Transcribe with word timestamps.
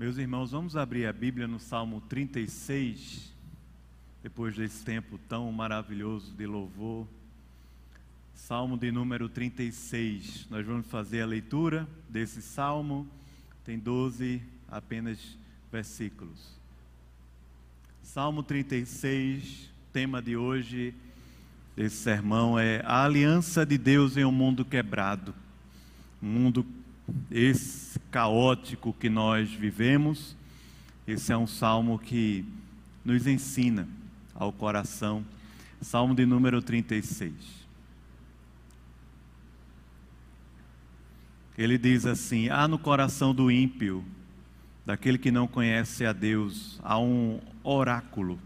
Meus 0.00 0.16
irmãos, 0.16 0.52
vamos 0.52 0.76
abrir 0.76 1.04
a 1.04 1.12
Bíblia 1.12 1.46
no 1.46 1.60
Salmo 1.60 2.00
36, 2.00 3.34
depois 4.22 4.56
desse 4.56 4.82
tempo 4.82 5.20
tão 5.28 5.52
maravilhoso 5.52 6.32
de 6.32 6.46
louvor. 6.46 7.06
Salmo 8.34 8.78
de 8.78 8.90
número 8.90 9.28
36. 9.28 10.46
Nós 10.48 10.64
vamos 10.64 10.86
fazer 10.86 11.20
a 11.20 11.26
leitura 11.26 11.86
desse 12.08 12.40
salmo, 12.40 13.06
tem 13.62 13.78
12 13.78 14.40
apenas 14.70 15.36
versículos. 15.70 16.56
Salmo 18.02 18.42
36, 18.42 19.68
tema 19.92 20.22
de 20.22 20.34
hoje 20.34 20.94
desse 21.76 21.96
sermão 21.96 22.58
é 22.58 22.80
a 22.86 23.04
aliança 23.04 23.66
de 23.66 23.76
Deus 23.76 24.16
em 24.16 24.24
um 24.24 24.32
mundo 24.32 24.64
quebrado. 24.64 25.34
Um 26.22 26.26
mundo 26.26 26.66
esse 27.30 27.89
caótico 28.10 28.92
que 28.92 29.08
nós 29.08 29.50
vivemos. 29.50 30.36
Esse 31.06 31.32
é 31.32 31.36
um 31.36 31.46
salmo 31.46 31.98
que 31.98 32.44
nos 33.04 33.26
ensina 33.26 33.88
ao 34.34 34.52
coração. 34.52 35.24
Salmo 35.80 36.14
de 36.14 36.26
número 36.26 36.60
36. 36.60 37.32
Ele 41.56 41.78
diz 41.78 42.06
assim: 42.06 42.48
Há 42.48 42.66
no 42.66 42.78
coração 42.78 43.34
do 43.34 43.50
ímpio, 43.50 44.04
daquele 44.84 45.18
que 45.18 45.30
não 45.30 45.46
conhece 45.46 46.04
a 46.04 46.12
Deus, 46.12 46.80
há 46.82 46.98
um 46.98 47.40
oráculo. 47.62 48.38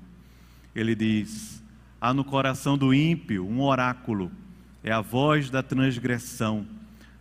Ele 0.75 0.95
diz: 0.95 1.63
Há 2.01 2.13
no 2.13 2.25
coração 2.25 2.77
do 2.77 2.93
ímpio 2.93 3.47
um 3.47 3.61
oráculo, 3.61 4.31
é 4.83 4.93
a 4.93 5.01
voz 5.01 5.51
da 5.51 5.63
transgressão 5.63 6.67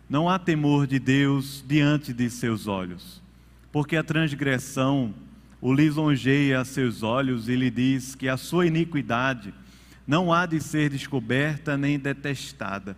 não 0.08 0.28
há 0.28 0.38
temor 0.38 0.86
de 0.86 0.98
Deus 0.98 1.64
diante 1.66 2.12
de 2.12 2.28
seus 2.30 2.66
olhos, 2.66 3.22
porque 3.72 3.96
a 3.96 4.04
transgressão 4.04 5.14
o 5.60 5.72
lisonjeia 5.72 6.60
a 6.60 6.64
seus 6.64 7.02
olhos 7.02 7.48
e 7.48 7.56
lhe 7.56 7.70
diz 7.70 8.14
que 8.14 8.28
a 8.28 8.36
sua 8.36 8.66
iniquidade 8.66 9.54
não 10.06 10.30
há 10.30 10.44
de 10.44 10.60
ser 10.60 10.90
descoberta 10.90 11.74
nem 11.74 11.98
detestada. 11.98 12.94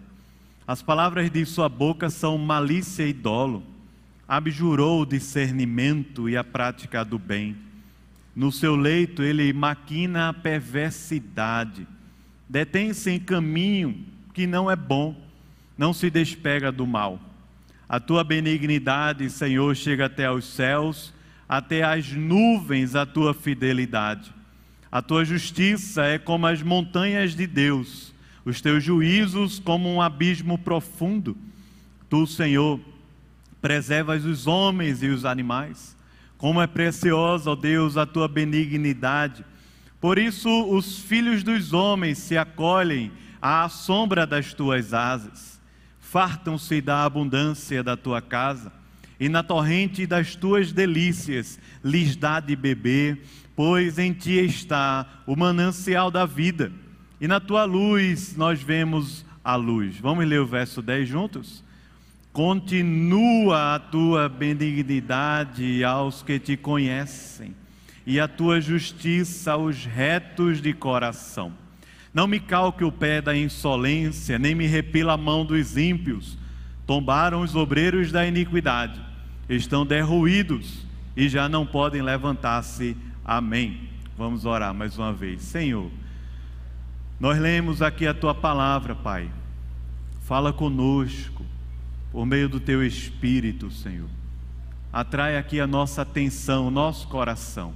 As 0.67 0.83
palavras 0.83 1.31
de 1.31 1.47
sua 1.47 1.69
boca 1.69 2.11
são 2.11 2.37
malícia 2.37 3.07
e 3.07 3.13
dolo. 3.13 3.63
Abjurou 4.27 5.03
o 5.03 5.07
discernimento 5.07 6.29
e 6.29 6.37
a 6.37 6.43
prática 6.43 7.05
do 7.05 7.21
bem. 7.21 7.57
No 8.35 8.51
seu 8.51 8.75
leito 8.75 9.23
ele 9.23 9.53
maquina 9.53 10.29
a 10.29 10.33
perversidade. 10.33 11.87
Detém-se 12.49 13.13
em 13.13 13.21
caminho 13.21 14.05
que 14.35 14.45
não 14.45 14.69
é 14.69 14.75
bom 14.75 15.15
não 15.77 15.93
se 15.93 16.11
despega 16.11 16.73
do 16.73 16.87
mal. 16.87 17.21
A 17.89 18.01
tua 18.01 18.25
benignidade, 18.25 19.29
Senhor, 19.31 19.75
chega 19.77 20.07
até 20.07 20.27
aos 20.27 20.45
céus, 20.45 21.13
até 21.49 21.85
as 21.85 22.11
nuvens 22.13 22.95
a 22.95 23.07
tua 23.07 23.33
fidelidade. 23.33 24.35
A 24.91 25.03
tua 25.03 25.25
justiça 25.25 26.05
é 26.05 26.19
como 26.19 26.47
as 26.47 26.63
montanhas 26.63 27.35
de 27.35 27.47
Deus, 27.47 28.13
os 28.45 28.61
teus 28.61 28.83
juízos 28.83 29.59
como 29.59 29.93
um 29.93 30.01
abismo 30.01 30.59
profundo. 30.59 31.37
Tu, 32.09 32.27
Senhor, 32.27 32.81
preservas 33.61 34.25
os 34.25 34.47
homens 34.47 35.03
e 35.03 35.09
os 35.09 35.25
animais. 35.25 35.97
Como 36.39 36.61
é 36.61 36.67
preciosa, 36.67 37.51
ó 37.51 37.55
Deus, 37.55 37.97
a 37.97 38.05
tua 38.07 38.27
benignidade. 38.27 39.45
Por 40.01 40.19
isso 40.19 40.49
os 40.69 40.99
filhos 40.99 41.43
dos 41.43 41.73
homens 41.73 42.19
se 42.19 42.37
acolhem 42.37 43.13
à 43.41 43.69
sombra 43.69 44.27
das 44.27 44.53
tuas 44.53 44.93
asas 44.93 45.56
fartam-se 46.11 46.81
da 46.81 47.05
abundância 47.05 47.83
da 47.83 47.97
tua 47.97 48.23
casa, 48.23 48.73
e 49.19 49.29
na 49.29 49.43
torrente 49.43 50.07
das 50.07 50.37
tuas 50.37 50.71
delícias 50.71 51.59
lhes 51.83 52.15
dá 52.15 52.39
de 52.39 52.55
beber, 52.55 53.23
pois 53.57 53.99
em 53.99 54.13
ti 54.13 54.35
está 54.35 55.23
o 55.27 55.35
manancial 55.35 56.11
da 56.11 56.25
vida, 56.25 56.71
e 57.21 57.27
na 57.27 57.41
tua 57.41 57.65
luz 57.65 58.37
nós 58.37 58.63
vemos 58.63 59.25
a 59.43 59.57
luz. 59.57 59.99
Vamos 59.99 60.27
ler 60.27 60.41
o 60.41 60.47
verso 60.47 60.81
10 60.81 61.09
juntos? 61.09 61.65
Continua 62.33 63.75
a 63.75 63.79
tua 63.81 64.29
benignidade 64.29 65.83
aos 65.83 66.23
que 66.23 66.39
te 66.39 66.57
conhecem, 66.57 67.55
e 68.07 68.21
a 68.21 68.29
tua 68.29 68.61
justiça 68.61 69.53
aos 69.53 69.85
retos 69.85 70.63
de 70.63 70.73
coração. 70.73 71.66
Não 72.17 72.27
me 72.27 72.41
calque 72.41 72.83
o 72.83 72.91
pé 72.91 73.21
da 73.21 73.37
insolência, 73.37 74.39
nem 74.39 74.55
me 74.55 74.67
repila 74.67 75.13
a 75.13 75.19
mão 75.19 75.45
dos 75.45 75.77
ímpios. 75.77 76.39
Tombaram 76.87 77.43
os 77.43 77.55
obreiros 77.55 78.11
da 78.11 78.27
iniquidade, 78.27 78.99
estão 79.51 79.85
derruídos 79.85 80.87
e 81.15 81.29
já 81.29 81.47
não 81.47 81.67
podem 81.67 82.01
levantar-se. 82.01 82.97
Amém. 83.23 83.91
Vamos 84.17 84.47
orar 84.47 84.73
mais 84.73 84.97
uma 84.97 85.13
vez. 85.13 85.43
Senhor, 85.43 85.91
nós 87.21 87.39
lemos 87.39 87.83
aqui 87.83 88.07
a 88.07 88.15
tua 88.15 88.35
palavra, 88.35 88.95
Pai. 88.95 89.31
Fala 90.23 90.55
conosco 90.55 91.45
por 92.11 92.25
meio 92.25 92.49
do 92.49 92.59
teu 92.59 92.83
espírito, 92.83 93.71
Senhor. 93.71 94.09
Atrai 94.91 95.37
aqui 95.37 95.61
a 95.61 95.67
nossa 95.67 96.01
atenção, 96.01 96.69
o 96.69 96.71
nosso 96.71 97.09
coração. 97.09 97.75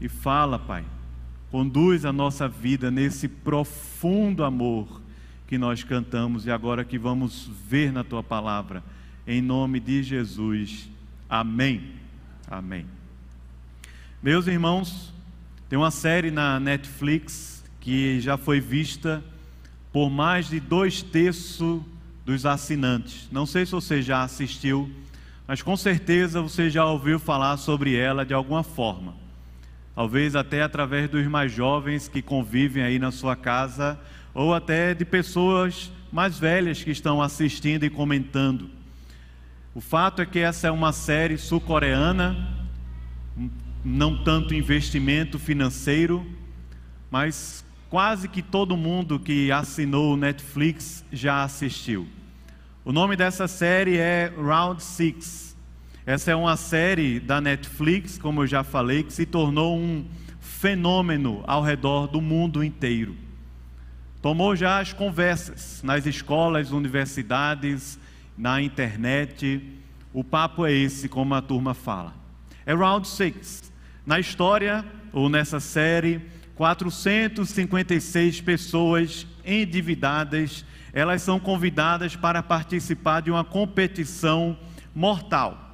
E 0.00 0.08
fala, 0.08 0.58
Pai 0.58 0.84
Conduz 1.52 2.06
a 2.06 2.12
nossa 2.14 2.48
vida 2.48 2.90
nesse 2.90 3.28
profundo 3.28 4.42
amor 4.42 5.02
que 5.46 5.58
nós 5.58 5.84
cantamos 5.84 6.46
e 6.46 6.50
agora 6.50 6.82
que 6.82 6.98
vamos 6.98 7.46
ver 7.68 7.92
na 7.92 8.02
tua 8.02 8.22
palavra. 8.22 8.82
Em 9.26 9.42
nome 9.42 9.78
de 9.78 10.02
Jesus. 10.02 10.88
Amém. 11.28 11.92
Amém. 12.50 12.86
Meus 14.22 14.46
irmãos, 14.46 15.12
tem 15.68 15.78
uma 15.78 15.90
série 15.90 16.30
na 16.30 16.58
Netflix 16.58 17.62
que 17.82 18.18
já 18.18 18.38
foi 18.38 18.58
vista 18.58 19.22
por 19.92 20.08
mais 20.08 20.48
de 20.48 20.58
dois 20.58 21.02
terços 21.02 21.82
dos 22.24 22.46
assinantes. 22.46 23.28
Não 23.30 23.44
sei 23.44 23.66
se 23.66 23.72
você 23.72 24.00
já 24.00 24.22
assistiu, 24.22 24.90
mas 25.46 25.60
com 25.60 25.76
certeza 25.76 26.40
você 26.40 26.70
já 26.70 26.86
ouviu 26.86 27.18
falar 27.18 27.58
sobre 27.58 27.94
ela 27.94 28.24
de 28.24 28.32
alguma 28.32 28.62
forma 28.62 29.20
talvez 29.94 30.34
até 30.34 30.62
através 30.62 31.08
dos 31.08 31.26
mais 31.26 31.52
jovens 31.52 32.08
que 32.08 32.22
convivem 32.22 32.82
aí 32.82 32.98
na 32.98 33.10
sua 33.10 33.36
casa, 33.36 33.98
ou 34.34 34.54
até 34.54 34.94
de 34.94 35.04
pessoas 35.04 35.92
mais 36.10 36.38
velhas 36.38 36.82
que 36.82 36.90
estão 36.90 37.20
assistindo 37.20 37.84
e 37.84 37.90
comentando. 37.90 38.70
O 39.74 39.80
fato 39.80 40.22
é 40.22 40.26
que 40.26 40.38
essa 40.38 40.68
é 40.68 40.70
uma 40.70 40.92
série 40.92 41.38
sul-coreana, 41.38 42.36
não 43.84 44.22
tanto 44.22 44.54
investimento 44.54 45.38
financeiro, 45.38 46.26
mas 47.10 47.64
quase 47.88 48.28
que 48.28 48.42
todo 48.42 48.76
mundo 48.76 49.18
que 49.18 49.50
assinou 49.50 50.14
o 50.14 50.16
Netflix 50.16 51.04
já 51.12 51.42
assistiu. 51.42 52.06
O 52.84 52.92
nome 52.92 53.16
dessa 53.16 53.46
série 53.46 53.96
é 53.96 54.32
Round 54.36 54.82
Six. 54.82 55.51
Essa 56.04 56.32
é 56.32 56.34
uma 56.34 56.56
série 56.56 57.20
da 57.20 57.40
Netflix, 57.40 58.18
como 58.18 58.42
eu 58.42 58.46
já 58.48 58.64
falei, 58.64 59.04
que 59.04 59.12
se 59.12 59.24
tornou 59.24 59.78
um 59.78 60.04
fenômeno 60.40 61.44
ao 61.46 61.62
redor 61.62 62.08
do 62.08 62.20
mundo 62.20 62.64
inteiro. 62.64 63.16
Tomou 64.20 64.56
já 64.56 64.80
as 64.80 64.92
conversas 64.92 65.80
nas 65.84 66.04
escolas, 66.04 66.72
universidades, 66.72 68.00
na 68.36 68.60
internet. 68.60 69.62
O 70.12 70.24
papo 70.24 70.66
é 70.66 70.72
esse, 70.72 71.08
como 71.08 71.34
a 71.34 71.42
turma 71.42 71.72
fala. 71.72 72.12
É 72.66 72.74
Round 72.74 73.06
Six. 73.06 73.72
Na 74.04 74.18
história, 74.18 74.84
ou 75.12 75.28
nessa 75.28 75.60
série, 75.60 76.20
456 76.56 78.40
pessoas 78.40 79.24
endividadas, 79.44 80.64
elas 80.92 81.22
são 81.22 81.38
convidadas 81.38 82.16
para 82.16 82.42
participar 82.42 83.20
de 83.20 83.30
uma 83.30 83.44
competição 83.44 84.58
mortal 84.92 85.71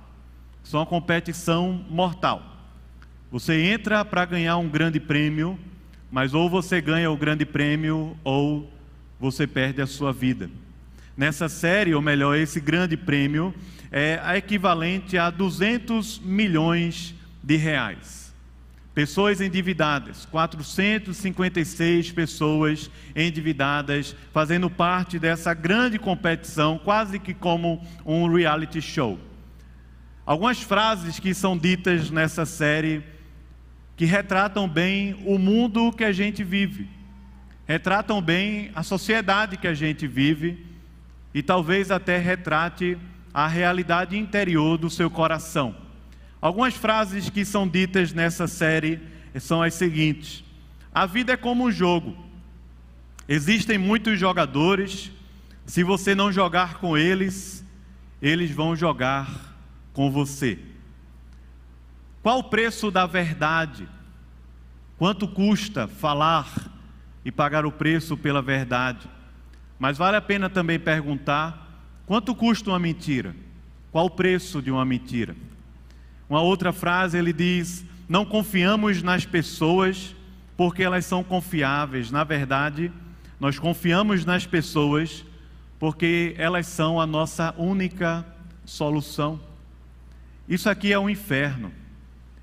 são 0.69 0.81
uma 0.81 0.87
competição 0.87 1.83
mortal. 1.89 2.43
Você 3.31 3.59
entra 3.59 4.05
para 4.05 4.27
ganhar 4.27 4.59
um 4.59 4.69
grande 4.69 5.01
prêmio, 5.01 5.59
mas 6.11 6.35
ou 6.35 6.51
você 6.51 6.79
ganha 6.79 7.11
o 7.11 7.17
grande 7.17 7.47
prêmio 7.47 8.15
ou 8.23 8.71
você 9.19 9.47
perde 9.47 9.81
a 9.81 9.87
sua 9.87 10.13
vida. 10.13 10.51
Nessa 11.17 11.49
série, 11.49 11.95
ou 11.95 12.03
melhor, 12.03 12.37
esse 12.37 12.61
grande 12.61 12.99
prêmio 12.99 13.55
é 13.91 14.21
equivalente 14.37 15.17
a 15.17 15.31
200 15.31 16.19
milhões 16.19 17.15
de 17.43 17.57
reais. 17.57 18.35
Pessoas 18.95 19.41
endividadas, 19.41 20.27
456 20.27 22.13
pessoas 22.13 22.91
endividadas, 23.17 24.15
fazendo 24.35 24.69
parte 24.69 25.19
dessa 25.19 25.55
grande 25.55 25.99
competição, 25.99 26.77
quase 26.77 27.19
que 27.19 27.33
como 27.33 27.83
um 28.05 28.31
reality 28.31 28.83
show. 28.83 29.19
Algumas 30.29 30.61
frases 30.61 31.19
que 31.19 31.33
são 31.33 31.57
ditas 31.57 32.11
nessa 32.11 32.45
série 32.45 33.03
que 33.97 34.05
retratam 34.05 34.69
bem 34.69 35.23
o 35.25 35.39
mundo 35.39 35.91
que 35.91 36.05
a 36.05 36.13
gente 36.13 36.45
vive, 36.45 36.87
retratam 37.67 38.21
bem 38.21 38.71
a 38.75 38.83
sociedade 38.83 39.57
que 39.57 39.67
a 39.67 39.73
gente 39.73 40.07
vive 40.07 40.67
e 41.33 41.43
talvez 41.43 41.91
até 41.91 42.19
retrate 42.19 42.99
a 43.33 43.49
realidade 43.49 44.19
interior 44.19 44.77
do 44.77 44.91
seu 44.91 45.11
coração. 45.11 45.75
Algumas 46.43 46.75
frases 46.75 47.31
que 47.31 47.43
são 47.43 47.67
ditas 47.67 48.13
nessa 48.13 48.47
série 48.47 49.01
são 49.41 49.63
as 49.63 49.73
seguintes: 49.73 50.45
A 50.93 51.07
vida 51.07 51.33
é 51.33 51.37
como 51.39 51.65
um 51.65 51.73
jogo. 51.73 52.15
Existem 53.27 53.79
muitos 53.79 54.21
jogadores, 54.21 55.11
se 55.65 55.83
você 55.83 56.15
não 56.15 56.31
jogar 56.31 56.75
com 56.75 56.99
eles, 56.99 57.65
eles 58.21 58.51
vão 58.51 58.77
jogar 58.77 59.48
com 59.99 60.13
você. 60.13 60.57
Qual 62.23 62.39
o 62.39 62.45
preço 62.45 62.89
da 62.89 63.05
verdade? 63.05 63.89
Quanto 64.97 65.27
custa 65.27 65.89
falar 65.89 66.71
e 67.25 67.33
pagar 67.33 67.67
o 67.67 67.73
preço 67.73 68.17
pela 68.17 68.41
verdade? 68.41 69.11
Mas 69.77 69.99
vale 69.99 70.17
a 70.17 70.21
pena 70.21 70.49
também 70.49 70.79
perguntar: 70.79 71.83
quanto 72.07 72.33
custa 72.33 72.71
uma 72.71 72.79
mentira? 72.79 73.35
Qual 73.91 74.07
o 74.07 74.11
preço 74.11 74.63
de 74.63 74.71
uma 74.71 74.85
mentira? 74.85 75.35
Uma 76.31 76.43
outra 76.43 76.73
frase 76.73 77.19
ele 77.19 77.33
diz: 77.33 77.85
Não 78.09 78.25
confiamos 78.25 79.03
nas 79.03 79.27
pessoas 79.27 80.15
porque 80.57 80.85
elas 80.85 81.07
são 81.07 81.25
confiáveis. 81.25 82.13
Na 82.13 82.23
verdade, 82.23 82.93
nós 83.41 83.59
confiamos 83.59 84.25
nas 84.25 84.47
pessoas 84.47 85.25
porque 85.77 86.37
elas 86.39 86.69
são 86.69 87.01
a 87.01 87.07
nossa 87.07 87.53
única 87.59 88.25
solução. 88.65 89.48
Isso 90.49 90.71
aqui 90.71 90.93
é 90.93 90.99
um 90.99 91.11
inferno. 91.11 91.73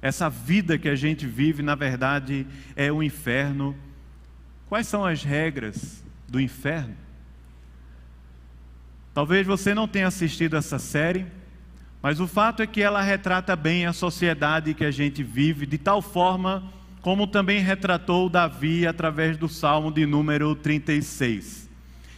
Essa 0.02 0.30
vida 0.30 0.78
que 0.78 0.88
a 0.88 0.96
gente 0.96 1.26
vive, 1.26 1.64
na 1.64 1.74
verdade, 1.74 2.46
é 2.76 2.92
um 2.92 3.02
inferno. 3.02 3.76
Quais 4.68 4.88
são 4.88 5.04
as 5.04 5.24
regras 5.24 6.04
do 6.28 6.40
inferno? 6.40 6.96
Talvez 9.14 9.48
você 9.48 9.74
não 9.74 9.88
tenha 9.88 10.08
assistido 10.08 10.56
essa 10.56 10.78
série. 10.78 11.26
Mas 12.02 12.20
o 12.20 12.28
fato 12.28 12.62
é 12.62 12.68
que 12.68 12.84
ela 12.84 13.02
retrata 13.02 13.56
bem 13.56 13.88
a 13.88 13.94
sociedade 13.94 14.76
que 14.76 14.86
a 14.86 14.92
gente 14.92 15.24
vive, 15.24 15.66
de 15.66 15.80
tal 15.80 16.04
forma 16.04 16.72
como 17.02 17.28
também 17.28 17.60
retratou 17.62 18.30
Davi 18.30 18.86
através 18.86 19.38
do 19.38 19.48
Salmo 19.48 19.92
de 19.92 20.06
número 20.06 20.56
36. 20.56 21.65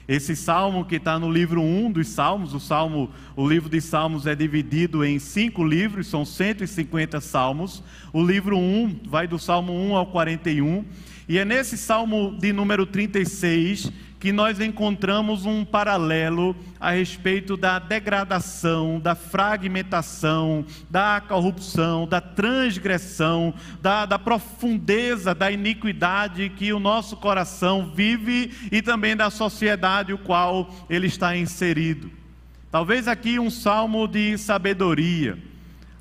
Esse 0.08 0.38
salmo 0.38 0.86
que 0.86 0.96
está 0.96 1.20
no 1.20 1.30
livro 1.30 1.62
1 1.62 1.92
dos 1.92 2.08
Salmos, 2.08 2.54
o 2.54 2.62
salmo, 2.62 3.10
o 3.36 3.46
livro 3.46 3.70
de 3.70 3.82
Salmos 3.82 4.26
é 4.26 4.34
dividido 4.34 5.04
em 5.04 5.20
cinco 5.20 5.66
livros, 5.66 6.08
são 6.08 6.24
150 6.24 7.20
salmos. 7.20 7.84
O 8.14 8.24
livro 8.24 8.58
1 8.58 9.02
vai 9.06 9.28
do 9.28 9.38
Salmo 9.38 9.74
1 9.74 9.96
ao 9.98 10.08
41, 10.08 10.86
e 11.28 11.38
é 11.38 11.44
nesse 11.44 11.78
salmo 11.78 12.38
de 12.40 12.54
número 12.54 12.86
36 12.86 13.92
que 14.20 14.32
nós 14.32 14.60
encontramos 14.60 15.46
um 15.46 15.64
paralelo 15.64 16.56
a 16.80 16.92
respeito 16.92 17.56
da 17.56 17.78
degradação, 17.78 19.00
da 19.00 19.14
fragmentação, 19.14 20.66
da 20.90 21.22
corrupção, 21.22 22.08
da 22.08 22.20
transgressão, 22.20 23.54
da, 23.82 24.06
da 24.06 24.18
profundeza 24.18 25.36
da 25.36 25.52
iniquidade 25.52 26.50
que 26.50 26.74
o 26.74 26.80
nosso 26.80 27.16
coração 27.18 27.92
vive 27.94 28.52
e 28.72 28.82
também 28.82 29.16
da 29.16 29.30
sociedade 29.30 30.14
o 30.14 30.18
qual 30.18 30.70
ele 30.90 31.08
está 31.08 31.38
inserido. 31.38 32.10
Talvez 32.72 33.08
aqui 33.08 33.40
um 33.40 33.50
salmo 33.50 34.08
de 34.08 34.38
sabedoria. 34.38 35.38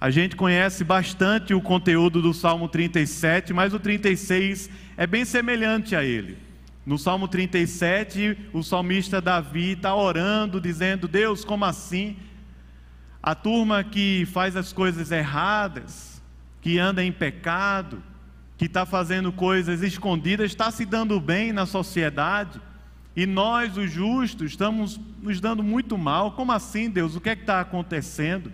A 0.01 0.11
gente 0.11 0.37
conhece 0.37 0.85
bastante 0.85 1.55
o 1.55 1.61
conteúdo 1.61 2.21
do 2.21 2.35
Salmo 2.35 2.69
37, 2.69 3.55
mas 3.55 3.73
o 3.73 3.79
36 3.79 4.69
é 4.97 5.07
bem 5.07 5.25
semelhante 5.25 5.97
a 5.97 6.05
ele. 6.05 6.46
No 6.87 6.97
Salmo 6.97 7.27
37, 7.27 8.51
o 8.53 8.63
salmista 8.63 9.21
Davi 9.21 9.73
está 9.73 9.93
orando, 9.93 10.61
dizendo: 10.61 11.09
Deus, 11.09 11.45
como 11.45 11.65
assim? 11.65 12.17
A 13.21 13.35
turma 13.35 13.83
que 13.83 14.25
faz 14.33 14.55
as 14.55 14.73
coisas 14.73 15.11
erradas, 15.11 16.23
que 16.63 16.79
anda 16.79 17.03
em 17.03 17.11
pecado, 17.11 18.01
que 18.57 18.67
está 18.67 18.87
fazendo 18.87 19.33
coisas 19.33 19.83
escondidas, 19.83 20.53
está 20.53 20.71
se 20.71 20.87
dando 20.87 21.21
bem 21.21 21.53
na 21.53 21.67
sociedade, 21.67 22.61
e 23.17 23.27
nós, 23.27 23.77
os 23.77 23.91
justos, 23.91 24.53
estamos 24.53 25.01
nos 25.21 25.41
dando 25.41 25.65
muito 25.65 25.99
mal. 25.99 26.33
Como 26.33 26.53
assim, 26.53 26.89
Deus? 26.89 27.17
O 27.17 27.21
que 27.21 27.31
é 27.31 27.35
que 27.35 27.43
está 27.43 27.61
acontecendo? 27.61 28.53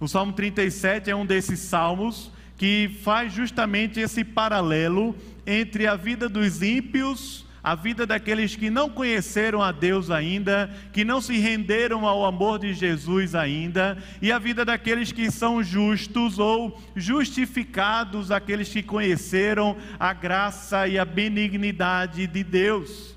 O 0.00 0.08
Salmo 0.08 0.32
37 0.32 1.10
é 1.10 1.14
um 1.14 1.24
desses 1.24 1.60
salmos 1.60 2.32
que 2.56 2.98
faz 3.04 3.32
justamente 3.32 4.00
esse 4.00 4.24
paralelo 4.24 5.14
entre 5.46 5.86
a 5.86 5.94
vida 5.94 6.28
dos 6.28 6.60
ímpios 6.60 7.46
a 7.68 7.74
vida 7.74 8.06
daqueles 8.06 8.56
que 8.56 8.70
não 8.70 8.88
conheceram 8.88 9.62
a 9.62 9.70
Deus 9.70 10.10
ainda, 10.10 10.74
que 10.90 11.04
não 11.04 11.20
se 11.20 11.36
renderam 11.36 12.06
ao 12.06 12.24
amor 12.24 12.58
de 12.58 12.72
Jesus 12.72 13.34
ainda, 13.34 14.02
e 14.22 14.32
a 14.32 14.38
vida 14.38 14.64
daqueles 14.64 15.12
que 15.12 15.30
são 15.30 15.62
justos 15.62 16.38
ou 16.38 16.80
justificados, 16.96 18.30
aqueles 18.30 18.70
que 18.70 18.82
conheceram 18.82 19.76
a 20.00 20.14
graça 20.14 20.88
e 20.88 20.98
a 20.98 21.04
benignidade 21.04 22.26
de 22.26 22.42
Deus. 22.42 23.14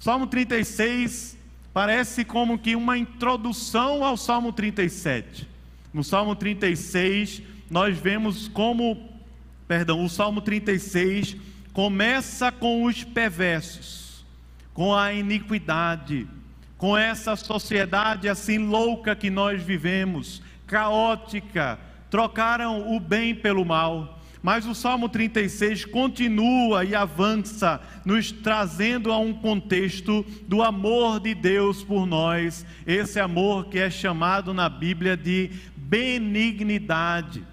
Salmo 0.00 0.26
36 0.26 1.38
parece 1.72 2.24
como 2.24 2.58
que 2.58 2.74
uma 2.74 2.98
introdução 2.98 4.02
ao 4.02 4.16
Salmo 4.16 4.52
37. 4.52 5.48
No 5.94 6.02
Salmo 6.02 6.34
36, 6.34 7.40
nós 7.70 7.96
vemos 7.96 8.48
como, 8.48 9.16
perdão, 9.68 10.04
o 10.04 10.08
Salmo 10.08 10.40
36 10.40 11.36
começa 11.76 12.50
com 12.50 12.84
os 12.84 13.04
perversos, 13.04 14.24
com 14.72 14.94
a 14.94 15.12
iniquidade, 15.12 16.26
com 16.78 16.96
essa 16.96 17.36
sociedade 17.36 18.30
assim 18.30 18.56
louca 18.56 19.14
que 19.14 19.28
nós 19.28 19.62
vivemos, 19.62 20.40
caótica, 20.66 21.78
trocaram 22.10 22.96
o 22.96 22.98
bem 22.98 23.34
pelo 23.34 23.62
mal. 23.62 24.18
Mas 24.42 24.64
o 24.64 24.74
Salmo 24.74 25.06
36 25.06 25.84
continua 25.84 26.82
e 26.82 26.94
avança, 26.94 27.78
nos 28.06 28.32
trazendo 28.32 29.12
a 29.12 29.18
um 29.18 29.34
contexto 29.34 30.24
do 30.48 30.62
amor 30.62 31.20
de 31.20 31.34
Deus 31.34 31.84
por 31.84 32.06
nós, 32.06 32.64
esse 32.86 33.20
amor 33.20 33.66
que 33.66 33.78
é 33.78 33.90
chamado 33.90 34.54
na 34.54 34.70
Bíblia 34.70 35.14
de 35.14 35.50
benignidade, 35.76 37.44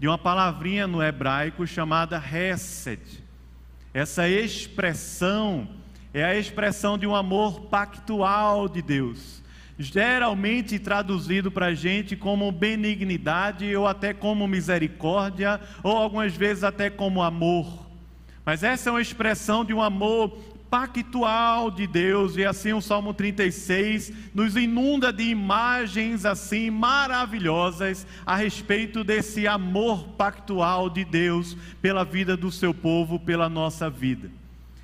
de 0.00 0.08
uma 0.08 0.16
palavrinha 0.16 0.86
no 0.86 1.02
hebraico 1.02 1.66
chamada 1.66 2.16
hesed 2.16 3.25
essa 3.96 4.28
expressão 4.28 5.66
é 6.12 6.22
a 6.22 6.36
expressão 6.36 6.98
de 6.98 7.06
um 7.06 7.14
amor 7.14 7.62
pactual 7.62 8.68
de 8.68 8.82
Deus, 8.82 9.42
geralmente 9.78 10.78
traduzido 10.78 11.50
para 11.50 11.68
a 11.68 11.74
gente 11.74 12.14
como 12.14 12.52
benignidade 12.52 13.74
ou 13.74 13.86
até 13.86 14.12
como 14.12 14.46
misericórdia, 14.46 15.58
ou 15.82 15.96
algumas 15.96 16.36
vezes 16.36 16.62
até 16.62 16.90
como 16.90 17.22
amor. 17.22 17.86
Mas 18.44 18.62
essa 18.62 18.90
é 18.90 18.92
uma 18.92 19.00
expressão 19.00 19.64
de 19.64 19.72
um 19.72 19.80
amor 19.80 20.38
pactual 20.70 21.70
de 21.70 21.86
Deus, 21.86 22.36
e 22.36 22.44
assim 22.44 22.72
o 22.72 22.80
Salmo 22.80 23.14
36 23.14 24.12
nos 24.34 24.56
inunda 24.56 25.12
de 25.12 25.24
imagens 25.24 26.24
assim 26.24 26.70
maravilhosas 26.70 28.06
a 28.24 28.36
respeito 28.36 29.04
desse 29.04 29.46
amor 29.46 30.08
pactual 30.18 30.90
de 30.90 31.04
Deus 31.04 31.56
pela 31.80 32.04
vida 32.04 32.36
do 32.36 32.50
seu 32.50 32.74
povo, 32.74 33.18
pela 33.18 33.48
nossa 33.48 33.88
vida. 33.88 34.30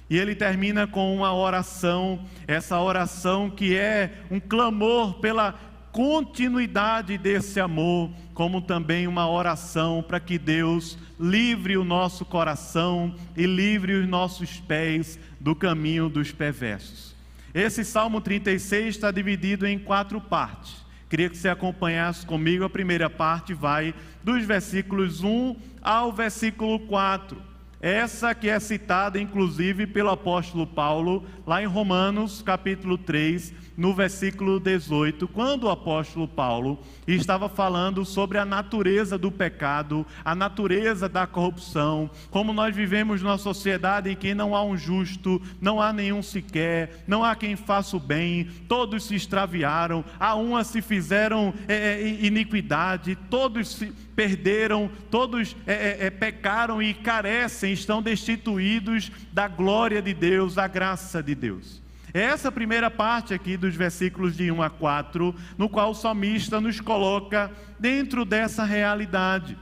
E 0.09 0.19
ele 0.19 0.35
termina 0.35 0.87
com 0.87 1.17
uma 1.17 1.35
oração, 1.35 2.21
essa 2.47 2.79
oração 2.79 3.49
que 3.49 3.75
é 3.75 4.13
um 4.31 4.39
clamor 4.39 5.15
pela 5.15 5.59
continuidade 5.93 7.19
desse 7.19 7.61
amor, 7.61 8.11
como 8.33 8.63
também 8.63 9.07
uma 9.07 9.29
oração 9.29 10.03
para 10.03 10.19
que 10.19 10.39
Deus 10.39 10.99
livre 11.21 11.77
o 11.77 11.85
nosso 11.85 12.25
coração 12.25 13.15
e 13.37 13.45
livre 13.45 13.93
os 13.93 14.09
nossos 14.09 14.59
pés 14.59 15.19
do 15.39 15.55
caminho 15.55 16.09
dos 16.09 16.33
perversos. 16.33 17.15
Esse 17.55 17.85
Salmo 17.85 18.23
36 18.23 18.97
está 18.97 19.11
dividido 19.11 19.67
em 19.67 19.79
quatro 19.79 20.19
partes. 20.19 20.83
Queria 21.11 21.29
que 21.29 21.37
você 21.37 21.51
acompanhasse 21.51 22.25
comigo. 22.25 22.65
A 22.65 22.71
primeira 22.71 23.11
parte 23.11 23.53
vai 23.53 23.95
dos 24.25 24.43
versículos 24.45 25.23
1 25.23 25.55
ao 25.83 26.11
versículo 26.11 26.81
4 26.81 27.53
essa 27.83 28.33
que 28.33 28.49
é 28.49 28.61
citada 28.61 29.21
inclusive 29.21 29.89
pelo 29.89 30.11
apóstolo 30.11 30.65
Paulo, 30.65 31.27
lá 31.45 31.61
em 31.61 31.67
Romanos 31.67 32.41
capítulo 32.41 32.97
3, 32.97 33.53
no 33.77 33.95
versículo 33.95 34.61
18, 34.61 35.27
quando 35.29 35.65
o 35.65 35.71
apóstolo 35.71 36.29
Paulo 36.29 36.79
estava 37.07 37.49
falando 37.49 38.05
sobre 38.05 38.39
a 38.39 38.45
natureza 38.45 39.19
do 39.19 39.31
pecado, 39.31 40.07
a 40.25 40.35
natureza 40.35 41.09
da 41.09 41.27
corrupção, 41.27 42.11
como 42.31 42.53
nós 42.53 42.75
vivemos 42.75 43.23
numa 43.23 43.39
sociedade 43.39 44.11
em 44.11 44.17
que 44.17 44.35
não 44.35 44.55
há 44.55 44.63
um 44.63 44.77
justo, 44.77 45.41
não 45.61 45.81
há 45.81 45.93
nenhum 45.93 46.23
sequer, 46.23 47.05
não 47.07 47.25
há 47.25 47.35
quem 47.35 47.57
faça 47.57 47.97
o 47.97 48.01
bem, 48.01 48.49
todos 48.69 49.05
se 49.05 49.15
extraviaram, 49.15 50.05
a 50.19 50.35
uma 50.35 50.65
se 50.65 50.81
fizeram 50.81 51.53
é, 51.67 51.75
é 51.75 52.25
iniquidade, 52.25 53.17
todos 53.29 53.69
se 53.69 53.93
perderam, 54.15 54.91
todos 55.11 55.57
é, 55.67 55.73
é, 55.73 56.07
é, 56.07 56.11
pecaram 56.11 56.83
e 56.83 56.95
carecem, 56.95 57.73
estão 57.73 58.03
destituídos 58.03 59.11
da 59.33 59.49
glória 59.49 60.01
de 60.01 60.15
Deus, 60.15 60.55
da 60.55 60.67
graça 60.69 61.23
de 61.23 61.35
Deus. 61.35 61.82
Essa 62.15 62.53
primeira 62.53 62.91
parte 62.91 63.33
aqui 63.33 63.57
dos 63.57 63.75
versículos 63.75 64.37
de 64.37 64.51
1 64.51 64.63
a 64.63 64.69
4, 64.69 65.35
no 65.57 65.69
qual 65.69 65.93
o 65.93 65.95
salmista 65.95 66.61
nos 66.61 66.79
coloca 66.81 67.51
dentro 67.79 68.25
dessa 68.25 68.65
realidade. 68.65 69.57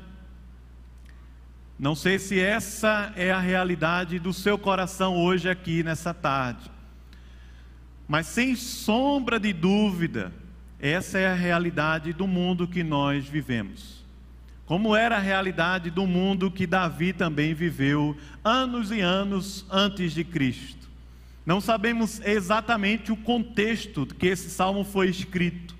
Não 1.78 1.95
sei 1.95 2.19
se 2.19 2.38
essa 2.38 3.12
é 3.16 3.30
a 3.30 3.38
realidade 3.38 4.19
do 4.19 4.33
seu 4.33 4.59
coração 4.59 5.16
hoje 5.16 5.49
aqui 5.49 5.83
nessa 5.83 6.12
tarde. 6.12 6.71
Mas 8.07 8.26
sem 8.26 8.57
sombra 8.57 9.38
de 9.38 9.52
dúvida, 9.52 10.33
essa 10.80 11.19
é 11.19 11.28
a 11.28 11.35
realidade 11.35 12.12
do 12.12 12.26
mundo 12.26 12.66
que 12.66 12.83
nós 12.83 13.26
vivemos. 13.26 14.04
Como 14.66 14.95
era 14.97 15.16
a 15.16 15.21
realidade 15.21 15.90
do 15.90 16.07
mundo 16.07 16.50
que 16.50 16.66
Davi 16.66 17.12
também 17.12 17.54
viveu 17.54 18.16
anos 18.45 18.90
e 18.90 19.00
anos 19.00 19.64
antes 19.71 20.12
de 20.12 20.25
Cristo. 20.25 20.79
Não 21.50 21.61
sabemos 21.61 22.21
exatamente 22.25 23.11
o 23.11 23.16
contexto 23.16 24.07
que 24.07 24.28
esse 24.28 24.49
salmo 24.49 24.85
foi 24.85 25.09
escrito, 25.09 25.75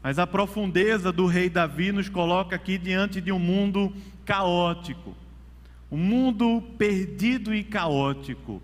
mas 0.00 0.16
a 0.16 0.28
profundeza 0.28 1.10
do 1.10 1.26
rei 1.26 1.50
Davi 1.50 1.90
nos 1.90 2.08
coloca 2.08 2.54
aqui 2.54 2.78
diante 2.78 3.20
de 3.20 3.32
um 3.32 3.38
mundo 3.40 3.92
caótico, 4.24 5.16
um 5.90 5.96
mundo 5.96 6.62
perdido 6.78 7.52
e 7.52 7.64
caótico. 7.64 8.62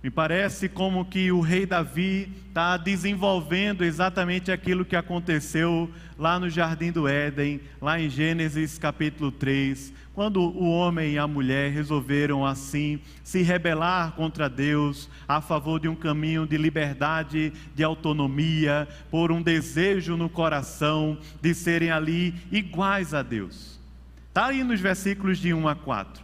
Me 0.00 0.08
parece 0.08 0.68
como 0.68 1.04
que 1.04 1.32
o 1.32 1.40
rei 1.40 1.66
Davi 1.66 2.30
está 2.46 2.76
desenvolvendo 2.76 3.82
exatamente 3.82 4.52
aquilo 4.52 4.84
que 4.84 4.94
aconteceu 4.94 5.90
lá 6.16 6.38
no 6.38 6.48
Jardim 6.48 6.92
do 6.92 7.08
Éden, 7.08 7.60
lá 7.80 8.00
em 8.00 8.08
Gênesis 8.08 8.78
capítulo 8.78 9.32
3, 9.32 9.92
quando 10.14 10.40
o 10.40 10.70
homem 10.70 11.14
e 11.14 11.18
a 11.18 11.26
mulher 11.26 11.70
resolveram 11.70 12.44
assim 12.44 13.00
se 13.24 13.42
rebelar 13.42 14.12
contra 14.12 14.48
Deus 14.48 15.08
a 15.26 15.40
favor 15.40 15.80
de 15.80 15.88
um 15.88 15.94
caminho 15.94 16.46
de 16.46 16.58
liberdade, 16.58 17.52
de 17.74 17.82
autonomia, 17.82 18.86
por 19.10 19.32
um 19.32 19.40
desejo 19.40 20.16
no 20.16 20.28
coração 20.28 21.18
de 21.40 21.54
serem 21.54 21.90
ali 21.90 22.34
iguais 22.50 23.14
a 23.14 23.22
Deus. 23.22 23.80
Está 24.28 24.46
aí 24.46 24.62
nos 24.62 24.80
versículos 24.80 25.38
de 25.38 25.54
1 25.54 25.66
a 25.66 25.74
4. 25.74 26.22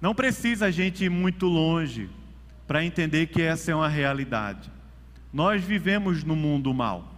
Não 0.00 0.14
precisa 0.14 0.66
a 0.66 0.70
gente 0.70 1.04
ir 1.04 1.10
muito 1.10 1.46
longe 1.46 2.08
para 2.66 2.84
entender 2.84 3.26
que 3.26 3.42
essa 3.42 3.72
é 3.72 3.74
uma 3.74 3.88
realidade. 3.88 4.70
Nós 5.32 5.62
vivemos 5.62 6.22
no 6.22 6.36
mundo 6.36 6.72
mal. 6.72 7.14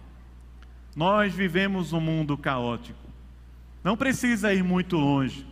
Nós 0.95 1.33
vivemos 1.33 1.93
um 1.93 1.99
mundo 1.99 2.37
caótico. 2.37 2.99
Não 3.83 3.95
precisa 3.95 4.53
ir 4.53 4.63
muito 4.63 4.97
longe. 4.97 5.45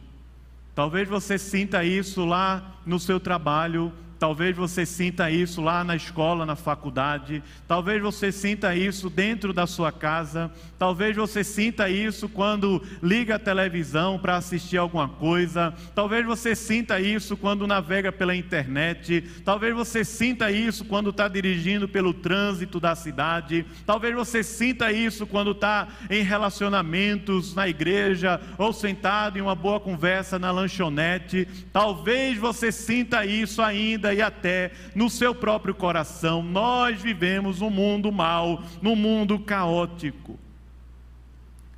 Talvez 0.78 1.10
você 1.10 1.40
sinta 1.40 1.84
isso 1.84 2.24
lá 2.24 2.76
no 2.86 3.00
seu 3.00 3.20
trabalho, 3.20 3.92
Talvez 4.20 4.56
você 4.56 4.86
sinta 4.86 5.30
isso 5.30 5.62
lá 5.62 5.84
na 5.84 5.96
escola, 5.96 6.46
na 6.46 6.56
faculdade. 6.56 7.44
Talvez 7.68 8.02
você 8.02 8.32
sinta 8.32 8.76
isso 8.76 9.10
dentro 9.10 9.54
da 9.54 9.68
sua 9.68 9.92
casa. 9.92 10.52
Talvez 10.80 11.16
você 11.16 11.44
sinta 11.44 11.88
isso 11.88 12.28
quando 12.28 12.82
liga 13.02 13.36
a 13.36 13.40
televisão 13.40 14.18
para 14.18 14.36
assistir 14.36 14.78
alguma 14.78 15.08
coisa. 15.08 15.74
Talvez 15.94 16.26
você 16.26 16.56
sinta 16.56 17.00
isso 17.00 17.38
quando 17.38 17.68
navega 17.68 18.12
pela 18.12 18.36
internet. 18.36 19.22
Talvez 19.46 19.76
você 19.76 20.04
sinta 20.04 20.50
isso 20.50 20.84
quando 20.86 21.12
está 21.12 21.28
dirigindo 21.28 21.88
pelo 21.88 22.14
trânsito 22.14 22.80
da 22.80 22.96
cidade. 22.96 23.66
Talvez 23.86 24.16
você 24.16 24.42
sinta 24.42 24.92
isso 24.92 25.28
quando 25.28 25.52
está 25.52 25.88
em 26.10 26.24
relacionamentos 26.24 27.54
na 27.54 27.68
igreja 27.68 28.42
ou 28.58 28.74
sentado 28.74 29.38
em 29.38 29.42
uma 29.42 29.56
boa 29.56 29.80
conversa 29.80 30.40
na 30.40 30.50
lanchonete. 30.50 31.48
Talvez 31.72 32.38
você 32.38 32.72
sinta 32.72 33.24
isso 33.24 33.62
ainda 33.62 34.07
vida 34.08 34.14
e 34.14 34.22
até 34.22 34.72
no 34.96 35.10
seu 35.10 35.34
próprio 35.34 35.74
coração. 35.74 36.42
Nós 36.42 37.02
vivemos 37.02 37.62
um 37.62 37.70
mundo 37.70 38.12
mau, 38.12 38.64
num 38.82 38.96
mundo 38.96 39.40
caótico. 39.40 40.40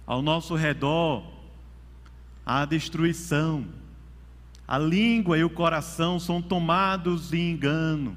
Ao 0.05 0.21
nosso 0.21 0.55
redor, 0.55 1.23
há 2.45 2.65
destruição. 2.65 3.65
A 4.67 4.77
língua 4.77 5.37
e 5.37 5.43
o 5.43 5.49
coração 5.49 6.19
são 6.19 6.41
tomados 6.41 7.31
de 7.31 7.39
engano 7.39 8.15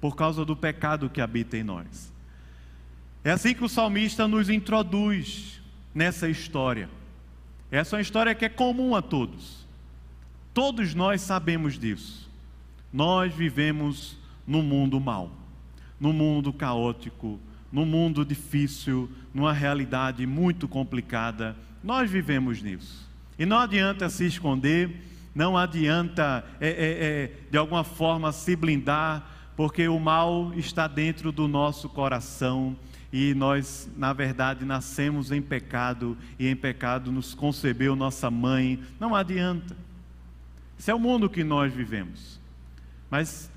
por 0.00 0.16
causa 0.16 0.44
do 0.44 0.56
pecado 0.56 1.08
que 1.08 1.20
habita 1.20 1.56
em 1.56 1.62
nós. 1.62 2.12
É 3.22 3.30
assim 3.30 3.54
que 3.54 3.64
o 3.64 3.68
salmista 3.68 4.26
nos 4.28 4.48
introduz 4.48 5.60
nessa 5.94 6.28
história. 6.28 6.88
Essa 7.70 7.96
é 7.96 7.98
uma 7.98 8.02
história 8.02 8.34
que 8.34 8.44
é 8.44 8.48
comum 8.48 8.94
a 8.94 9.02
todos. 9.02 9.66
Todos 10.54 10.94
nós 10.94 11.20
sabemos 11.20 11.78
disso. 11.78 12.25
Nós 12.96 13.34
vivemos 13.34 14.16
num 14.46 14.62
mundo 14.62 14.98
mau, 14.98 15.30
num 16.00 16.14
mundo 16.14 16.50
caótico, 16.50 17.38
num 17.70 17.84
mundo 17.84 18.24
difícil, 18.24 19.10
numa 19.34 19.52
realidade 19.52 20.24
muito 20.24 20.66
complicada. 20.66 21.54
Nós 21.84 22.10
vivemos 22.10 22.62
nisso. 22.62 23.06
E 23.38 23.44
não 23.44 23.58
adianta 23.58 24.08
se 24.08 24.24
esconder, 24.24 25.02
não 25.34 25.58
adianta, 25.58 26.42
é, 26.58 26.68
é, 26.68 26.70
é, 26.70 27.32
de 27.50 27.58
alguma 27.58 27.84
forma, 27.84 28.32
se 28.32 28.56
blindar, 28.56 29.30
porque 29.54 29.86
o 29.86 30.00
mal 30.00 30.54
está 30.54 30.88
dentro 30.88 31.30
do 31.30 31.46
nosso 31.46 31.90
coração 31.90 32.74
e 33.12 33.34
nós, 33.34 33.90
na 33.94 34.14
verdade, 34.14 34.64
nascemos 34.64 35.30
em 35.30 35.42
pecado 35.42 36.16
e 36.38 36.48
em 36.48 36.56
pecado 36.56 37.12
nos 37.12 37.34
concebeu 37.34 37.94
nossa 37.94 38.30
mãe. 38.30 38.82
Não 38.98 39.14
adianta. 39.14 39.76
Esse 40.78 40.90
é 40.90 40.94
o 40.94 40.98
mundo 40.98 41.28
que 41.28 41.44
nós 41.44 41.70
vivemos. 41.70 42.45
Mas 43.10 43.50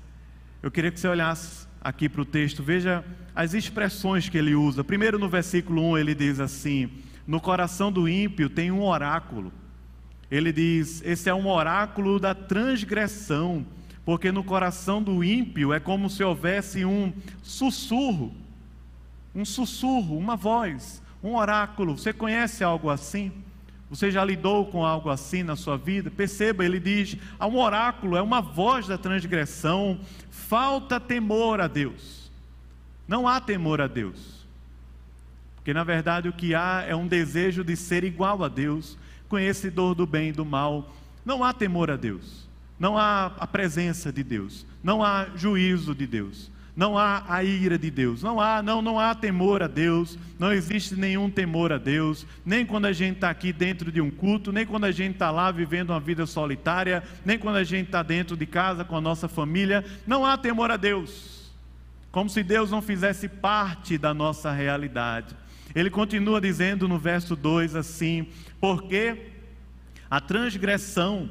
eu 0.62 0.70
queria 0.70 0.90
que 0.90 1.00
você 1.00 1.08
olhasse 1.08 1.66
aqui 1.80 2.08
para 2.08 2.20
o 2.20 2.24
texto, 2.24 2.62
veja 2.62 3.04
as 3.34 3.54
expressões 3.54 4.28
que 4.28 4.36
ele 4.36 4.54
usa. 4.54 4.84
Primeiro, 4.84 5.18
no 5.18 5.28
versículo 5.28 5.82
1, 5.92 5.98
ele 5.98 6.14
diz 6.14 6.40
assim: 6.40 6.90
No 7.26 7.40
coração 7.40 7.90
do 7.90 8.08
ímpio 8.08 8.50
tem 8.50 8.70
um 8.70 8.82
oráculo. 8.82 9.52
Ele 10.30 10.52
diz: 10.52 11.02
Esse 11.04 11.28
é 11.28 11.34
um 11.34 11.48
oráculo 11.48 12.20
da 12.20 12.34
transgressão, 12.34 13.66
porque 14.04 14.30
no 14.30 14.44
coração 14.44 15.02
do 15.02 15.24
ímpio 15.24 15.72
é 15.72 15.80
como 15.80 16.08
se 16.08 16.22
houvesse 16.22 16.84
um 16.84 17.12
sussurro, 17.42 18.34
um 19.34 19.44
sussurro, 19.44 20.16
uma 20.16 20.36
voz, 20.36 21.02
um 21.22 21.34
oráculo. 21.34 21.96
Você 21.96 22.12
conhece 22.12 22.62
algo 22.62 22.90
assim? 22.90 23.32
Você 23.90 24.08
já 24.08 24.24
lidou 24.24 24.66
com 24.66 24.86
algo 24.86 25.10
assim 25.10 25.42
na 25.42 25.56
sua 25.56 25.76
vida? 25.76 26.10
Perceba, 26.10 26.64
ele 26.64 26.78
diz: 26.78 27.16
há 27.38 27.46
um 27.46 27.58
oráculo, 27.58 28.16
é 28.16 28.22
uma 28.22 28.40
voz 28.40 28.86
da 28.86 28.96
transgressão, 28.96 29.98
falta 30.30 31.00
temor 31.00 31.60
a 31.60 31.66
Deus. 31.66 32.30
Não 33.08 33.26
há 33.26 33.40
temor 33.40 33.80
a 33.80 33.88
Deus. 33.88 34.46
Porque 35.56 35.74
na 35.74 35.82
verdade 35.82 36.28
o 36.28 36.32
que 36.32 36.54
há 36.54 36.84
é 36.86 36.94
um 36.94 37.08
desejo 37.08 37.64
de 37.64 37.76
ser 37.76 38.04
igual 38.04 38.44
a 38.44 38.48
Deus, 38.48 38.96
conhecedor 39.28 39.96
do 39.96 40.06
bem 40.06 40.28
e 40.28 40.32
do 40.32 40.44
mal. 40.44 40.94
Não 41.24 41.42
há 41.42 41.52
temor 41.52 41.90
a 41.90 41.96
Deus. 41.96 42.48
Não 42.78 42.96
há 42.96 43.26
a 43.38 43.46
presença 43.46 44.12
de 44.12 44.22
Deus. 44.22 44.64
Não 44.82 45.02
há 45.02 45.26
juízo 45.34 45.94
de 45.94 46.06
Deus 46.06 46.50
não 46.76 46.96
há 46.96 47.24
a 47.28 47.42
ira 47.42 47.78
de 47.78 47.90
Deus, 47.90 48.22
não 48.22 48.40
há, 48.40 48.62
não, 48.62 48.80
não 48.80 48.98
há 48.98 49.14
temor 49.14 49.62
a 49.62 49.66
Deus, 49.66 50.18
não 50.38 50.52
existe 50.52 50.94
nenhum 50.94 51.28
temor 51.28 51.72
a 51.72 51.78
Deus, 51.78 52.26
nem 52.44 52.64
quando 52.64 52.86
a 52.86 52.92
gente 52.92 53.16
está 53.16 53.30
aqui 53.30 53.52
dentro 53.52 53.90
de 53.90 54.00
um 54.00 54.10
culto, 54.10 54.52
nem 54.52 54.64
quando 54.64 54.84
a 54.84 54.90
gente 54.90 55.14
está 55.14 55.30
lá 55.30 55.50
vivendo 55.50 55.90
uma 55.90 56.00
vida 56.00 56.26
solitária, 56.26 57.02
nem 57.24 57.38
quando 57.38 57.56
a 57.56 57.64
gente 57.64 57.86
está 57.86 58.02
dentro 58.02 58.36
de 58.36 58.46
casa 58.46 58.84
com 58.84 58.96
a 58.96 59.00
nossa 59.00 59.28
família, 59.28 59.84
não 60.06 60.24
há 60.24 60.36
temor 60.36 60.70
a 60.70 60.76
Deus, 60.76 61.50
como 62.10 62.30
se 62.30 62.42
Deus 62.42 62.70
não 62.70 62.80
fizesse 62.80 63.28
parte 63.28 63.98
da 63.98 64.14
nossa 64.14 64.50
realidade. 64.52 65.36
Ele 65.74 65.90
continua 65.90 66.40
dizendo 66.40 66.88
no 66.88 66.98
verso 66.98 67.36
2 67.36 67.76
assim: 67.76 68.26
porque 68.60 69.30
a 70.10 70.20
transgressão 70.20 71.30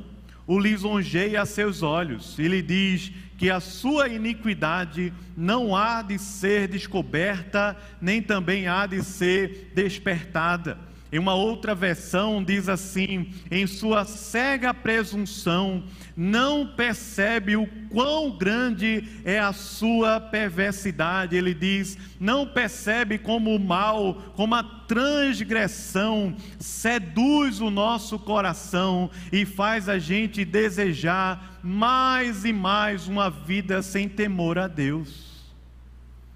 o 0.50 0.58
lisonjeia 0.58 1.44
a 1.44 1.46
seus 1.46 1.84
olhos, 1.84 2.40
e 2.40 2.48
lhe 2.48 2.60
diz: 2.60 3.12
que 3.38 3.52
a 3.52 3.60
sua 3.60 4.10
iniquidade 4.10 5.14
não 5.38 5.76
há 5.76 6.02
de 6.02 6.18
ser 6.18 6.68
descoberta, 6.68 7.78
nem 8.02 8.20
também 8.20 8.68
há 8.68 8.88
de 8.88 9.04
ser 9.04 9.72
despertada. 9.76 10.89
Em 11.12 11.18
uma 11.18 11.34
outra 11.34 11.74
versão 11.74 12.44
diz 12.44 12.70
assim: 12.70 13.32
em 13.50 13.66
sua 13.66 14.06
cega 14.06 14.74
presunção, 14.74 15.84
não 16.16 16.68
percebe 16.68 17.56
o 17.56 17.66
quão 17.90 18.38
grande 18.38 19.04
é 19.26 19.40
a 19.40 19.52
sua 19.52 20.20
perversidade. 20.20 21.36
Ele 21.36 21.54
diz: 21.54 21.98
não 22.20 22.46
percebe 22.46 23.18
como 23.18 23.56
o 23.56 23.60
mal, 23.60 24.14
como 24.36 24.54
a 24.54 24.64
transgressão 24.64 26.36
seduz 26.60 27.60
o 27.60 27.72
nosso 27.72 28.20
coração 28.20 29.10
e 29.32 29.46
faz 29.46 29.90
a 29.90 29.98
gente 29.98 30.46
desejar 30.46 31.60
mais 31.64 32.46
e 32.46 32.54
mais 32.54 33.08
uma 33.08 33.32
vida 33.32 33.82
sem 33.82 34.08
temor 34.08 34.60
a 34.60 34.68
Deus. 34.68 35.40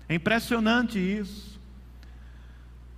É 0.10 0.16
impressionante 0.16 0.98
isso. 0.98 1.53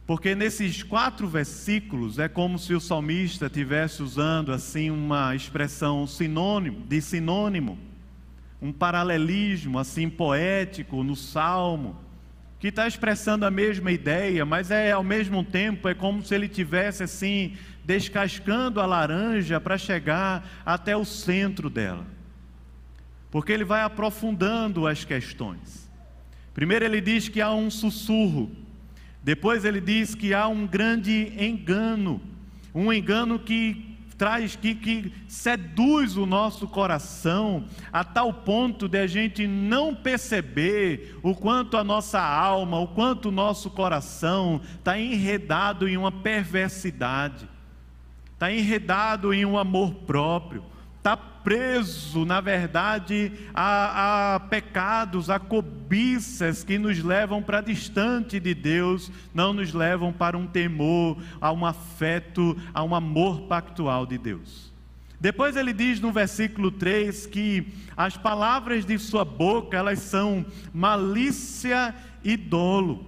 Porque 0.05 0.35
nesses 0.35 0.83
quatro 0.83 1.27
versículos 1.27 2.19
é 2.19 2.27
como 2.27 2.59
se 2.59 2.74
o 2.74 2.79
salmista 2.79 3.50
tivesse 3.50 4.03
usando 4.03 4.51
assim 4.51 4.91
uma 4.91 5.35
expressão 5.35 6.05
sinônimo, 6.05 6.85
de 6.85 7.01
sinônimo, 7.01 7.79
um 8.62 8.71
paralelismo 8.71 9.79
assim 9.79 10.07
poético 10.07 11.03
no 11.03 11.15
salmo, 11.15 12.00
que 12.59 12.67
está 12.67 12.88
expressando 12.88 13.45
a 13.45 13.51
mesma 13.51 13.91
ideia, 13.91 14.45
mas 14.45 14.69
é 14.69 14.91
ao 14.91 15.03
mesmo 15.03 15.43
tempo 15.43 15.89
é 15.89 15.95
como 15.95 16.24
se 16.24 16.35
ele 16.35 16.47
tivesse 16.47 17.03
assim 17.03 17.55
descascando 17.83 18.79
a 18.79 18.85
laranja 18.85 19.59
para 19.59 19.77
chegar 19.77 20.47
até 20.63 20.95
o 20.95 21.05
centro 21.05 21.69
dela. 21.69 22.05
Porque 23.31 23.51
ele 23.51 23.63
vai 23.63 23.81
aprofundando 23.81 24.88
as 24.88 25.03
questões. 25.03 25.89
Primeiro 26.53 26.85
ele 26.85 27.01
diz 27.01 27.27
que 27.27 27.41
há 27.41 27.51
um 27.51 27.69
sussurro, 27.69 28.50
depois 29.25 29.65
ele 29.65 29.82
diz 29.82 30.13
que 30.13 30.36
há 30.36 30.48
um 30.48 30.67
grande 30.67 31.34
engano, 31.44 32.22
um 32.75 32.94
engano 32.94 33.39
que 33.39 33.98
traz 34.20 34.55
que, 34.55 34.75
que 34.75 35.12
seduz 35.27 36.15
o 36.15 36.27
nosso 36.27 36.67
coração 36.67 37.65
a 37.91 38.03
tal 38.03 38.32
ponto 38.32 38.88
de 38.88 39.00
a 39.00 39.08
gente 39.08 39.48
não 39.48 39.96
perceber 39.96 41.17
o 41.24 41.34
quanto 41.34 41.75
a 41.75 41.84
nossa 41.84 42.22
alma, 42.22 42.79
o 42.79 42.88
quanto 42.88 43.29
o 43.29 43.32
nosso 43.32 43.72
coração 43.72 44.62
está 44.77 45.00
enredado 45.00 45.89
em 45.89 45.98
uma 45.98 46.12
perversidade, 46.12 47.50
está 48.32 48.51
enredado 48.51 49.34
em 49.34 49.44
um 49.44 49.58
amor 49.58 49.91
próprio, 50.05 50.63
está 51.00 51.17
preso, 51.45 52.25
na 52.25 52.41
verdade, 52.41 53.31
a, 53.53 54.33
a, 54.33 54.39
pecados, 54.39 55.29
a 55.29 55.37
cobiças 55.37 56.63
que 56.63 56.79
nos 56.79 57.03
levam 57.03 57.43
para 57.43 57.61
distante 57.61 58.39
de 58.39 58.55
Deus, 58.55 59.11
não 59.31 59.53
nos 59.53 59.71
levam 59.71 60.11
para 60.11 60.35
um 60.35 60.47
temor, 60.47 61.21
a 61.39 61.51
um 61.51 61.63
afeto, 61.63 62.57
a 62.73 62.83
um 62.83 62.95
amor 62.95 63.41
pactual 63.41 64.07
de 64.07 64.17
Deus. 64.17 64.73
Depois 65.21 65.55
ele 65.55 65.71
diz 65.71 65.99
no 65.99 66.11
versículo 66.11 66.71
3 66.71 67.27
que 67.27 67.67
as 67.95 68.17
palavras 68.17 68.83
de 68.83 68.97
sua 68.97 69.23
boca, 69.23 69.77
elas 69.77 69.99
são 69.99 70.43
malícia 70.73 71.93
e 72.23 72.35
dolo. 72.35 73.05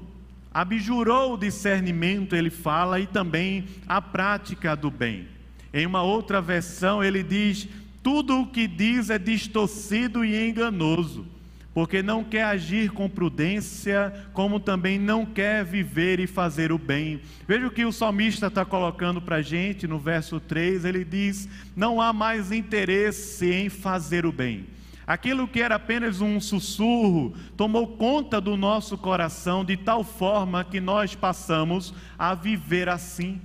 Abjurou 0.53 1.33
o 1.33 1.37
discernimento, 1.37 2.35
ele 2.35 2.51
fala, 2.51 2.99
e 2.99 3.07
também 3.07 3.65
a 3.87 3.99
prática 3.99 4.75
do 4.75 4.91
bem. 4.91 5.27
Em 5.73 5.85
uma 5.85 6.01
outra 6.03 6.39
versão, 6.39 7.03
ele 7.03 7.21
diz 7.23 7.67
tudo 8.07 8.39
o 8.39 8.47
que 8.47 8.69
diz 8.69 9.09
é 9.09 9.19
distorcido 9.19 10.23
e 10.23 10.47
enganoso, 10.47 11.25
porque 11.73 12.01
não 12.01 12.23
quer 12.23 12.45
agir 12.45 12.89
com 12.91 13.09
prudência, 13.09 14.29
como 14.31 14.61
também 14.61 14.97
não 14.97 15.25
quer 15.25 15.65
viver 15.65 16.17
e 16.21 16.25
fazer 16.25 16.71
o 16.71 16.77
bem. 16.77 17.19
Veja 17.45 17.67
o 17.67 17.69
que 17.69 17.83
o 17.83 17.91
salmista 17.91 18.47
está 18.47 18.63
colocando 18.63 19.21
para 19.21 19.35
a 19.35 19.41
gente 19.41 19.85
no 19.85 19.99
verso 19.99 20.39
3: 20.39 20.85
ele 20.85 21.03
diz: 21.03 21.49
Não 21.75 21.99
há 21.99 22.13
mais 22.13 22.49
interesse 22.49 23.51
em 23.51 23.67
fazer 23.67 24.25
o 24.25 24.31
bem. 24.31 24.67
Aquilo 25.05 25.45
que 25.45 25.61
era 25.61 25.75
apenas 25.75 26.21
um 26.21 26.39
sussurro 26.39 27.35
tomou 27.57 27.97
conta 27.97 28.39
do 28.39 28.55
nosso 28.55 28.97
coração 28.97 29.65
de 29.65 29.75
tal 29.75 30.05
forma 30.05 30.63
que 30.63 30.79
nós 30.79 31.13
passamos 31.13 31.93
a 32.17 32.33
viver 32.33 32.87
assim. 32.87 33.41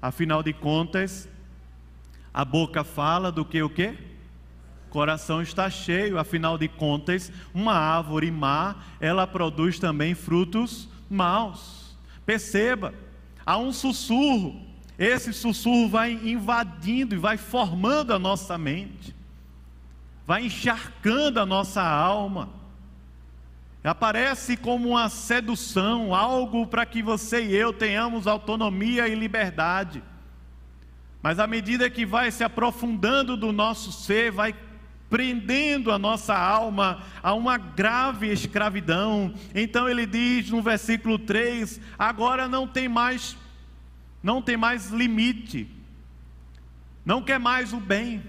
Afinal 0.00 0.42
de 0.42 0.54
contas, 0.54 1.28
a 2.34 2.44
boca 2.44 2.82
fala 2.82 3.30
do 3.30 3.44
que 3.44 3.62
o 3.62 3.70
quê? 3.70 3.96
Coração 4.90 5.40
está 5.40 5.70
cheio, 5.70 6.18
afinal 6.18 6.58
de 6.58 6.66
contas, 6.66 7.32
uma 7.54 7.74
árvore 7.74 8.30
má, 8.30 8.76
ela 9.00 9.24
produz 9.24 9.78
também 9.78 10.14
frutos 10.14 10.88
maus. 11.08 11.96
Perceba, 12.26 12.92
há 13.46 13.56
um 13.56 13.72
sussurro. 13.72 14.60
Esse 14.98 15.32
sussurro 15.32 15.88
vai 15.88 16.12
invadindo 16.12 17.14
e 17.14 17.18
vai 17.18 17.36
formando 17.36 18.12
a 18.12 18.18
nossa 18.18 18.58
mente. 18.58 19.14
Vai 20.26 20.46
encharcando 20.46 21.38
a 21.38 21.46
nossa 21.46 21.82
alma. 21.82 22.48
Aparece 23.82 24.56
como 24.56 24.90
uma 24.90 25.08
sedução, 25.08 26.14
algo 26.14 26.66
para 26.66 26.86
que 26.86 27.02
você 27.02 27.44
e 27.44 27.54
eu 27.54 27.72
tenhamos 27.72 28.26
autonomia 28.26 29.06
e 29.06 29.14
liberdade. 29.14 30.02
Mas 31.24 31.38
à 31.38 31.46
medida 31.46 31.88
que 31.88 32.04
vai 32.04 32.30
se 32.30 32.44
aprofundando 32.44 33.34
do 33.34 33.50
nosso 33.50 33.90
ser, 33.90 34.30
vai 34.30 34.54
prendendo 35.08 35.90
a 35.90 35.98
nossa 35.98 36.36
alma 36.36 37.02
a 37.22 37.32
uma 37.32 37.56
grave 37.56 38.30
escravidão. 38.30 39.32
Então 39.54 39.88
ele 39.88 40.04
diz 40.04 40.50
no 40.50 40.60
versículo 40.60 41.18
3: 41.18 41.80
agora 41.98 42.46
não 42.46 42.66
tem 42.66 42.90
mais 42.90 43.38
não 44.22 44.42
tem 44.42 44.58
mais 44.58 44.90
limite. 44.90 45.66
Não 47.06 47.22
quer 47.22 47.38
mais 47.38 47.72
o 47.72 47.80
bem. 47.80 48.22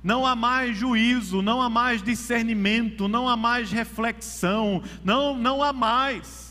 Não 0.00 0.24
há 0.24 0.36
mais 0.36 0.78
juízo, 0.78 1.42
não 1.42 1.60
há 1.60 1.68
mais 1.68 2.00
discernimento, 2.04 3.08
não 3.08 3.28
há 3.28 3.36
mais 3.36 3.72
reflexão, 3.72 4.80
não 5.02 5.36
não 5.36 5.60
há 5.60 5.72
mais 5.72 6.47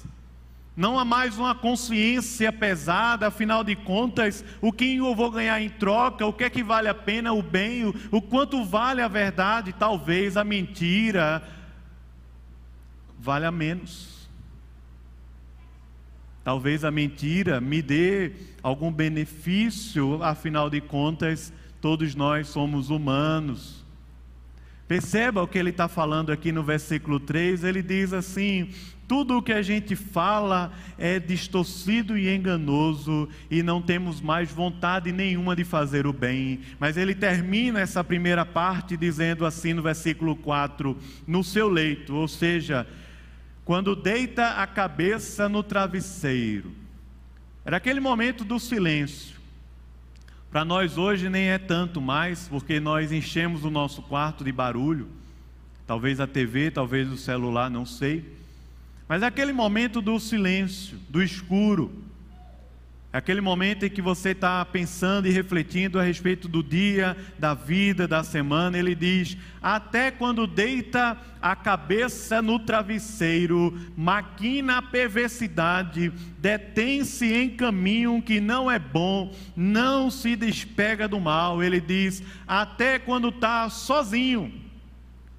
não 0.77 0.99
há 0.99 1.03
mais 1.03 1.39
uma 1.39 1.55
consciência 1.55 2.53
pesada, 2.53 3.25
afinal 3.25 3.63
de 3.63 3.75
contas, 3.75 4.45
o 4.61 4.71
que 4.71 4.97
eu 4.97 5.15
vou 5.15 5.31
ganhar 5.31 5.59
em 5.59 5.69
troca, 5.69 6.23
o 6.23 6.31
que 6.31 6.43
é 6.43 6.51
que 6.51 6.61
vale 6.61 6.87
a 6.87 6.93
pena, 6.93 7.33
o 7.33 7.41
bem, 7.41 7.83
o, 7.83 7.95
o 8.11 8.21
quanto 8.21 8.63
vale 8.63 9.01
a 9.01 9.07
verdade, 9.07 9.73
talvez 9.73 10.37
a 10.37 10.43
mentira, 10.43 11.41
vale 13.17 13.47
a 13.47 13.51
menos. 13.51 14.29
Talvez 16.43 16.85
a 16.85 16.91
mentira 16.91 17.59
me 17.59 17.81
dê 17.81 18.33
algum 18.61 18.91
benefício, 18.91 20.21
afinal 20.21 20.69
de 20.69 20.79
contas, 20.79 21.51
todos 21.81 22.13
nós 22.13 22.49
somos 22.49 22.91
humanos. 22.91 23.83
Perceba 24.87 25.41
o 25.41 25.47
que 25.47 25.57
ele 25.57 25.71
está 25.71 25.87
falando 25.87 26.31
aqui 26.31 26.51
no 26.51 26.63
versículo 26.63 27.19
3, 27.19 27.63
ele 27.63 27.81
diz 27.81 28.13
assim: 28.13 28.69
tudo 29.07 29.37
o 29.37 29.41
que 29.41 29.53
a 29.53 29.61
gente 29.61 29.95
fala 29.95 30.73
é 30.97 31.17
distorcido 31.17 32.17
e 32.17 32.27
enganoso 32.27 33.29
e 33.49 33.63
não 33.63 33.81
temos 33.81 34.19
mais 34.19 34.51
vontade 34.51 35.13
nenhuma 35.13 35.55
de 35.55 35.63
fazer 35.63 36.05
o 36.05 36.11
bem. 36.11 36.59
Mas 36.77 36.97
ele 36.97 37.15
termina 37.15 37.79
essa 37.79 38.03
primeira 38.03 38.45
parte 38.45 38.97
dizendo 38.97 39.45
assim 39.45 39.73
no 39.73 39.81
versículo 39.81 40.35
4: 40.35 40.97
no 41.25 41.41
seu 41.41 41.69
leito, 41.69 42.15
ou 42.15 42.27
seja, 42.27 42.85
quando 43.63 43.95
deita 43.95 44.61
a 44.61 44.67
cabeça 44.67 45.47
no 45.47 45.63
travesseiro. 45.63 46.73
Era 47.63 47.77
aquele 47.77 47.99
momento 47.99 48.43
do 48.43 48.59
silêncio. 48.59 49.37
Para 50.49 50.65
nós 50.65 50.97
hoje 50.97 51.29
nem 51.29 51.49
é 51.49 51.57
tanto 51.57 52.01
mais, 52.01 52.47
porque 52.47 52.79
nós 52.79 53.11
enchemos 53.11 53.63
o 53.63 53.69
nosso 53.69 54.01
quarto 54.01 54.43
de 54.43 54.51
barulho. 54.51 55.07
Talvez 55.85 56.19
a 56.19 56.27
TV, 56.27 56.71
talvez 56.71 57.09
o 57.09 57.17
celular, 57.17 57.69
não 57.69 57.85
sei. 57.85 58.36
Mas 59.07 59.23
é 59.23 59.25
aquele 59.25 59.53
momento 59.53 60.01
do 60.01 60.19
silêncio, 60.19 60.99
do 61.09 61.23
escuro, 61.23 62.07
é 63.13 63.19
aquele 63.19 63.39
momento 63.39 63.85
em 63.85 63.89
que 63.89 64.01
você 64.01 64.29
está 64.29 64.63
pensando 64.65 65.27
e 65.27 65.31
refletindo 65.31 65.97
a 65.97 66.03
respeito 66.03 66.47
do 66.47 66.61
dia, 66.61 67.15
da 67.39 67.53
vida, 67.53 68.05
da 68.05 68.21
semana. 68.21 68.77
Ele 68.77 68.93
diz: 68.93 69.37
Até 69.61 70.11
quando 70.11 70.45
deita 70.45 71.17
a 71.41 71.55
cabeça 71.55 72.41
no 72.41 72.59
travesseiro, 72.59 73.73
maquina 73.95 74.79
a 74.79 74.81
perversidade, 74.81 76.11
detém-se 76.37 77.33
em 77.33 77.49
caminho 77.49 78.21
que 78.21 78.41
não 78.41 78.69
é 78.69 78.77
bom, 78.77 79.33
não 79.55 80.11
se 80.11 80.35
despega 80.35 81.07
do 81.07 81.19
mal. 81.19 81.63
Ele 81.63 81.79
diz: 81.79 82.21
Até 82.45 82.99
quando 82.99 83.29
está 83.29 83.69
sozinho 83.69 84.66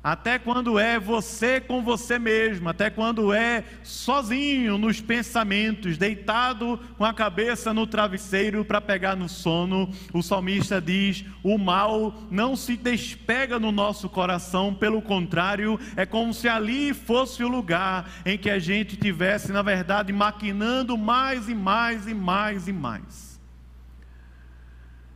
até 0.03 0.39
quando 0.39 0.79
é 0.79 0.99
você 0.99 1.61
com 1.61 1.83
você 1.83 2.21
mesmo, 2.21 2.69
até 2.69 2.89
quando 2.89 3.33
é 3.33 3.65
sozinho 3.83 4.79
nos 4.79 5.01
pensamentos, 5.01 5.99
deitado 5.99 6.79
com 6.97 7.05
a 7.05 7.13
cabeça 7.13 7.75
no 7.75 7.85
travesseiro 7.85 8.65
para 8.65 8.81
pegar 8.81 9.17
no 9.17 9.29
sono, 9.29 9.91
o 10.13 10.23
salmista 10.23 10.81
diz: 10.81 11.25
o 11.43 11.59
mal 11.59 12.15
não 12.31 12.55
se 12.55 12.77
despega 12.77 13.59
no 13.59 13.73
nosso 13.73 14.09
coração, 14.09 14.73
pelo 14.73 15.03
contrário, 15.03 15.79
é 15.97 16.07
como 16.07 16.33
se 16.33 16.49
ali 16.49 16.95
fosse 16.95 17.43
o 17.43 17.49
lugar 17.49 18.09
em 18.25 18.39
que 18.39 18.51
a 18.51 18.59
gente 18.59 18.97
tivesse, 18.97 19.51
na 19.51 19.63
verdade, 19.63 20.13
maquinando 20.13 20.97
mais 20.97 21.49
e 21.49 21.55
mais 21.55 22.07
e 22.07 22.15
mais 22.15 22.69
e 22.69 22.73
mais. 22.73 23.41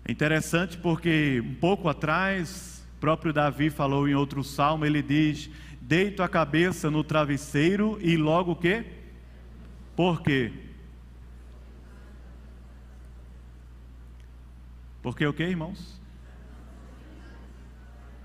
É 0.05 0.11
interessante 0.11 0.77
porque 0.77 1.41
um 1.47 1.55
pouco 1.55 1.89
atrás 1.89 2.72
próprio 3.03 3.33
Davi 3.33 3.69
falou 3.69 4.09
em 4.09 4.15
outro 4.15 4.45
salmo, 4.45 4.87
ele 4.87 5.03
diz: 5.03 5.51
Deito 5.81 6.23
a 6.23 6.29
cabeça 6.29 6.89
no 6.89 7.03
travesseiro 7.03 7.99
e 8.01 8.17
logo 8.17 8.53
o 8.53 8.57
quê? 8.57 8.85
Por 9.97 10.23
quê? 10.23 10.53
Porque 15.03 15.27
o 15.27 15.33
que, 15.33 15.43
irmãos? 15.43 16.01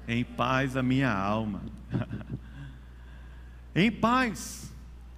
Em 0.08 0.24
paz 0.24 0.78
a 0.78 0.84
minha 0.84 1.12
alma. 1.12 1.64
em 3.74 3.92
paz. 3.92 4.72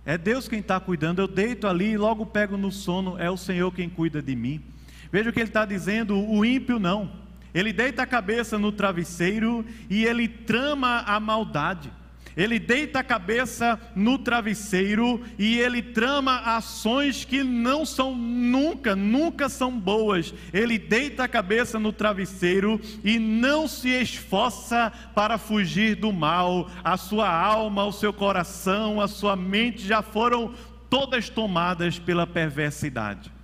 É 0.05 0.17
Deus 0.17 0.47
quem 0.47 0.59
está 0.59 0.79
cuidando. 0.79 1.19
Eu 1.19 1.27
deito 1.27 1.67
ali 1.67 1.91
e 1.91 1.97
logo 1.97 2.25
pego 2.25 2.55
no 2.55 2.71
sono. 2.71 3.17
É 3.17 3.29
o 3.29 3.35
Senhor 3.35 3.73
quem 3.73 3.89
cuida 3.89 4.21
de 4.21 4.37
mim. 4.37 4.63
Veja 5.11 5.29
o 5.29 5.33
que 5.33 5.41
ele 5.41 5.49
está 5.49 5.65
dizendo: 5.65 6.17
o 6.17 6.45
ímpio 6.45 6.79
não. 6.79 7.18
Ele 7.53 7.73
deita 7.73 8.03
a 8.03 8.07
cabeça 8.07 8.57
no 8.57 8.71
travesseiro 8.71 9.65
e 9.89 10.05
ele 10.05 10.27
trama 10.27 11.03
a 11.05 11.19
maldade. 11.19 11.91
ele 12.37 12.57
deita 12.57 12.99
a 12.99 13.03
cabeça 13.03 13.77
no 13.93 14.17
travesseiro 14.17 15.21
e 15.37 15.59
ele 15.59 15.81
trama 15.81 16.39
ações 16.39 17.25
que 17.25 17.43
não 17.43 17.85
são 17.85 18.15
nunca, 18.15 18.95
nunca 18.95 19.49
são 19.49 19.77
boas. 19.77 20.33
Ele 20.53 20.77
deita 20.77 21.25
a 21.25 21.27
cabeça 21.27 21.77
no 21.77 21.91
travesseiro 21.91 22.79
e 23.03 23.19
não 23.19 23.67
se 23.67 23.89
esforça 23.89 24.89
para 25.13 25.37
fugir 25.37 25.95
do 25.95 26.13
mal. 26.13 26.69
A 26.81 26.95
sua 26.95 27.29
alma, 27.29 27.83
o 27.83 27.91
seu 27.91 28.13
coração, 28.13 29.01
a 29.01 29.07
sua 29.09 29.35
mente 29.35 29.85
já 29.85 30.01
foram 30.01 30.53
todas 30.89 31.29
tomadas 31.29 31.99
pela 31.99 32.25
perversidade. 32.25 33.38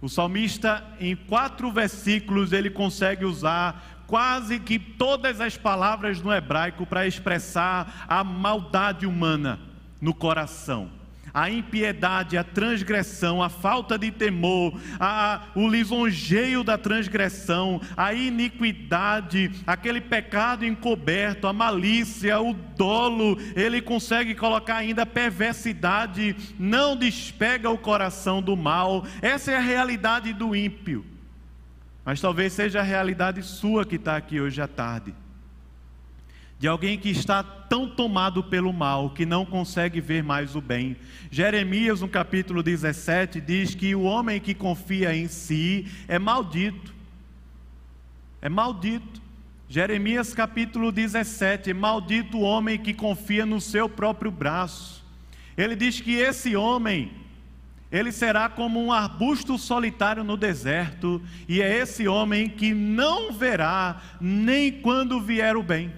O 0.00 0.08
salmista, 0.08 0.82
em 0.98 1.14
quatro 1.14 1.70
versículos, 1.70 2.52
ele 2.52 2.70
consegue 2.70 3.24
usar 3.24 4.04
quase 4.06 4.58
que 4.58 4.78
todas 4.78 5.40
as 5.40 5.56
palavras 5.56 6.20
no 6.20 6.32
hebraico 6.32 6.86
para 6.86 7.06
expressar 7.06 8.06
a 8.08 8.24
maldade 8.24 9.06
humana 9.06 9.60
no 10.00 10.14
coração. 10.14 10.99
A 11.32 11.50
impiedade, 11.50 12.36
a 12.36 12.44
transgressão, 12.44 13.42
a 13.42 13.48
falta 13.48 13.98
de 13.98 14.10
temor, 14.10 14.78
a, 14.98 15.42
o 15.54 15.68
lisonjeio 15.68 16.64
da 16.64 16.76
transgressão, 16.76 17.80
a 17.96 18.12
iniquidade, 18.12 19.50
aquele 19.66 20.00
pecado 20.00 20.64
encoberto, 20.64 21.46
a 21.46 21.52
malícia, 21.52 22.40
o 22.40 22.52
dolo, 22.52 23.38
ele 23.54 23.80
consegue 23.80 24.34
colocar 24.34 24.76
ainda 24.76 25.06
perversidade, 25.06 26.36
não 26.58 26.96
despega 26.96 27.70
o 27.70 27.78
coração 27.78 28.42
do 28.42 28.56
mal. 28.56 29.04
Essa 29.22 29.52
é 29.52 29.56
a 29.56 29.60
realidade 29.60 30.32
do 30.32 30.54
ímpio. 30.54 31.04
Mas 32.04 32.20
talvez 32.20 32.52
seja 32.52 32.80
a 32.80 32.82
realidade 32.82 33.42
sua 33.42 33.84
que 33.84 33.96
está 33.96 34.16
aqui 34.16 34.40
hoje 34.40 34.60
à 34.60 34.66
tarde. 34.66 35.14
De 36.60 36.68
alguém 36.68 36.98
que 36.98 37.08
está 37.08 37.42
tão 37.42 37.88
tomado 37.88 38.44
pelo 38.44 38.70
mal 38.70 39.08
que 39.08 39.24
não 39.24 39.46
consegue 39.46 39.98
ver 39.98 40.22
mais 40.22 40.54
o 40.54 40.60
bem. 40.60 40.94
Jeremias, 41.30 42.02
no 42.02 42.08
capítulo 42.08 42.62
17, 42.62 43.40
diz 43.40 43.74
que 43.74 43.94
o 43.94 44.02
homem 44.02 44.38
que 44.38 44.52
confia 44.52 45.16
em 45.16 45.26
si 45.26 45.86
é 46.06 46.18
maldito. 46.18 46.92
É 48.42 48.50
maldito. 48.50 49.22
Jeremias 49.70 50.34
capítulo 50.34 50.92
17: 50.92 51.72
Maldito 51.72 52.36
o 52.36 52.42
homem 52.42 52.78
que 52.78 52.92
confia 52.92 53.46
no 53.46 53.58
seu 53.58 53.88
próprio 53.88 54.30
braço. 54.30 55.02
Ele 55.56 55.74
diz 55.74 55.98
que 55.98 56.12
esse 56.12 56.54
homem 56.54 57.10
ele 57.90 58.12
será 58.12 58.50
como 58.50 58.84
um 58.84 58.92
arbusto 58.92 59.56
solitário 59.56 60.22
no 60.22 60.36
deserto, 60.36 61.22
e 61.48 61.62
é 61.62 61.78
esse 61.78 62.06
homem 62.06 62.50
que 62.50 62.74
não 62.74 63.32
verá 63.32 64.02
nem 64.20 64.70
quando 64.70 65.22
vier 65.22 65.56
o 65.56 65.62
bem. 65.62 65.90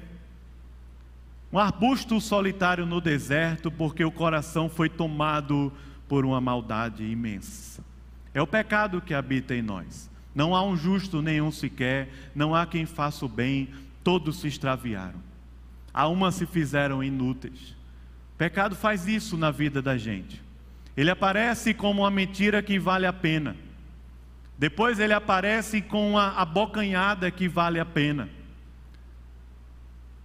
Um 1.53 1.59
arbusto 1.59 2.19
solitário 2.19 2.87
no 2.87 3.01
deserto, 3.01 3.71
porque 3.71 4.03
o 4.03 4.11
coração 4.11 4.71
foi 4.71 4.89
tomado 4.89 5.71
por 6.09 6.25
uma 6.25 6.41
maldade 6.41 7.05
imensa. 7.05 7.85
É 8.33 8.41
o 8.41 8.47
pecado 8.47 9.03
que 9.03 9.13
habita 9.13 9.55
em 9.55 9.61
nós. 9.61 10.11
Não 10.35 10.55
há 10.55 10.65
um 10.65 10.75
justo 10.75 11.21
nenhum 11.21 11.53
sequer, 11.53 12.09
não 12.35 12.55
há 12.55 12.65
quem 12.65 12.87
faça 12.87 13.27
o 13.27 13.29
bem, 13.29 13.69
todos 14.03 14.41
se 14.41 14.49
extraviaram. 14.49 15.21
A 15.93 16.09
uma 16.09 16.33
se 16.33 16.47
fizeram 16.47 17.05
inúteis. 17.05 17.77
O 18.35 18.39
pecado 18.39 18.75
faz 18.75 19.07
isso 19.07 19.37
na 19.37 19.51
vida 19.51 19.83
da 19.83 19.99
gente. 19.99 20.43
Ele 20.97 21.11
aparece 21.11 21.75
como 21.75 22.01
uma 22.01 22.11
mentira 22.11 22.63
que 22.63 22.79
vale 22.79 23.05
a 23.05 23.13
pena. 23.13 23.55
Depois 24.59 24.99
ele 24.99 25.13
aparece 25.13 25.83
com 25.83 26.17
a 26.17 26.29
abocanhada 26.41 27.31
que 27.31 27.47
vale 27.47 27.79
a 27.79 27.85
pena. 27.85 28.29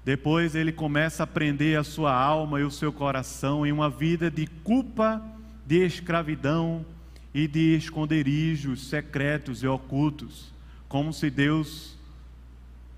Depois 0.08 0.56
ele 0.56 0.72
começa 0.72 1.24
a 1.24 1.28
prender 1.28 1.78
a 1.78 1.84
sua 1.84 2.14
alma 2.14 2.62
e 2.62 2.64
o 2.64 2.72
seu 2.72 2.94
coração 2.94 3.66
em 3.66 3.74
uma 3.74 3.90
vida 3.90 4.32
de 4.32 4.48
culpa, 4.48 5.22
de 5.66 5.86
escravidão 5.86 6.86
e 7.34 7.46
de 7.46 7.76
esconderijos 7.76 8.88
secretos 8.88 9.64
e 9.64 9.68
ocultos, 9.68 10.54
como 10.88 11.12
se 11.12 11.30
Deus 11.30 11.98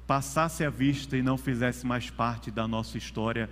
passasse 0.05 0.63
a 0.63 0.69
vista 0.69 1.17
e 1.17 1.23
não 1.23 1.35
fizesse 1.35 1.83
mais 1.83 2.11
parte 2.11 2.51
da 2.51 2.67
nossa 2.67 2.95
história. 2.95 3.49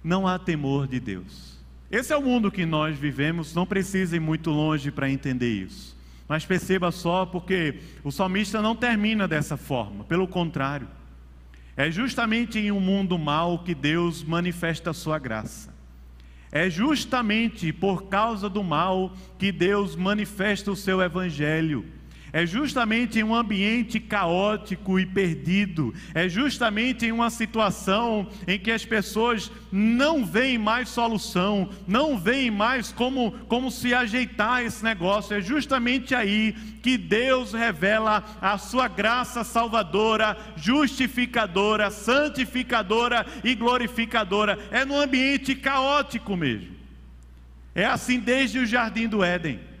Não 0.00 0.24
há 0.24 0.38
temor 0.38 0.86
de 0.86 1.00
Deus. 1.00 1.58
Esse 1.90 2.12
é 2.12 2.16
o 2.16 2.22
mundo 2.22 2.48
que 2.48 2.64
nós 2.64 2.96
vivemos, 2.96 3.56
não 3.56 3.66
precisa 3.66 4.14
ir 4.14 4.20
muito 4.20 4.52
longe 4.52 4.92
para 4.92 5.10
entender 5.10 5.52
isso. 5.52 5.96
Mas 6.28 6.46
perceba 6.46 6.92
só, 6.92 7.26
porque 7.26 7.80
o 8.04 8.12
salmista 8.12 8.62
não 8.62 8.76
termina 8.76 9.26
dessa 9.26 9.56
forma, 9.56 10.04
pelo 10.04 10.28
contrário. 10.28 10.86
É 11.76 11.90
justamente 11.90 12.58
em 12.58 12.70
um 12.70 12.80
mundo 12.80 13.18
mau 13.18 13.58
que 13.58 13.74
Deus 13.74 14.22
manifesta 14.22 14.90
a 14.90 14.94
sua 14.94 15.18
graça. 15.18 15.74
É 16.52 16.70
justamente 16.70 17.72
por 17.72 18.04
causa 18.04 18.48
do 18.48 18.62
mal 18.62 19.12
que 19.36 19.50
Deus 19.50 19.96
manifesta 19.96 20.70
o 20.70 20.76
seu 20.76 21.02
evangelho. 21.02 21.84
É 22.34 22.44
justamente 22.44 23.20
em 23.20 23.22
um 23.22 23.32
ambiente 23.32 24.00
caótico 24.00 24.98
e 24.98 25.06
perdido, 25.06 25.94
é 26.12 26.28
justamente 26.28 27.06
em 27.06 27.12
uma 27.12 27.30
situação 27.30 28.26
em 28.44 28.58
que 28.58 28.72
as 28.72 28.84
pessoas 28.84 29.52
não 29.70 30.26
veem 30.26 30.58
mais 30.58 30.88
solução, 30.88 31.70
não 31.86 32.18
veem 32.18 32.50
mais 32.50 32.90
como, 32.90 33.30
como 33.46 33.70
se 33.70 33.94
ajeitar 33.94 34.64
esse 34.64 34.82
negócio. 34.82 35.36
É 35.36 35.40
justamente 35.40 36.12
aí 36.12 36.56
que 36.82 36.98
Deus 36.98 37.52
revela 37.52 38.24
a 38.40 38.58
sua 38.58 38.88
graça 38.88 39.44
salvadora, 39.44 40.36
justificadora, 40.56 41.88
santificadora 41.88 43.24
e 43.44 43.54
glorificadora. 43.54 44.58
É 44.72 44.84
no 44.84 45.00
ambiente 45.00 45.54
caótico 45.54 46.36
mesmo. 46.36 46.74
É 47.76 47.84
assim 47.84 48.18
desde 48.18 48.58
o 48.58 48.66
jardim 48.66 49.06
do 49.06 49.22
Éden. 49.22 49.73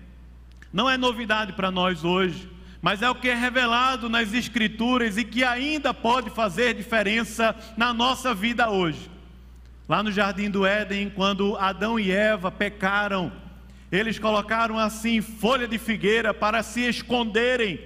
Não 0.74 0.90
é 0.90 0.98
novidade 0.98 1.52
para 1.52 1.70
nós 1.70 2.02
hoje, 2.02 2.50
mas 2.82 3.00
é 3.00 3.08
o 3.08 3.14
que 3.14 3.28
é 3.28 3.34
revelado 3.34 4.08
nas 4.08 4.34
Escrituras 4.34 5.16
e 5.16 5.22
que 5.22 5.44
ainda 5.44 5.94
pode 5.94 6.30
fazer 6.30 6.74
diferença 6.74 7.54
na 7.76 7.94
nossa 7.94 8.34
vida 8.34 8.68
hoje. 8.68 9.08
Lá 9.88 10.02
no 10.02 10.10
jardim 10.10 10.50
do 10.50 10.66
Éden, 10.66 11.10
quando 11.10 11.56
Adão 11.58 11.96
e 11.96 12.10
Eva 12.10 12.50
pecaram, 12.50 13.30
eles 13.92 14.18
colocaram 14.18 14.76
assim 14.76 15.20
folha 15.20 15.68
de 15.68 15.78
figueira 15.78 16.34
para 16.34 16.60
se 16.64 16.80
esconderem, 16.80 17.78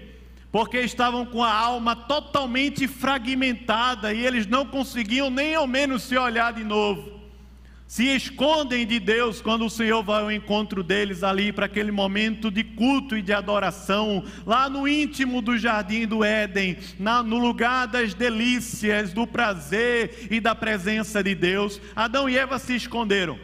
porque 0.51 0.81
estavam 0.81 1.27
com 1.27 1.45
a 1.45 1.53
alma 1.53 1.95
totalmente 1.95 2.89
fragmentada 2.89 4.15
e 4.15 4.25
eles 4.25 4.47
não 4.47 4.65
conseguiam 4.65 5.29
nem 5.29 5.55
ao 5.55 5.67
menos 5.67 6.05
se 6.05 6.17
olhar 6.17 6.55
de 6.55 6.65
novo 6.65 7.18
se 7.89 8.05
escondem 8.05 8.87
de 8.87 9.01
Deus 9.01 9.41
quando 9.41 9.65
o 9.65 9.71
Senhor 9.71 10.03
vai 10.03 10.21
ao 10.21 10.31
encontro 10.31 10.83
deles 10.83 11.23
ali 11.23 11.51
para 11.51 11.65
aquele 11.65 11.91
momento 11.91 12.51
de 12.51 12.63
culto 12.63 13.17
e 13.17 13.23
de 13.23 13.33
adoração, 13.33 14.23
lá 14.45 14.69
no 14.69 14.87
íntimo 14.87 15.41
do 15.41 15.57
jardim 15.57 16.07
do 16.07 16.23
Éden, 16.23 16.77
na, 16.99 17.23
no 17.23 17.39
lugar 17.39 17.87
das 17.87 18.13
delícias, 18.13 19.15
do 19.15 19.27
prazer 19.27 20.29
e 20.31 20.39
da 20.39 20.55
presença 20.55 21.23
de 21.23 21.35
Deus. 21.35 21.81
Adão 21.97 22.29
e 22.29 22.37
Eva 22.37 22.59
se 22.59 22.77
esconderam, 22.77 23.39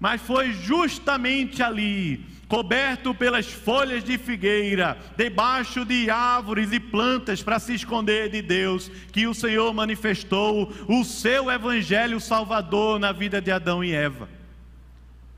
mas 0.00 0.22
foi 0.22 0.52
justamente 0.52 1.62
ali 1.62 2.24
coberto 2.50 3.14
pelas 3.14 3.46
folhas 3.46 4.02
de 4.02 4.18
figueira, 4.18 4.98
debaixo 5.16 5.84
de 5.84 6.10
árvores 6.10 6.72
e 6.72 6.80
plantas 6.80 7.40
para 7.40 7.60
se 7.60 7.72
esconder 7.72 8.28
de 8.28 8.42
Deus, 8.42 8.90
que 9.12 9.24
o 9.28 9.32
Senhor 9.32 9.72
manifestou 9.72 10.70
o 10.88 11.04
seu 11.04 11.48
evangelho 11.48 12.18
salvador 12.18 12.98
na 12.98 13.12
vida 13.12 13.40
de 13.40 13.52
Adão 13.52 13.84
e 13.84 13.92
Eva. 13.92 14.28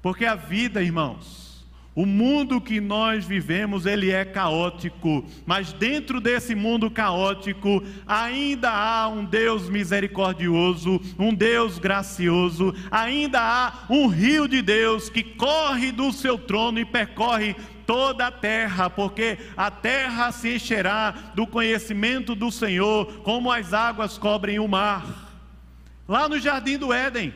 Porque 0.00 0.24
a 0.24 0.34
vida, 0.34 0.82
irmãos, 0.82 1.41
o 1.94 2.06
mundo 2.06 2.60
que 2.60 2.80
nós 2.80 3.24
vivemos, 3.24 3.84
ele 3.84 4.10
é 4.10 4.24
caótico, 4.24 5.24
mas 5.44 5.74
dentro 5.74 6.20
desse 6.20 6.54
mundo 6.54 6.90
caótico 6.90 7.84
ainda 8.06 8.70
há 8.70 9.08
um 9.08 9.24
Deus 9.24 9.68
misericordioso, 9.68 11.00
um 11.18 11.34
Deus 11.34 11.78
gracioso, 11.78 12.74
ainda 12.90 13.40
há 13.40 13.84
um 13.90 14.06
rio 14.06 14.48
de 14.48 14.62
Deus 14.62 15.10
que 15.10 15.22
corre 15.22 15.92
do 15.92 16.10
seu 16.12 16.38
trono 16.38 16.78
e 16.78 16.84
percorre 16.84 17.54
toda 17.86 18.28
a 18.28 18.32
terra, 18.32 18.88
porque 18.88 19.36
a 19.54 19.70
terra 19.70 20.32
se 20.32 20.54
encherá 20.54 21.10
do 21.34 21.46
conhecimento 21.46 22.34
do 22.34 22.50
Senhor, 22.50 23.20
como 23.22 23.52
as 23.52 23.74
águas 23.74 24.16
cobrem 24.16 24.58
o 24.58 24.66
mar. 24.66 25.30
Lá 26.08 26.26
no 26.26 26.38
jardim 26.38 26.78
do 26.78 26.90
Éden, 26.90 27.34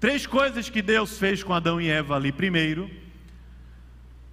três 0.00 0.26
coisas 0.26 0.70
que 0.70 0.80
Deus 0.80 1.18
fez 1.18 1.42
com 1.42 1.52
Adão 1.52 1.78
e 1.78 1.90
Eva 1.90 2.16
ali. 2.16 2.32
Primeiro, 2.32 2.90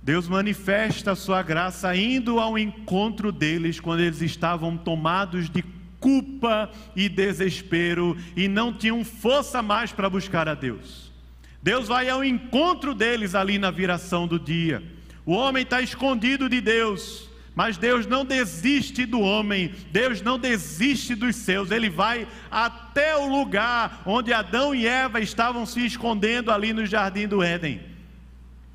Deus 0.05 0.27
manifesta 0.27 1.13
a 1.13 1.15
sua 1.15 1.41
graça 1.41 1.95
indo 1.95 2.39
ao 2.39 2.59
encontro 2.59 3.31
deles 3.31 3.79
quando 3.79 4.01
eles 4.01 4.21
estavam 4.21 4.77
tomados 4.77 5.49
de 5.49 5.63
culpa 5.99 6.69
e 6.95 7.09
desespero 7.09 8.15
e 8.35 8.47
não 8.47 8.71
tinham 8.71 9.03
força 9.03 9.63
mais 9.63 9.91
para 9.91 10.07
buscar 10.07 10.47
a 10.47 10.53
Deus. 10.53 11.11
Deus 11.59 11.87
vai 11.87 12.07
ao 12.07 12.23
encontro 12.23 12.93
deles 12.93 13.33
ali 13.33 13.57
na 13.57 13.71
viração 13.71 14.27
do 14.27 14.39
dia. 14.39 14.83
O 15.25 15.33
homem 15.33 15.63
está 15.63 15.81
escondido 15.81 16.47
de 16.47 16.61
Deus, 16.61 17.27
Mas 17.55 17.77
Deus 17.77 18.05
não 18.05 18.25
desiste 18.25 19.05
do 19.05 19.21
homem, 19.21 19.73
Deus 19.89 20.21
não 20.21 20.37
desiste 20.37 21.15
dos 21.15 21.37
seus, 21.37 21.71
ele 21.71 21.89
vai 21.89 22.27
até 22.51 23.15
o 23.15 23.25
lugar 23.25 24.03
onde 24.05 24.33
Adão 24.33 24.75
e 24.75 24.85
Eva 24.85 25.21
estavam 25.21 25.65
se 25.65 25.85
escondendo 25.85 26.51
ali 26.51 26.73
no 26.73 26.85
jardim 26.85 27.27
do 27.27 27.41
Éden. 27.41 27.94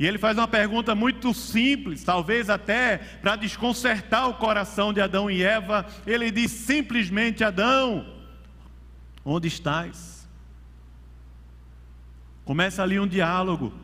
E 0.01 0.07
ele 0.07 0.17
faz 0.17 0.39
uma 0.39 0.49
pergunta 0.49 0.95
muito 0.95 1.35
simples, 1.35 2.03
talvez 2.03 2.49
até 2.49 2.97
para 3.21 3.37
desconcertar 3.37 4.31
o 4.31 4.35
coração 4.35 4.95
de 4.95 5.01
Adão 5.03 5.31
e 5.31 5.43
Eva. 5.43 5.87
Ele 6.07 6.31
diz 6.31 6.51
simplesmente: 6.53 7.45
Adão, 7.45 8.11
onde 9.23 9.47
estás? 9.47 10.27
Começa 12.47 12.83
ali 12.83 12.99
um 12.99 13.07
diálogo. 13.07 13.75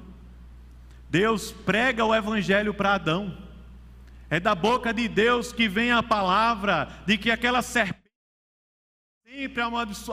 Deus 1.11 1.53
prega 1.53 2.03
o 2.03 2.15
evangelho 2.15 2.73
para 2.73 2.95
Adão. 2.95 3.37
É 4.31 4.41
da 4.41 4.55
boca 4.55 4.95
de 4.95 5.09
Deus 5.09 5.53
que 5.53 5.69
vem 5.69 5.93
a 5.93 6.03
palavra 6.03 6.89
de 7.05 7.19
que 7.19 7.31
aquela 7.31 7.61
serpente 7.61 8.06
sempre 9.37 9.63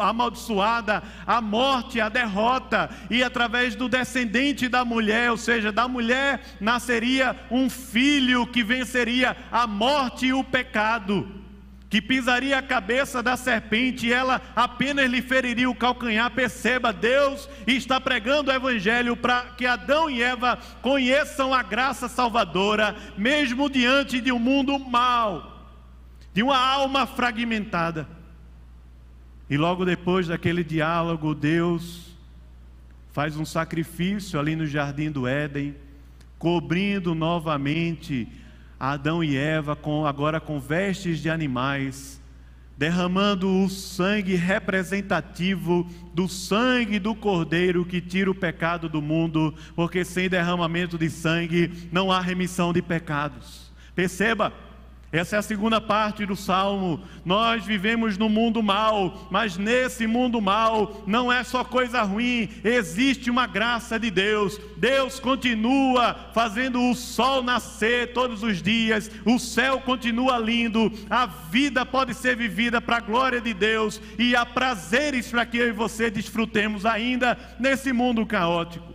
amaldiçoada, 0.02 1.02
a 1.26 1.40
morte, 1.40 2.02
a 2.02 2.10
derrota, 2.10 2.90
e 3.10 3.24
através 3.24 3.74
do 3.74 3.88
descendente 3.88 4.68
da 4.68 4.84
mulher, 4.84 5.32
ou 5.32 5.38
seja, 5.38 5.72
da 5.72 5.88
mulher, 5.88 6.44
nasceria 6.60 7.34
um 7.50 7.70
filho 7.70 8.46
que 8.46 8.62
venceria 8.62 9.38
a 9.50 9.66
morte 9.66 10.26
e 10.26 10.34
o 10.34 10.44
pecado 10.44 11.42
que 11.90 12.02
pisaria 12.02 12.58
a 12.58 12.62
cabeça 12.62 13.22
da 13.22 13.38
serpente 13.38 14.08
e 14.08 14.12
ela 14.12 14.42
apenas 14.56 15.08
lhe 15.08 15.22
feriria 15.22 15.70
o 15.70 15.76
calcanhar. 15.76 16.32
Perceba, 16.32 16.92
Deus 16.92 17.48
está 17.68 18.02
pregando 18.02 18.50
o 18.50 18.54
Evangelho 18.54 19.16
para 19.16 19.44
que 19.56 19.68
Adão 19.68 20.10
e 20.10 20.22
Eva 20.22 20.58
conheçam 20.82 21.54
a 21.54 21.62
graça 21.62 22.10
salvadora, 22.10 22.96
mesmo 23.16 23.70
diante 23.70 24.20
de 24.20 24.32
um 24.32 24.40
mundo 24.40 24.80
mau, 24.80 25.70
de 26.34 26.42
uma 26.42 26.58
alma 26.58 27.06
fragmentada. 27.06 28.23
E 29.54 29.58
logo 29.58 29.86
depois 29.86 30.30
daquele 30.30 30.64
diálogo, 30.64 31.36
Deus 31.36 32.18
faz 33.12 33.38
um 33.38 33.46
sacrifício 33.46 34.40
ali 34.40 34.56
no 34.56 34.66
jardim 34.66 35.12
do 35.12 35.28
Éden, 35.28 35.76
cobrindo 36.40 37.14
novamente 37.14 38.28
Adão 38.80 39.24
e 39.24 39.38
Eva, 39.38 39.76
com, 39.76 40.08
agora 40.08 40.40
com 40.40 40.60
vestes 40.60 41.20
de 41.20 41.30
animais, 41.30 42.20
derramando 42.76 43.48
o 43.48 43.70
sangue 43.70 44.34
representativo 44.34 45.88
do 46.16 46.28
sangue 46.28 46.98
do 46.98 47.14
Cordeiro 47.14 47.86
que 47.86 48.02
tira 48.02 48.32
o 48.32 48.36
pecado 48.36 48.90
do 48.90 49.04
mundo, 49.04 49.54
porque 49.76 50.04
sem 50.04 50.28
derramamento 50.28 50.98
de 50.98 51.12
sangue 51.12 51.90
não 51.92 52.12
há 52.12 52.20
remissão 52.20 52.74
de 52.74 52.82
pecados. 52.82 53.72
Perceba, 53.94 54.52
essa 55.14 55.36
é 55.36 55.40
a 55.40 55.44
segunda 55.44 55.80
parte 55.80 56.26
do 56.26 56.36
salmo. 56.36 57.00
Nós 57.24 57.64
vivemos 57.64 58.18
no 58.18 58.28
mundo 58.28 58.64
mal, 58.64 59.28
mas 59.30 59.58
nesse 59.60 60.08
mundo 60.08 60.42
mal 60.42 61.04
não 61.06 61.32
é 61.32 61.44
só 61.44 61.64
coisa 61.64 62.02
ruim, 62.02 62.50
existe 62.64 63.30
uma 63.30 63.46
graça 63.46 64.00
de 64.00 64.10
Deus. 64.10 64.60
Deus 64.76 65.20
continua 65.20 66.32
fazendo 66.34 66.82
o 66.82 66.96
sol 66.96 67.44
nascer 67.44 68.12
todos 68.12 68.42
os 68.42 68.60
dias, 68.60 69.12
o 69.24 69.38
céu 69.38 69.80
continua 69.82 70.40
lindo, 70.40 70.92
a 71.08 71.28
vida 71.28 71.86
pode 71.86 72.16
ser 72.16 72.36
vivida 72.36 72.82
para 72.82 72.98
a 72.98 73.02
glória 73.02 73.40
de 73.40 73.54
Deus 73.54 74.02
e 74.18 74.36
há 74.36 74.44
prazeres 74.44 75.28
para 75.30 75.46
que 75.46 75.60
eu 75.60 75.68
e 75.68 75.72
você 75.72 76.10
desfrutemos 76.10 76.88
ainda 76.88 77.38
nesse 77.60 77.94
mundo 77.94 78.26
caótico. 78.26 78.92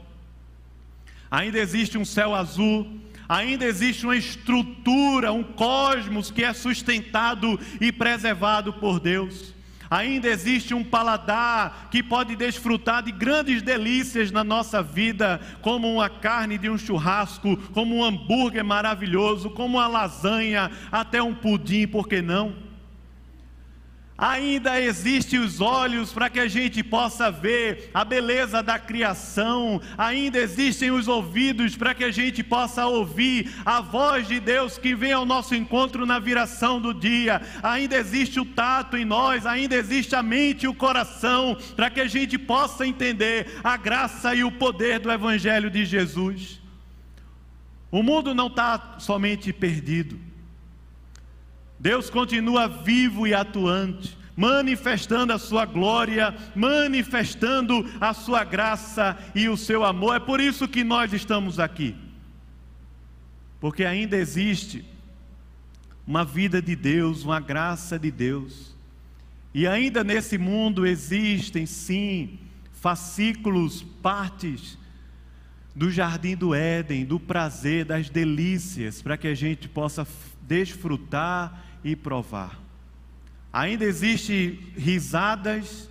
Ainda 1.31 1.61
existe 1.61 1.97
um 1.97 2.05
céu 2.05 2.35
azul 2.35 2.89
ainda 3.29 3.65
existe 3.65 4.05
uma 4.05 4.17
estrutura, 4.17 5.33
um 5.33 5.43
cosmos 5.43 6.31
que 6.31 6.43
é 6.43 6.53
sustentado 6.53 7.59
e 7.81 7.93
preservado 7.93 8.73
por 8.73 8.99
Deus. 8.99 9.55
Ainda 9.91 10.29
existe 10.29 10.75
um 10.75 10.85
paladar 10.85 11.89
que 11.91 12.03
pode 12.03 12.37
desfrutar 12.37 13.03
de 13.03 13.11
grandes 13.11 13.63
delícias 13.63 14.31
na 14.31 14.45
nossa 14.45 14.83
vida, 14.83 15.41
como 15.63 15.91
uma 15.91 16.11
carne 16.11 16.59
de 16.59 16.69
um 16.69 16.77
churrasco, 16.77 17.57
como 17.73 17.97
um 17.97 18.05
hambúrguer 18.05 18.65
maravilhoso, 18.65 19.49
como 19.51 19.79
uma 19.79 19.87
lasanha, 19.87 20.71
até 20.93 21.23
um 21.23 21.35
pudim, 21.35 21.87
por 21.87 22.07
que 22.07 22.21
não? 22.21 22.68
Ainda 24.21 24.81
existem 24.81 25.39
os 25.39 25.61
olhos 25.61 26.13
para 26.13 26.29
que 26.29 26.41
a 26.41 26.49
gente 26.49 26.83
possa 26.83 27.31
ver 27.31 27.89
a 27.95 28.05
beleza 28.05 28.61
da 28.61 28.77
criação, 28.77 29.81
ainda 29.97 30.41
existem 30.41 30.91
os 30.91 31.07
ouvidos 31.07 31.77
para 31.77 31.95
que 31.95 32.03
a 32.03 32.11
gente 32.11 32.43
possa 32.43 32.85
ouvir 32.85 33.55
a 33.65 33.81
voz 33.81 34.27
de 34.27 34.41
Deus 34.41 34.77
que 34.77 34.93
vem 34.93 35.13
ao 35.13 35.25
nosso 35.25 35.55
encontro 35.55 36.05
na 36.05 36.19
viração 36.19 36.81
do 36.81 36.93
dia, 36.93 37.41
ainda 37.63 37.97
existe 37.97 38.41
o 38.41 38.45
tato 38.45 38.97
em 38.97 39.05
nós, 39.05 39.47
ainda 39.47 39.77
existe 39.77 40.17
a 40.17 40.23
mente 40.23 40.65
e 40.65 40.69
o 40.69 40.75
coração 40.75 41.57
para 41.77 41.89
que 41.89 42.01
a 42.01 42.09
gente 42.09 42.37
possa 42.37 42.85
entender 42.85 43.61
a 43.63 43.77
graça 43.77 44.35
e 44.35 44.43
o 44.43 44.51
poder 44.51 44.99
do 44.99 45.13
Evangelho 45.13 45.71
de 45.71 45.85
Jesus. 45.85 46.61
O 47.89 48.03
mundo 48.03 48.35
não 48.35 48.49
está 48.49 48.97
somente 48.99 49.53
perdido, 49.53 50.19
Deus 51.79 52.11
continua 52.11 52.67
vivo 52.67 53.27
e 53.27 53.33
atuante, 53.33 54.19
manifestando 54.37 55.33
a 55.33 55.39
sua 55.39 55.65
glória, 55.65 56.35
manifestando 56.55 57.85
a 58.01 58.13
sua 58.13 58.45
graça 58.45 59.17
e 59.35 59.49
o 59.49 59.57
seu 59.57 59.85
amor. 59.85 60.17
É 60.17 60.21
por 60.21 60.41
isso 60.41 60.67
que 60.67 60.83
nós 60.83 61.13
estamos 61.13 61.59
aqui. 61.59 61.95
Porque 63.61 63.85
ainda 63.85 64.17
existe 64.17 64.85
uma 66.07 66.25
vida 66.25 66.63
de 66.63 66.75
Deus, 66.75 67.25
uma 67.25 67.41
graça 67.41 67.99
de 67.99 68.11
Deus. 68.11 68.75
E 69.53 69.67
ainda 69.67 70.03
nesse 70.03 70.39
mundo 70.39 70.87
existem, 70.87 71.67
sim, 71.67 72.39
fascículos, 72.73 73.83
partes 74.03 74.79
do 75.75 75.91
jardim 75.91 76.35
do 76.35 76.55
Éden, 76.55 77.05
do 77.05 77.21
prazer, 77.21 77.85
das 77.85 78.09
delícias, 78.11 79.01
para 79.03 79.17
que 79.17 79.29
a 79.29 79.35
gente 79.35 79.69
possa 79.69 80.07
desfrutar 80.43 81.68
e 81.83 81.95
provar. 81.97 82.59
Ainda 83.53 83.85
existem 83.85 84.59
risadas, 84.77 85.89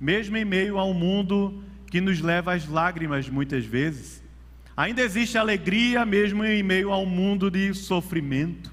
mesmo 0.00 0.36
em 0.36 0.44
meio 0.44 0.78
a 0.78 0.84
um 0.84 0.94
mundo 0.94 1.62
que 1.90 2.00
nos 2.00 2.20
leva 2.20 2.54
às 2.54 2.68
lágrimas 2.68 3.28
muitas 3.28 3.64
vezes. 3.64 4.22
Ainda 4.76 5.02
existe 5.02 5.36
alegria, 5.36 6.04
mesmo 6.04 6.44
em 6.44 6.62
meio 6.62 6.92
a 6.92 6.98
um 6.98 7.06
mundo 7.06 7.50
de 7.50 7.74
sofrimento. 7.74 8.72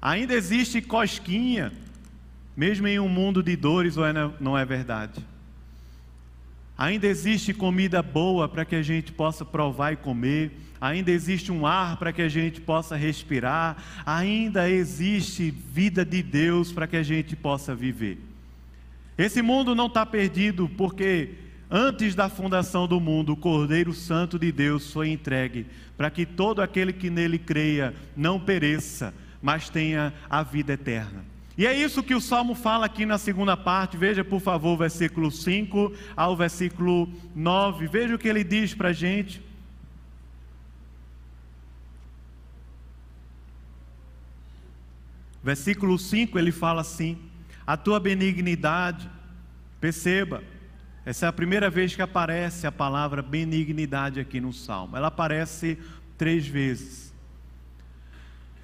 Ainda 0.00 0.34
existe 0.34 0.80
cosquinha, 0.80 1.72
mesmo 2.56 2.86
em 2.86 2.98
um 2.98 3.08
mundo 3.08 3.42
de 3.42 3.56
dores, 3.56 3.96
ou 3.96 4.06
é, 4.06 4.12
não 4.40 4.56
é 4.56 4.64
verdade? 4.64 5.24
Ainda 6.76 7.06
existe 7.06 7.54
comida 7.54 8.02
boa 8.02 8.48
para 8.48 8.64
que 8.64 8.74
a 8.74 8.82
gente 8.82 9.12
possa 9.12 9.44
provar 9.44 9.92
e 9.92 9.96
comer, 9.96 10.50
ainda 10.80 11.10
existe 11.10 11.52
um 11.52 11.66
ar 11.66 11.96
para 11.96 12.12
que 12.12 12.20
a 12.20 12.28
gente 12.28 12.60
possa 12.60 12.96
respirar, 12.96 13.76
ainda 14.04 14.68
existe 14.68 15.50
vida 15.50 16.04
de 16.04 16.22
Deus 16.22 16.72
para 16.72 16.88
que 16.88 16.96
a 16.96 17.02
gente 17.02 17.36
possa 17.36 17.74
viver. 17.74 18.18
Esse 19.16 19.40
mundo 19.40 19.74
não 19.74 19.86
está 19.86 20.04
perdido 20.04 20.68
porque 20.76 21.30
antes 21.70 22.16
da 22.16 22.28
fundação 22.28 22.88
do 22.88 22.98
mundo, 22.98 23.32
o 23.32 23.36
Cordeiro 23.36 23.92
Santo 23.92 24.36
de 24.36 24.50
Deus 24.50 24.92
foi 24.92 25.10
entregue 25.10 25.66
para 25.96 26.10
que 26.10 26.26
todo 26.26 26.60
aquele 26.60 26.92
que 26.92 27.08
nele 27.08 27.38
creia 27.38 27.94
não 28.16 28.40
pereça, 28.40 29.14
mas 29.40 29.68
tenha 29.68 30.12
a 30.28 30.42
vida 30.42 30.72
eterna. 30.72 31.33
E 31.56 31.66
é 31.66 31.72
isso 31.72 32.02
que 32.02 32.14
o 32.14 32.20
Salmo 32.20 32.54
fala 32.54 32.86
aqui 32.86 33.06
na 33.06 33.16
segunda 33.16 33.56
parte. 33.56 33.96
Veja, 33.96 34.24
por 34.24 34.40
favor, 34.40 34.76
versículo 34.76 35.30
5 35.30 35.92
ao 36.16 36.36
versículo 36.36 37.08
9. 37.34 37.86
Veja 37.86 38.14
o 38.14 38.18
que 38.18 38.26
ele 38.26 38.42
diz 38.42 38.74
para 38.74 38.88
a 38.88 38.92
gente. 38.92 39.40
Versículo 45.44 45.96
5 45.96 46.36
ele 46.38 46.50
fala 46.50 46.80
assim: 46.80 47.18
A 47.64 47.76
tua 47.76 48.00
benignidade, 48.00 49.08
perceba, 49.80 50.42
essa 51.06 51.26
é 51.26 51.28
a 51.28 51.32
primeira 51.32 51.70
vez 51.70 51.94
que 51.94 52.02
aparece 52.02 52.66
a 52.66 52.72
palavra 52.72 53.22
benignidade 53.22 54.18
aqui 54.18 54.40
no 54.40 54.52
Salmo. 54.52 54.96
Ela 54.96 55.08
aparece 55.08 55.78
três 56.18 56.48
vezes. 56.48 57.13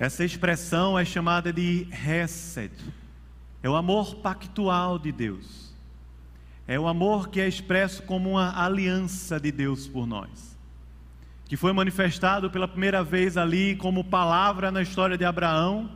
Essa 0.01 0.25
expressão 0.25 0.99
é 0.99 1.05
chamada 1.05 1.53
de 1.53 1.87
Hesed. 1.93 2.73
É 3.63 3.69
o 3.69 3.77
amor 3.77 4.15
pactual 4.15 4.99
de 4.99 5.13
Deus. 5.13 5.75
É 6.67 6.81
o 6.81 6.89
amor 6.89 7.29
que 7.29 7.39
é 7.39 7.47
expresso 7.47 8.03
como 8.05 8.31
uma 8.31 8.65
aliança 8.65 9.39
de 9.39 9.53
Deus 9.53 9.87
por 9.87 10.07
nós. 10.07 10.57
Que 11.45 11.55
foi 11.55 11.75
manifestado 11.75 12.51
pela 12.51 12.67
primeira 12.67 13.05
vez 13.05 13.37
ali 13.37 13.77
como 13.77 14.03
palavra 14.03 14.71
na 14.71 14.81
história 14.81 15.19
de 15.19 15.25
Abraão, 15.27 15.91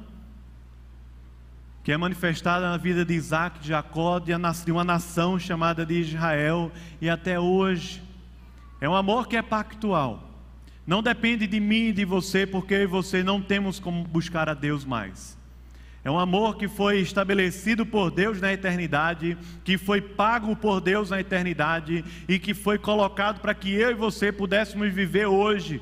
que 1.83 1.90
é 1.90 1.97
manifestada 1.97 2.69
na 2.69 2.77
vida 2.77 3.07
de 3.07 3.14
Isaac, 3.14 3.59
de 3.61 3.69
Jacó, 3.69 4.19
de 4.19 4.35
uma 4.71 4.85
nação 4.85 5.38
chamada 5.38 5.87
de 5.87 5.95
Israel, 5.95 6.71
e 7.01 7.09
até 7.09 7.40
hoje. 7.40 8.03
É 8.83 8.87
um 8.87 8.95
amor 8.95 9.29
que 9.29 9.37
é 9.38 9.40
pactual 9.40 10.34
Não 10.87 11.03
depende 11.03 11.47
de 11.47 11.59
mim 11.59 11.88
e 11.88 11.92
de 11.92 12.05
você, 12.05 12.47
porque 12.47 12.75
eu 12.75 12.83
e 12.83 12.87
você 12.87 13.23
não 13.23 13.40
temos 13.40 13.81
como 13.81 14.05
buscar 14.05 14.49
a 14.49 14.55
Deus 14.55 14.85
mais. 14.85 15.38
É 16.05 16.11
um 16.11 16.18
amor 16.18 16.59
que 16.59 16.68
foi 16.68 17.01
estabelecido 17.01 17.87
por 17.87 18.11
Deus 18.11 18.38
na 18.38 18.53
eternidade, 18.53 19.38
que 19.64 19.79
foi 19.79 20.03
pago 20.03 20.55
por 20.55 20.79
Deus 20.79 21.09
na 21.09 21.18
eternidade 21.18 22.05
e 22.29 22.38
que 22.38 22.53
foi 22.53 22.77
colocado 22.77 23.40
para 23.40 23.55
que 23.55 23.73
eu 23.73 23.90
e 23.90 23.94
você 23.94 24.31
pudéssemos 24.31 24.92
viver 24.92 25.27
hoje 25.27 25.81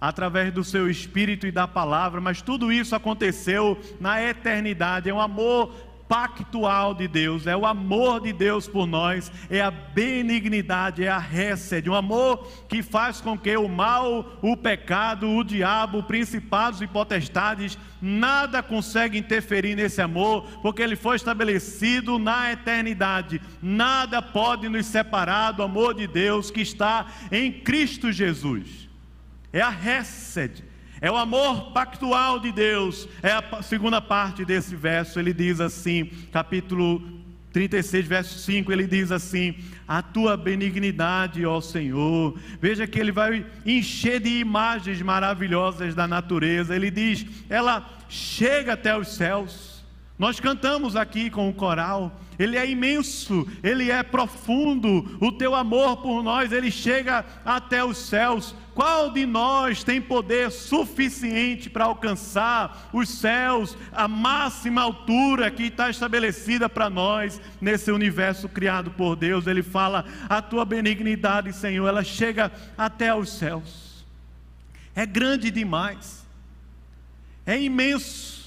através 0.00 0.52
do 0.52 0.62
seu 0.62 0.88
espírito 0.88 1.44
e 1.44 1.50
da 1.50 1.66
palavra, 1.66 2.20
mas 2.20 2.40
tudo 2.40 2.70
isso 2.70 2.94
aconteceu 2.94 3.76
na 4.00 4.22
eternidade. 4.22 5.10
É 5.10 5.14
um 5.14 5.20
amor 5.20 5.74
pactual 6.08 6.94
de 6.94 7.06
Deus, 7.06 7.46
é 7.46 7.56
o 7.56 7.66
amor 7.66 8.22
de 8.22 8.32
Deus 8.32 8.66
por 8.66 8.86
nós, 8.86 9.30
é 9.50 9.60
a 9.60 9.70
benignidade, 9.70 11.04
é 11.04 11.08
a 11.08 11.18
récede, 11.18 11.90
um 11.90 11.94
amor 11.94 12.48
que 12.68 12.82
faz 12.82 13.20
com 13.20 13.36
que 13.36 13.54
o 13.56 13.68
mal, 13.68 14.38
o 14.40 14.56
pecado, 14.56 15.28
o 15.28 15.44
diabo, 15.44 16.02
principados 16.02 16.80
e 16.80 16.86
potestades, 16.86 17.78
nada 18.00 18.62
consegue 18.62 19.18
interferir 19.18 19.74
nesse 19.74 20.00
amor, 20.00 20.42
porque 20.62 20.82
ele 20.82 20.96
foi 20.96 21.16
estabelecido 21.16 22.18
na 22.18 22.52
eternidade. 22.52 23.40
Nada 23.60 24.22
pode 24.22 24.68
nos 24.68 24.86
separar 24.86 25.52
do 25.52 25.62
amor 25.62 25.94
de 25.94 26.06
Deus 26.06 26.50
que 26.50 26.62
está 26.62 27.06
em 27.30 27.52
Cristo 27.52 28.10
Jesus. 28.10 28.88
É 29.52 29.60
a 29.60 29.70
récede, 29.70 30.64
é 31.00 31.10
o 31.10 31.16
amor 31.16 31.72
pactual 31.72 32.38
de 32.38 32.52
Deus. 32.52 33.08
É 33.22 33.32
a 33.32 33.62
segunda 33.62 34.00
parte 34.00 34.44
desse 34.44 34.74
verso. 34.74 35.18
Ele 35.18 35.32
diz 35.32 35.60
assim, 35.60 36.06
capítulo 36.32 37.18
36, 37.52 38.06
verso 38.06 38.38
5, 38.38 38.70
ele 38.72 38.86
diz 38.86 39.10
assim: 39.10 39.56
A 39.86 40.02
tua 40.02 40.36
benignidade, 40.36 41.44
ó 41.46 41.60
Senhor. 41.60 42.38
Veja 42.60 42.86
que 42.86 42.98
ele 43.00 43.12
vai 43.12 43.44
encher 43.64 44.20
de 44.20 44.38
imagens 44.38 45.00
maravilhosas 45.00 45.94
da 45.94 46.06
natureza. 46.06 46.76
Ele 46.76 46.90
diz: 46.90 47.26
Ela 47.48 47.88
chega 48.08 48.74
até 48.74 48.96
os 48.96 49.08
céus. 49.08 49.77
Nós 50.18 50.40
cantamos 50.40 50.96
aqui 50.96 51.30
com 51.30 51.48
o 51.48 51.54
coral. 51.54 52.20
Ele 52.38 52.56
é 52.56 52.68
imenso, 52.68 53.46
ele 53.62 53.90
é 53.90 54.02
profundo. 54.02 55.16
O 55.20 55.30
teu 55.30 55.54
amor 55.54 55.98
por 55.98 56.22
nós, 56.22 56.50
ele 56.52 56.70
chega 56.70 57.24
até 57.44 57.84
os 57.84 57.98
céus. 57.98 58.54
Qual 58.74 59.10
de 59.12 59.26
nós 59.26 59.82
tem 59.82 60.00
poder 60.00 60.50
suficiente 60.50 61.68
para 61.68 61.84
alcançar 61.84 62.88
os 62.92 63.08
céus, 63.08 63.76
a 63.92 64.06
máxima 64.06 64.82
altura 64.82 65.50
que 65.50 65.64
está 65.64 65.90
estabelecida 65.90 66.68
para 66.68 66.88
nós 66.88 67.40
nesse 67.60 67.90
universo 67.90 68.48
criado 68.48 68.92
por 68.92 69.16
Deus? 69.16 69.48
Ele 69.48 69.62
fala: 69.62 70.04
a 70.28 70.40
tua 70.40 70.64
benignidade, 70.64 71.52
Senhor, 71.52 71.88
ela 71.88 72.04
chega 72.04 72.52
até 72.76 73.12
os 73.12 73.30
céus. 73.30 74.04
É 74.94 75.04
grande 75.06 75.50
demais, 75.50 76.24
é 77.44 77.60
imenso, 77.60 78.37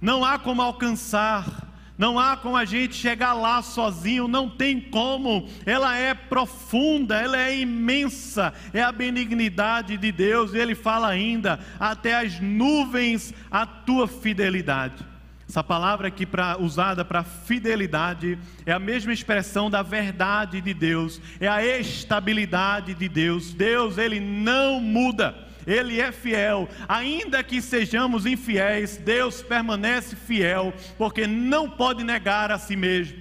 não 0.00 0.24
há 0.24 0.38
como 0.38 0.62
alcançar 0.62 1.68
não 1.98 2.16
há 2.16 2.36
como 2.36 2.56
a 2.56 2.64
gente 2.64 2.94
chegar 2.94 3.34
lá 3.34 3.60
sozinho, 3.60 4.28
não 4.28 4.48
tem 4.48 4.80
como. 4.80 5.48
Ela 5.66 5.96
é 5.96 6.14
profunda, 6.14 7.16
ela 7.16 7.36
é 7.36 7.58
imensa, 7.58 8.54
é 8.72 8.80
a 8.80 8.92
benignidade 8.92 9.96
de 9.96 10.12
Deus. 10.12 10.54
E 10.54 10.58
ele 10.58 10.76
fala 10.76 11.08
ainda: 11.08 11.58
até 11.80 12.14
as 12.14 12.38
nuvens 12.38 13.34
a 13.50 13.66
tua 13.66 14.06
fidelidade. 14.06 15.04
Essa 15.48 15.64
palavra 15.64 16.08
aqui 16.08 16.24
pra, 16.24 16.56
usada 16.60 17.04
para 17.04 17.24
fidelidade 17.24 18.38
é 18.64 18.70
a 18.70 18.78
mesma 18.78 19.12
expressão 19.12 19.70
da 19.70 19.82
verdade 19.82 20.60
de 20.60 20.74
Deus, 20.74 21.20
é 21.40 21.48
a 21.48 21.64
estabilidade 21.78 22.94
de 22.94 23.08
Deus. 23.08 23.52
Deus, 23.52 23.98
ele 23.98 24.20
não 24.20 24.78
muda. 24.78 25.47
Ele 25.68 26.00
é 26.00 26.10
fiel, 26.10 26.66
ainda 26.88 27.44
que 27.44 27.60
sejamos 27.60 28.24
infiéis, 28.24 28.96
Deus 28.96 29.42
permanece 29.42 30.16
fiel, 30.16 30.72
porque 30.96 31.26
não 31.26 31.68
pode 31.68 32.02
negar 32.02 32.50
a 32.50 32.56
si 32.56 32.74
mesmo. 32.74 33.18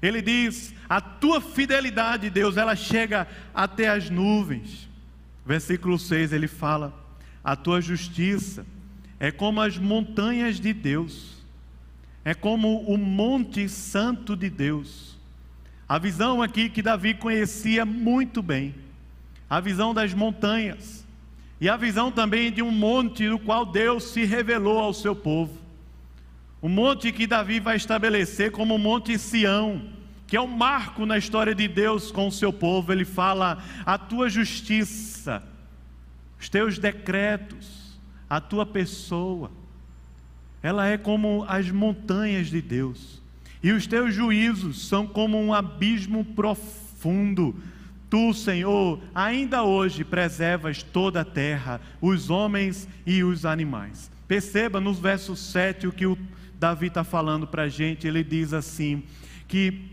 Ele 0.00 0.22
diz: 0.22 0.74
A 0.88 1.02
tua 1.02 1.38
fidelidade, 1.38 2.30
Deus, 2.30 2.56
ela 2.56 2.74
chega 2.74 3.28
até 3.54 3.90
as 3.90 4.08
nuvens. 4.08 4.88
Versículo 5.44 5.98
6 5.98 6.32
ele 6.32 6.48
fala: 6.48 6.94
A 7.44 7.54
tua 7.54 7.82
justiça 7.82 8.64
é 9.18 9.30
como 9.30 9.60
as 9.60 9.76
montanhas 9.76 10.58
de 10.58 10.72
Deus, 10.72 11.44
é 12.24 12.32
como 12.32 12.80
o 12.84 12.96
monte 12.96 13.68
santo 13.68 14.34
de 14.34 14.48
Deus. 14.48 15.18
A 15.86 15.98
visão 15.98 16.40
aqui 16.40 16.70
que 16.70 16.80
Davi 16.80 17.12
conhecia 17.12 17.84
muito 17.84 18.40
bem, 18.40 18.74
a 19.50 19.60
visão 19.60 19.92
das 19.92 20.14
montanhas 20.14 21.00
e 21.60 21.68
a 21.68 21.76
visão 21.76 22.10
também 22.10 22.50
de 22.50 22.62
um 22.62 22.70
monte 22.70 23.28
no 23.28 23.38
qual 23.38 23.66
Deus 23.66 24.04
se 24.04 24.24
revelou 24.24 24.78
ao 24.78 24.94
seu 24.94 25.14
povo. 25.14 25.58
O 26.62 26.68
monte 26.68 27.12
que 27.12 27.26
Davi 27.26 27.60
vai 27.60 27.76
estabelecer 27.76 28.50
como 28.50 28.74
o 28.74 28.78
Monte 28.78 29.18
Sião, 29.18 29.82
que 30.26 30.36
é 30.36 30.40
um 30.40 30.46
marco 30.46 31.04
na 31.04 31.18
história 31.18 31.54
de 31.54 31.68
Deus 31.68 32.10
com 32.10 32.28
o 32.28 32.32
seu 32.32 32.52
povo. 32.52 32.92
Ele 32.92 33.04
fala: 33.04 33.62
a 33.84 33.98
tua 33.98 34.30
justiça, 34.30 35.42
os 36.38 36.48
teus 36.48 36.78
decretos, 36.78 37.98
a 38.28 38.40
tua 38.40 38.64
pessoa, 38.64 39.50
ela 40.62 40.86
é 40.86 40.96
como 40.96 41.44
as 41.48 41.70
montanhas 41.70 42.48
de 42.48 42.60
Deus, 42.60 43.22
e 43.62 43.72
os 43.72 43.86
teus 43.86 44.14
juízos 44.14 44.86
são 44.86 45.06
como 45.06 45.38
um 45.38 45.52
abismo 45.52 46.24
profundo 46.24 47.54
Tu, 48.10 48.34
Senhor, 48.34 49.00
ainda 49.14 49.62
hoje 49.62 50.02
preservas 50.02 50.82
toda 50.82 51.20
a 51.20 51.24
terra, 51.24 51.80
os 52.00 52.28
homens 52.28 52.88
e 53.06 53.22
os 53.22 53.46
animais. 53.46 54.10
Perceba 54.26 54.80
no 54.80 54.92
verso 54.92 55.36
7 55.36 55.86
o 55.86 55.92
que 55.92 56.06
o 56.06 56.18
Davi 56.58 56.88
está 56.88 57.04
falando 57.04 57.46
para 57.46 57.62
a 57.62 57.68
gente. 57.68 58.08
Ele 58.08 58.24
diz 58.24 58.52
assim: 58.52 59.04
que, 59.46 59.88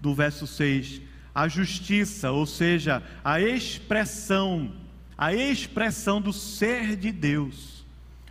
do 0.00 0.12
verso 0.14 0.48
6, 0.48 1.00
a 1.34 1.46
justiça, 1.46 2.30
ou 2.30 2.44
seja, 2.44 3.02
a 3.24 3.40
expressão, 3.40 4.72
a 5.16 5.32
expressão 5.32 6.20
do 6.20 6.32
ser 6.32 6.96
de 6.96 7.10
Deus, 7.10 7.84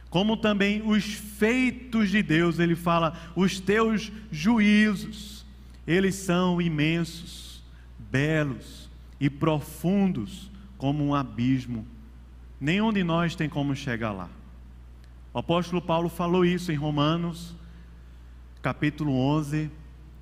como 0.09 0.37
também 0.37 0.81
os 0.85 1.05
feitos 1.05 2.11
de 2.11 2.21
Deus, 2.21 2.59
ele 2.59 2.75
fala, 2.75 3.31
os 3.35 3.59
teus 3.59 4.11
juízos, 4.31 5.45
eles 5.87 6.15
são 6.15 6.61
imensos, 6.61 7.61
belos, 8.11 8.82
e 9.23 9.29
profundos 9.29 10.51
como 10.77 11.01
um 11.01 11.15
abismo. 11.15 11.87
Nenhum 12.59 12.91
de 12.91 13.05
nós 13.05 13.37
tem 13.37 13.47
como 13.47 13.73
chegar 13.73 14.11
lá. 14.11 14.29
O 15.33 15.39
apóstolo 15.39 15.81
Paulo 15.81 16.09
falou 16.09 16.43
isso 16.43 16.73
em 16.73 16.75
Romanos, 16.75 17.55
capítulo 18.61 19.13
11, 19.13 19.71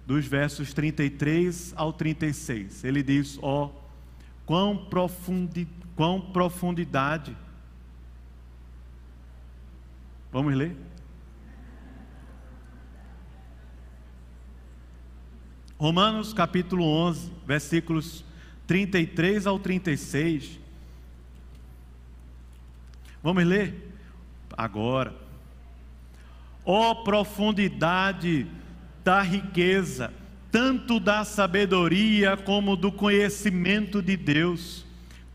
dos 0.05 0.27
versos 0.27 0.71
33 0.71 1.73
ao 1.75 1.91
36. 1.91 2.83
Ele 2.83 3.01
diz: 3.01 3.39
Ó, 3.41 3.65
oh, 3.65 3.71
quão, 4.45 4.77
profundi, 4.77 5.67
quão 5.95 6.21
profundidade. 6.21 7.35
Vamos 10.31 10.53
ler? 10.53 10.77
Romanos 15.79 16.33
capítulo 16.33 16.85
11, 16.85 17.31
versículos 17.47 18.23
33 18.67 19.47
ao 19.47 19.59
36. 19.59 20.59
Vamos 23.23 23.43
ler? 23.43 23.93
Agora. 24.57 25.13
Ó 26.65 26.91
oh, 26.91 27.03
profundidade 27.03 28.47
da 29.03 29.21
riqueza, 29.21 30.13
tanto 30.51 30.99
da 30.99 31.23
sabedoria 31.23 32.37
como 32.37 32.75
do 32.75 32.91
conhecimento 32.91 34.01
de 34.01 34.15
Deus. 34.15 34.85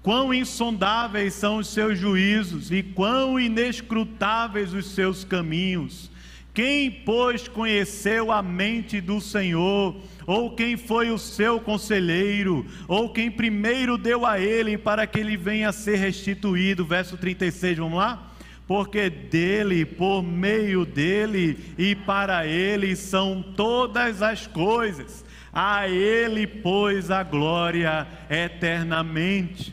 Quão 0.03 0.33
insondáveis 0.33 1.35
são 1.35 1.57
os 1.57 1.67
seus 1.67 1.99
juízos 1.99 2.71
e 2.71 2.81
quão 2.81 3.41
inescrutáveis 3.41 4.73
os 4.73 4.87
seus 4.93 5.25
caminhos. 5.25 6.11
Quem, 6.55 6.91
pois, 6.91 7.49
conheceu 7.49 8.31
a 8.31 8.41
mente 8.41 9.01
do 9.01 9.21
Senhor? 9.21 9.97
Ou 10.27 10.51
quem 10.51 10.77
foi 10.77 11.11
o 11.11 11.19
seu 11.19 11.61
conselheiro? 11.61 12.67
Ou 12.89 13.11
quem 13.11 13.31
primeiro 13.31 13.97
deu 13.97 14.27
a 14.27 14.41
ele 14.41 14.77
para 14.77 15.07
que 15.07 15.21
ele 15.21 15.37
venha 15.37 15.69
a 15.69 15.73
ser 15.73 15.97
restituído? 15.97 16.85
Verso 16.85 17.17
36, 17.17 17.79
vamos 17.79 17.99
lá? 17.99 18.33
Porque 18.67 19.09
dele, 19.09 19.85
por 19.85 20.23
meio 20.23 20.85
dele 20.85 21.75
e 21.79 21.95
para 21.95 22.47
ele 22.47 22.97
são 22.97 23.41
todas 23.57 24.23
as 24.23 24.47
coisas. 24.47 25.25
A 25.53 25.89
ele, 25.89 26.47
pois, 26.47 27.11
a 27.11 27.23
glória 27.23 28.07
eternamente. 28.29 29.73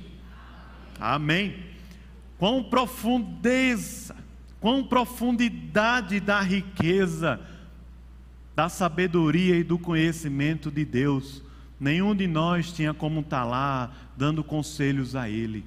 Amém. 0.99 1.56
Quão 2.38 2.64
profundeza 2.64 4.16
quão 4.64 4.82
profundidade 4.82 6.22
da 6.22 6.39
riqueza, 6.39 7.38
da 8.56 8.70
sabedoria 8.70 9.56
e 9.56 9.64
do 9.64 9.78
conhecimento 9.78 10.70
de 10.70 10.86
Deus. 10.86 11.41
Nenhum 11.80 12.16
de 12.16 12.28
nós 12.28 12.72
tinha 12.72 12.93
como 12.93 13.22
estar 13.22 13.41
tá 13.41 13.45
lá 13.45 13.91
dando 14.16 14.43
conselhos 14.43 15.16
a 15.16 15.30
Ele. 15.30 15.66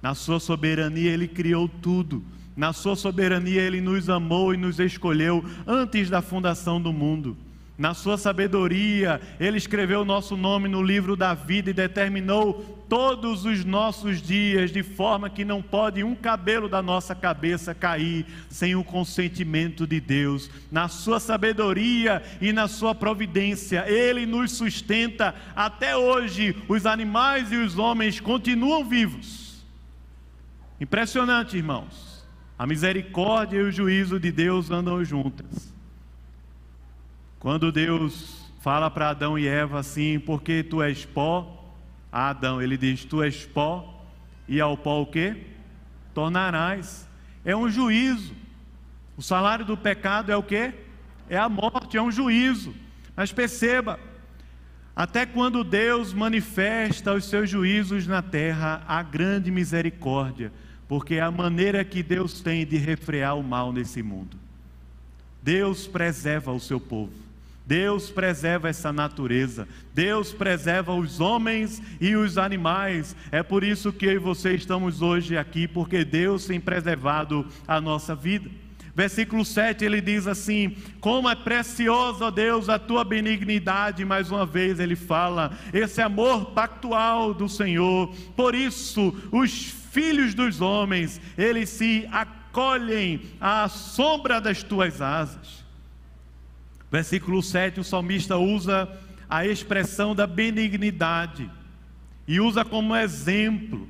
Na 0.00 0.14
sua 0.14 0.40
soberania, 0.40 1.10
Ele 1.10 1.28
criou 1.28 1.68
tudo. 1.68 2.22
Na 2.56 2.72
sua 2.72 2.96
soberania, 2.96 3.62
Ele 3.62 3.80
nos 3.80 4.08
amou 4.08 4.54
e 4.54 4.56
nos 4.56 4.78
escolheu 4.78 5.44
antes 5.66 6.08
da 6.08 6.22
fundação 6.22 6.80
do 6.80 6.92
mundo. 6.92 7.36
Na 7.76 7.94
sua 7.94 8.18
sabedoria, 8.18 9.20
Ele 9.40 9.56
escreveu 9.56 10.02
o 10.02 10.04
nosso 10.04 10.36
nome 10.36 10.68
no 10.68 10.82
livro 10.82 11.16
da 11.16 11.32
vida 11.32 11.70
e 11.70 11.74
determinou 11.74 12.84
todos 12.88 13.46
os 13.46 13.64
nossos 13.64 14.20
dias, 14.20 14.70
de 14.70 14.82
forma 14.82 15.30
que 15.30 15.46
não 15.46 15.62
pode 15.62 16.04
um 16.04 16.14
cabelo 16.14 16.68
da 16.68 16.82
nossa 16.82 17.14
cabeça 17.14 17.74
cair 17.74 18.26
sem 18.50 18.76
o 18.76 18.84
consentimento 18.84 19.86
de 19.86 19.98
Deus. 19.98 20.50
Na 20.70 20.88
sua 20.88 21.18
sabedoria 21.18 22.22
e 22.38 22.52
na 22.52 22.68
sua 22.68 22.94
providência, 22.94 23.90
Ele 23.90 24.26
nos 24.26 24.52
sustenta 24.52 25.34
até 25.56 25.96
hoje. 25.96 26.54
Os 26.68 26.84
animais 26.84 27.50
e 27.50 27.56
os 27.56 27.78
homens 27.78 28.20
continuam 28.20 28.84
vivos. 28.84 29.64
Impressionante, 30.78 31.56
irmãos. 31.56 32.22
A 32.58 32.66
misericórdia 32.66 33.56
e 33.56 33.62
o 33.62 33.72
juízo 33.72 34.20
de 34.20 34.30
Deus 34.30 34.70
andam 34.70 35.02
juntas. 35.02 35.72
Quando 37.42 37.72
Deus 37.72 38.46
fala 38.60 38.88
para 38.88 39.08
Adão 39.10 39.36
e 39.36 39.48
Eva 39.48 39.80
assim, 39.80 40.16
porque 40.20 40.62
tu 40.62 40.80
és 40.80 41.04
pó, 41.04 41.74
a 42.12 42.28
Adão, 42.28 42.62
ele 42.62 42.76
diz, 42.76 43.04
tu 43.04 43.20
és 43.20 43.44
pó, 43.44 44.06
e 44.46 44.60
ao 44.60 44.76
pó 44.76 45.02
o 45.02 45.06
que? 45.06 45.38
Tornarás. 46.14 47.04
É 47.44 47.56
um 47.56 47.68
juízo. 47.68 48.32
O 49.16 49.22
salário 49.22 49.64
do 49.64 49.76
pecado 49.76 50.30
é 50.30 50.36
o 50.36 50.42
que? 50.44 50.72
É 51.28 51.36
a 51.36 51.48
morte, 51.48 51.96
é 51.96 52.00
um 52.00 52.12
juízo. 52.12 52.72
Mas 53.16 53.32
perceba, 53.32 53.98
até 54.94 55.26
quando 55.26 55.64
Deus 55.64 56.14
manifesta 56.14 57.12
os 57.12 57.24
seus 57.24 57.50
juízos 57.50 58.06
na 58.06 58.22
terra, 58.22 58.84
a 58.86 59.02
grande 59.02 59.50
misericórdia, 59.50 60.52
porque 60.86 61.16
é 61.16 61.22
a 61.22 61.30
maneira 61.32 61.84
que 61.84 62.04
Deus 62.04 62.40
tem 62.40 62.64
de 62.64 62.76
refrear 62.76 63.36
o 63.36 63.42
mal 63.42 63.72
nesse 63.72 64.00
mundo. 64.00 64.36
Deus 65.42 65.88
preserva 65.88 66.52
o 66.52 66.60
seu 66.60 66.78
povo. 66.78 67.21
Deus 67.66 68.10
preserva 68.10 68.68
essa 68.68 68.92
natureza, 68.92 69.68
Deus 69.94 70.32
preserva 70.32 70.92
os 70.94 71.20
homens 71.20 71.80
e 72.00 72.16
os 72.16 72.36
animais. 72.36 73.14
É 73.30 73.42
por 73.42 73.62
isso 73.62 73.92
que 73.92 74.06
eu 74.06 74.12
e 74.12 74.18
você 74.18 74.54
estamos 74.54 75.00
hoje 75.00 75.36
aqui, 75.38 75.68
porque 75.68 76.04
Deus 76.04 76.46
tem 76.46 76.60
preservado 76.60 77.46
a 77.66 77.80
nossa 77.80 78.14
vida. 78.14 78.50
Versículo 78.94 79.44
7 79.44 79.84
ele 79.84 80.00
diz 80.00 80.26
assim: 80.26 80.76
Como 81.00 81.28
é 81.28 81.34
preciosa, 81.34 82.30
Deus, 82.30 82.68
a 82.68 82.78
tua 82.78 83.04
benignidade. 83.04 84.04
Mais 84.04 84.30
uma 84.30 84.44
vez 84.44 84.78
ele 84.78 84.96
fala, 84.96 85.56
esse 85.72 86.02
amor 86.02 86.50
pactual 86.50 87.32
do 87.32 87.48
Senhor. 87.48 88.14
Por 88.36 88.54
isso, 88.54 89.14
os 89.30 89.72
filhos 89.90 90.34
dos 90.34 90.60
homens, 90.60 91.20
eles 91.38 91.70
se 91.70 92.06
acolhem 92.12 93.22
à 93.40 93.68
sombra 93.68 94.40
das 94.40 94.62
tuas 94.62 95.00
asas. 95.00 95.61
Versículo 96.92 97.42
7, 97.42 97.80
o 97.80 97.84
salmista 97.84 98.36
usa 98.36 98.86
a 99.26 99.46
expressão 99.46 100.14
da 100.14 100.26
benignidade 100.26 101.50
e 102.28 102.38
usa 102.38 102.66
como 102.66 102.94
exemplo 102.94 103.88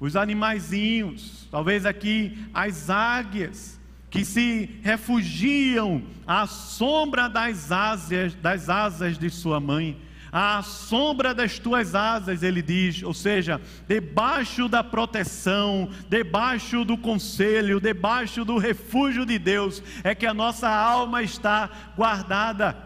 os 0.00 0.16
animaizinhos, 0.16 1.46
talvez 1.48 1.86
aqui 1.86 2.36
as 2.52 2.90
águias, 2.90 3.80
que 4.10 4.24
se 4.24 4.68
refugiam 4.82 6.02
à 6.26 6.44
sombra 6.48 7.28
das 7.28 7.70
asas, 7.70 8.34
das 8.34 8.68
asas 8.68 9.16
de 9.16 9.30
sua 9.30 9.60
mãe 9.60 9.96
à 10.36 10.60
sombra 10.62 11.32
das 11.32 11.60
tuas 11.60 11.94
asas, 11.94 12.42
ele 12.42 12.60
diz, 12.60 13.04
ou 13.04 13.14
seja, 13.14 13.60
debaixo 13.86 14.68
da 14.68 14.82
proteção, 14.82 15.88
debaixo 16.08 16.84
do 16.84 16.98
conselho, 16.98 17.78
debaixo 17.78 18.44
do 18.44 18.58
refúgio 18.58 19.24
de 19.24 19.38
Deus, 19.38 19.80
é 20.02 20.12
que 20.12 20.26
a 20.26 20.34
nossa 20.34 20.68
alma 20.68 21.22
está 21.22 21.70
guardada. 21.96 22.76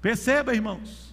Perceba, 0.00 0.54
irmãos, 0.54 1.12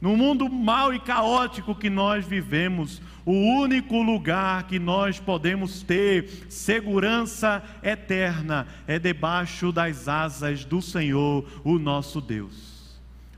no 0.00 0.16
mundo 0.16 0.48
mau 0.48 0.94
e 0.94 0.98
caótico 0.98 1.74
que 1.74 1.90
nós 1.90 2.24
vivemos, 2.24 3.02
o 3.26 3.34
único 3.34 4.00
lugar 4.00 4.62
que 4.62 4.78
nós 4.78 5.20
podemos 5.20 5.82
ter 5.82 6.46
segurança 6.48 7.62
eterna 7.82 8.66
é 8.86 8.98
debaixo 8.98 9.70
das 9.70 10.08
asas 10.08 10.64
do 10.64 10.80
Senhor, 10.80 11.46
o 11.62 11.78
nosso 11.78 12.18
Deus 12.18 12.69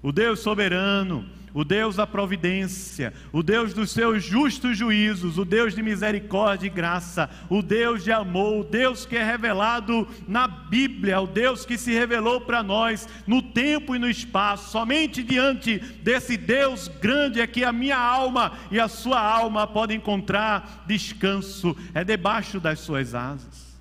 o 0.03 0.11
Deus 0.11 0.41
soberano, 0.41 1.25
o 1.55 1.65
Deus 1.65 1.97
da 1.97 2.07
providência, 2.07 3.13
o 3.31 3.43
Deus 3.43 3.75
dos 3.75 3.91
seus 3.91 4.25
justos 4.25 4.77
juízos, 4.77 5.37
o 5.37 5.45
Deus 5.45 5.75
de 5.75 5.83
misericórdia 5.83 6.67
e 6.67 6.71
graça, 6.71 7.29
o 7.49 7.63
Deus 7.63 8.03
de 8.03 8.11
amor, 8.11 8.61
o 8.61 8.65
Deus 8.65 9.05
que 9.05 9.17
é 9.17 9.23
revelado 9.23 10.09
na 10.27 10.49
Bíblia, 10.49 11.21
o 11.21 11.27
Deus 11.27 11.67
que 11.67 11.77
se 11.77 11.93
revelou 11.93 12.41
para 12.41 12.63
nós 12.63 13.07
no 13.27 13.43
tempo 13.43 13.95
e 13.95 13.99
no 13.99 14.09
espaço. 14.09 14.71
Somente 14.71 15.23
diante 15.23 15.79
desse 15.79 16.37
Deus 16.37 16.89
grande 16.89 17.41
é 17.41 17.47
que 17.47 17.65
a 17.65 17.73
minha 17.73 17.99
alma 17.99 18.53
e 18.71 18.81
a 18.81 18.89
sua 18.89 19.21
alma 19.21 19.67
podem 19.67 19.99
encontrar 19.99 20.85
descanso, 20.87 21.77
é 21.95 22.03
debaixo 22.03 22.59
das 22.59 22.81
suas 22.81 23.15
asas. 23.15 23.73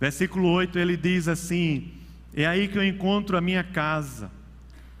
Versículo 0.00 0.48
8 0.48 0.78
ele 0.78 0.96
diz 0.96 1.26
assim: 1.26 1.92
É 2.32 2.46
aí 2.46 2.68
que 2.68 2.78
eu 2.78 2.84
encontro 2.84 3.36
a 3.36 3.40
minha 3.40 3.64
casa 3.64 4.30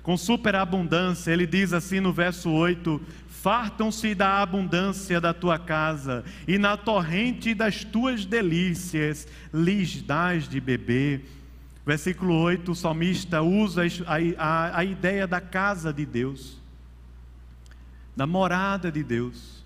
com 0.02 0.16
superabundância. 0.16 1.32
Ele 1.32 1.46
diz 1.46 1.72
assim 1.72 2.00
no 2.00 2.12
verso 2.12 2.50
8: 2.50 3.00
Fartam-se 3.28 4.14
da 4.14 4.42
abundância 4.42 5.20
da 5.20 5.32
tua 5.32 5.58
casa, 5.58 6.24
e 6.46 6.58
na 6.58 6.76
torrente 6.76 7.54
das 7.54 7.84
tuas 7.84 8.24
delícias 8.24 9.26
lhes 9.52 10.02
dás 10.02 10.48
de 10.48 10.60
beber. 10.60 11.24
Versículo 11.86 12.34
8, 12.34 12.72
o 12.72 12.74
salmista 12.74 13.42
usa 13.42 13.82
a, 14.06 14.16
a, 14.38 14.78
a 14.78 14.84
ideia 14.84 15.26
da 15.26 15.40
casa 15.40 15.92
de 15.92 16.04
Deus, 16.04 16.60
da 18.14 18.26
morada 18.26 18.92
de 18.92 19.02
Deus. 19.02 19.64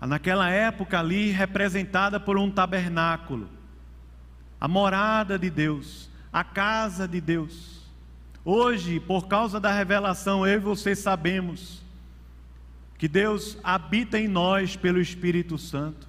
Naquela 0.00 0.50
época 0.50 0.98
ali, 0.98 1.30
representada 1.30 2.18
por 2.18 2.36
um 2.36 2.50
tabernáculo, 2.50 3.48
a 4.60 4.66
morada 4.66 5.38
de 5.38 5.48
Deus, 5.48 6.10
a 6.32 6.42
casa 6.42 7.06
de 7.06 7.20
Deus. 7.20 7.79
Hoje, 8.44 8.98
por 8.98 9.28
causa 9.28 9.60
da 9.60 9.72
revelação, 9.72 10.46
eu 10.46 10.54
e 10.54 10.58
você 10.58 10.96
sabemos 10.96 11.82
que 12.96 13.06
Deus 13.06 13.58
habita 13.62 14.18
em 14.18 14.28
nós 14.28 14.76
pelo 14.76 15.00
Espírito 15.00 15.58
Santo. 15.58 16.08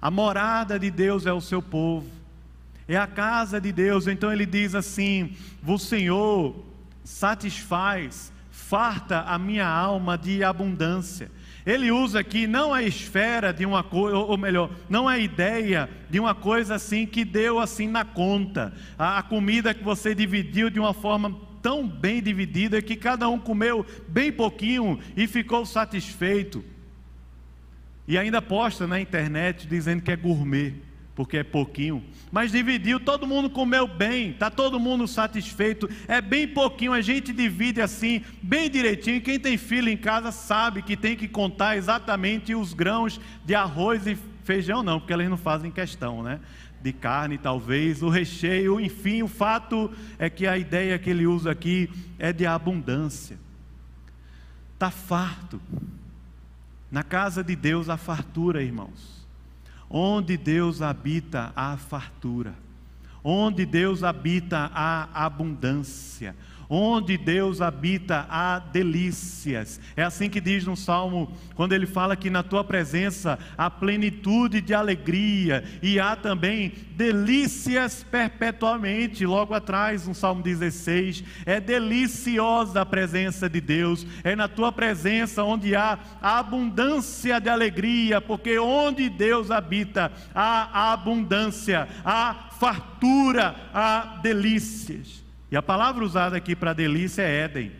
A 0.00 0.10
morada 0.10 0.78
de 0.78 0.90
Deus 0.90 1.26
é 1.26 1.32
o 1.32 1.40
seu 1.40 1.60
povo, 1.60 2.08
é 2.88 2.96
a 2.96 3.06
casa 3.06 3.60
de 3.60 3.72
Deus. 3.72 4.06
Então 4.06 4.32
ele 4.32 4.46
diz 4.46 4.74
assim: 4.74 5.36
O 5.66 5.78
Senhor 5.78 6.56
satisfaz, 7.04 8.32
farta 8.50 9.20
a 9.20 9.38
minha 9.38 9.68
alma 9.68 10.16
de 10.16 10.42
abundância. 10.42 11.30
Ele 11.64 11.90
usa 11.90 12.20
aqui 12.20 12.46
não 12.46 12.74
a 12.74 12.82
esfera 12.82 13.52
de 13.52 13.64
uma 13.64 13.84
coisa, 13.84 14.16
ou 14.16 14.36
melhor, 14.36 14.70
não 14.88 15.06
a 15.06 15.18
ideia 15.18 15.88
de 16.10 16.18
uma 16.18 16.34
coisa 16.34 16.74
assim 16.74 17.06
que 17.06 17.24
deu 17.24 17.58
assim 17.58 17.86
na 17.86 18.04
conta. 18.04 18.72
A, 18.98 19.18
a 19.18 19.22
comida 19.22 19.72
que 19.72 19.84
você 19.84 20.14
dividiu 20.14 20.68
de 20.70 20.80
uma 20.80 20.92
forma 20.92 21.40
tão 21.62 21.86
bem 21.86 22.20
dividida 22.20 22.82
que 22.82 22.96
cada 22.96 23.28
um 23.28 23.38
comeu 23.38 23.86
bem 24.08 24.32
pouquinho 24.32 24.98
e 25.16 25.28
ficou 25.28 25.64
satisfeito. 25.64 26.64
E 28.08 28.18
ainda 28.18 28.42
posta 28.42 28.86
na 28.86 29.00
internet 29.00 29.68
dizendo 29.68 30.02
que 30.02 30.10
é 30.10 30.16
gourmet 30.16 30.74
porque 31.14 31.38
é 31.38 31.44
pouquinho, 31.44 32.02
mas 32.30 32.52
dividiu, 32.52 32.98
todo 32.98 33.26
mundo 33.26 33.50
comeu 33.50 33.86
bem, 33.86 34.30
está 34.30 34.50
todo 34.50 34.80
mundo 34.80 35.06
satisfeito, 35.06 35.88
é 36.08 36.20
bem 36.22 36.48
pouquinho, 36.48 36.92
a 36.92 37.02
gente 37.02 37.32
divide 37.32 37.82
assim, 37.82 38.24
bem 38.42 38.70
direitinho. 38.70 39.20
Quem 39.20 39.38
tem 39.38 39.58
filho 39.58 39.90
em 39.90 39.96
casa 39.96 40.32
sabe 40.32 40.80
que 40.82 40.96
tem 40.96 41.14
que 41.14 41.28
contar 41.28 41.76
exatamente 41.76 42.54
os 42.54 42.72
grãos 42.72 43.20
de 43.44 43.54
arroz 43.54 44.06
e 44.06 44.16
feijão, 44.42 44.82
não, 44.82 44.98
porque 44.98 45.12
eles 45.12 45.28
não 45.28 45.36
fazem 45.36 45.70
questão, 45.70 46.22
né? 46.22 46.40
De 46.80 46.92
carne, 46.92 47.36
talvez, 47.36 48.02
o 48.02 48.08
recheio, 48.08 48.80
enfim, 48.80 49.22
o 49.22 49.28
fato 49.28 49.92
é 50.18 50.30
que 50.30 50.46
a 50.46 50.56
ideia 50.56 50.98
que 50.98 51.10
ele 51.10 51.26
usa 51.26 51.50
aqui 51.50 51.90
é 52.18 52.32
de 52.32 52.46
abundância, 52.46 53.38
está 54.74 54.90
farto. 54.90 55.60
Na 56.90 57.02
casa 57.02 57.44
de 57.44 57.54
Deus 57.54 57.88
a 57.88 57.96
fartura, 57.96 58.62
irmãos. 58.62 59.21
Onde 59.92 60.38
Deus 60.38 60.80
habita 60.80 61.52
a 61.54 61.76
fartura, 61.76 62.54
onde 63.22 63.66
Deus 63.66 64.02
habita 64.02 64.70
a 64.74 65.06
abundância, 65.12 66.34
Onde 66.74 67.18
Deus 67.18 67.60
habita, 67.60 68.24
há 68.30 68.58
delícias. 68.58 69.78
É 69.94 70.02
assim 70.02 70.30
que 70.30 70.40
diz 70.40 70.64
no 70.64 70.74
Salmo, 70.74 71.30
quando 71.54 71.74
ele 71.74 71.84
fala 71.84 72.16
que 72.16 72.30
na 72.30 72.42
tua 72.42 72.64
presença 72.64 73.38
há 73.58 73.68
plenitude 73.68 74.62
de 74.62 74.72
alegria 74.72 75.62
e 75.82 76.00
há 76.00 76.16
também 76.16 76.72
delícias 76.96 78.02
perpetuamente. 78.02 79.26
Logo 79.26 79.52
atrás, 79.52 80.08
no 80.08 80.14
Salmo 80.14 80.42
16, 80.42 81.22
é 81.44 81.60
deliciosa 81.60 82.80
a 82.80 82.86
presença 82.86 83.50
de 83.50 83.60
Deus. 83.60 84.06
É 84.24 84.34
na 84.34 84.48
tua 84.48 84.72
presença 84.72 85.44
onde 85.44 85.76
há 85.76 85.98
abundância 86.22 87.38
de 87.38 87.50
alegria, 87.50 88.18
porque 88.18 88.58
onde 88.58 89.10
Deus 89.10 89.50
habita, 89.50 90.10
há 90.34 90.94
abundância, 90.94 91.86
há 92.02 92.48
fartura, 92.58 93.54
há 93.74 94.20
delícias. 94.22 95.21
E 95.52 95.56
a 95.56 95.60
palavra 95.60 96.02
usada 96.02 96.34
aqui 96.34 96.56
para 96.56 96.72
delícia 96.72 97.20
é 97.20 97.42
Éden, 97.42 97.72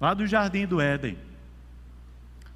lá 0.00 0.14
do 0.14 0.26
jardim 0.26 0.66
do 0.66 0.80
Éden. 0.80 1.18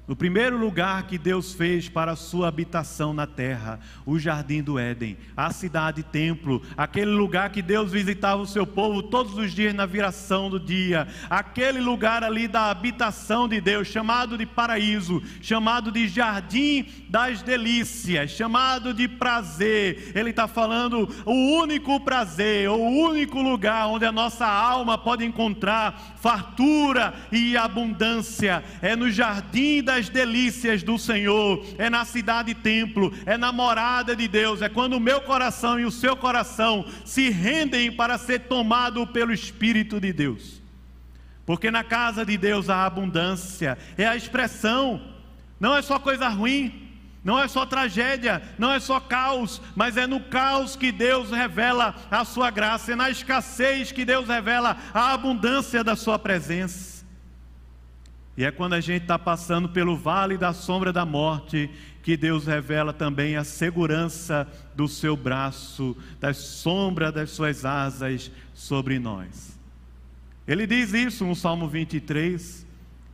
No 0.05 0.17
primeiro 0.17 0.57
lugar 0.57 1.07
que 1.07 1.17
Deus 1.17 1.53
fez 1.53 1.87
para 1.87 2.11
a 2.11 2.15
sua 2.17 2.49
habitação 2.49 3.13
na 3.13 3.25
terra, 3.25 3.79
o 4.05 4.19
jardim 4.19 4.61
do 4.61 4.77
Éden, 4.77 5.17
a 5.35 5.49
cidade 5.53 6.03
templo, 6.03 6.61
aquele 6.75 7.11
lugar 7.11 7.51
que 7.51 7.61
Deus 7.61 7.93
visitava 7.93 8.41
o 8.41 8.45
seu 8.45 8.67
povo 8.67 9.01
todos 9.01 9.37
os 9.37 9.53
dias 9.53 9.73
na 9.73 9.85
viração 9.85 10.49
do 10.49 10.59
dia, 10.59 11.07
aquele 11.29 11.79
lugar 11.79 12.21
ali 12.21 12.49
da 12.49 12.69
habitação 12.69 13.47
de 13.47 13.61
Deus, 13.61 13.87
chamado 13.87 14.37
de 14.37 14.45
paraíso, 14.45 15.23
chamado 15.41 15.89
de 15.89 16.05
jardim 16.09 16.85
das 17.07 17.41
delícias, 17.41 18.31
chamado 18.31 18.93
de 18.93 19.07
prazer. 19.07 20.11
Ele 20.13 20.31
está 20.31 20.49
falando 20.49 21.07
o 21.25 21.61
único 21.61 21.97
prazer, 22.01 22.69
o 22.69 22.75
único 22.75 23.41
lugar 23.41 23.87
onde 23.87 24.03
a 24.03 24.11
nossa 24.11 24.45
alma 24.45 24.97
pode 24.97 25.23
encontrar 25.23 26.17
fartura 26.17 27.13
e 27.31 27.55
abundância, 27.55 28.61
é 28.81 28.97
no 28.97 29.09
jardim 29.09 29.81
da 29.81 29.92
das 29.93 30.09
delícias 30.09 30.81
do 30.81 30.97
Senhor, 30.97 31.63
é 31.77 31.87
na 31.87 32.03
cidade 32.03 32.55
templo, 32.55 33.13
é 33.27 33.37
na 33.37 33.51
morada 33.51 34.15
de 34.15 34.27
Deus, 34.27 34.63
é 34.63 34.67
quando 34.67 34.93
o 34.93 34.99
meu 34.99 35.21
coração 35.21 35.79
e 35.79 35.85
o 35.85 35.91
seu 35.91 36.15
coração 36.15 36.83
se 37.05 37.29
rendem 37.29 37.91
para 37.91 38.17
ser 38.17 38.39
tomado 38.39 39.05
pelo 39.05 39.31
Espírito 39.31 39.99
de 39.99 40.11
Deus. 40.11 40.61
Porque 41.45 41.69
na 41.69 41.83
casa 41.83 42.25
de 42.25 42.35
Deus 42.37 42.71
a 42.71 42.85
abundância 42.85 43.77
é 43.95 44.07
a 44.07 44.15
expressão, 44.15 44.99
não 45.59 45.77
é 45.77 45.81
só 45.83 45.99
coisa 45.99 46.27
ruim, 46.27 46.89
não 47.23 47.39
é 47.39 47.47
só 47.47 47.63
tragédia, 47.63 48.41
não 48.57 48.71
é 48.71 48.79
só 48.79 48.99
caos, 48.99 49.61
mas 49.75 49.95
é 49.95 50.07
no 50.07 50.19
caos 50.21 50.75
que 50.75 50.91
Deus 50.91 51.29
revela 51.29 51.95
a 52.09 52.25
sua 52.25 52.49
graça, 52.49 52.93
é 52.93 52.95
na 52.95 53.11
escassez 53.11 53.91
que 53.91 54.03
Deus 54.03 54.27
revela 54.27 54.75
a 54.91 55.13
abundância 55.13 55.83
da 55.83 55.95
sua 55.95 56.17
presença. 56.17 56.92
E 58.35 58.43
é 58.43 58.51
quando 58.51 58.73
a 58.73 58.81
gente 58.81 59.03
está 59.03 59.19
passando 59.19 59.69
pelo 59.69 59.95
vale 59.95 60.37
da 60.37 60.53
sombra 60.53 60.91
da 60.91 61.05
morte 61.05 61.69
que 62.01 62.17
Deus 62.17 62.45
revela 62.45 62.91
também 62.91 63.35
a 63.35 63.43
segurança 63.43 64.47
do 64.75 64.87
seu 64.87 65.15
braço, 65.15 65.95
da 66.19 66.33
sombra 66.33 67.11
das 67.11 67.29
suas 67.29 67.63
asas 67.63 68.31
sobre 68.53 68.97
nós. 68.99 69.57
Ele 70.47 70.67
diz 70.67 70.93
isso 70.93 71.25
no 71.25 71.35
Salmo 71.35 71.67
23. 71.67 72.65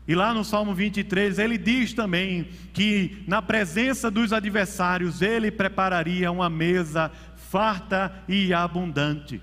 E 0.07 0.15
lá 0.15 0.33
no 0.33 0.43
Salmo 0.43 0.73
23 0.73 1.37
ele 1.37 1.57
diz 1.57 1.93
também 1.93 2.47
que 2.73 3.23
na 3.27 3.41
presença 3.41 4.09
dos 4.09 4.33
adversários 4.33 5.21
ele 5.21 5.51
prepararia 5.51 6.31
uma 6.31 6.49
mesa 6.49 7.11
farta 7.35 8.23
e 8.27 8.51
abundante. 8.51 9.39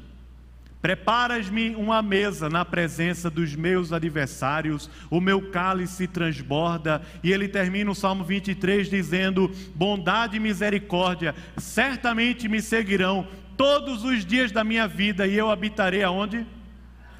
Preparas-me 0.86 1.74
uma 1.74 2.00
mesa 2.00 2.48
na 2.48 2.64
presença 2.64 3.28
dos 3.28 3.56
meus 3.56 3.92
adversários, 3.92 4.88
o 5.10 5.20
meu 5.20 5.50
cálice 5.50 6.06
transborda. 6.06 7.02
E 7.24 7.32
ele 7.32 7.48
termina 7.48 7.90
o 7.90 7.94
Salmo 7.94 8.22
23 8.22 8.88
dizendo: 8.88 9.50
Bondade 9.74 10.36
e 10.36 10.38
misericórdia 10.38 11.34
certamente 11.56 12.48
me 12.48 12.62
seguirão 12.62 13.26
todos 13.56 14.04
os 14.04 14.24
dias 14.24 14.52
da 14.52 14.62
minha 14.62 14.86
vida, 14.86 15.26
e 15.26 15.34
eu 15.34 15.50
habitarei 15.50 16.04
aonde? 16.04 16.46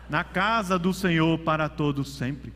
Na 0.09 0.23
casa 0.23 0.79
do 0.79 0.95
Senhor 0.95 1.37
para 1.41 1.69
todos 1.69 2.17
sempre. 2.17 2.53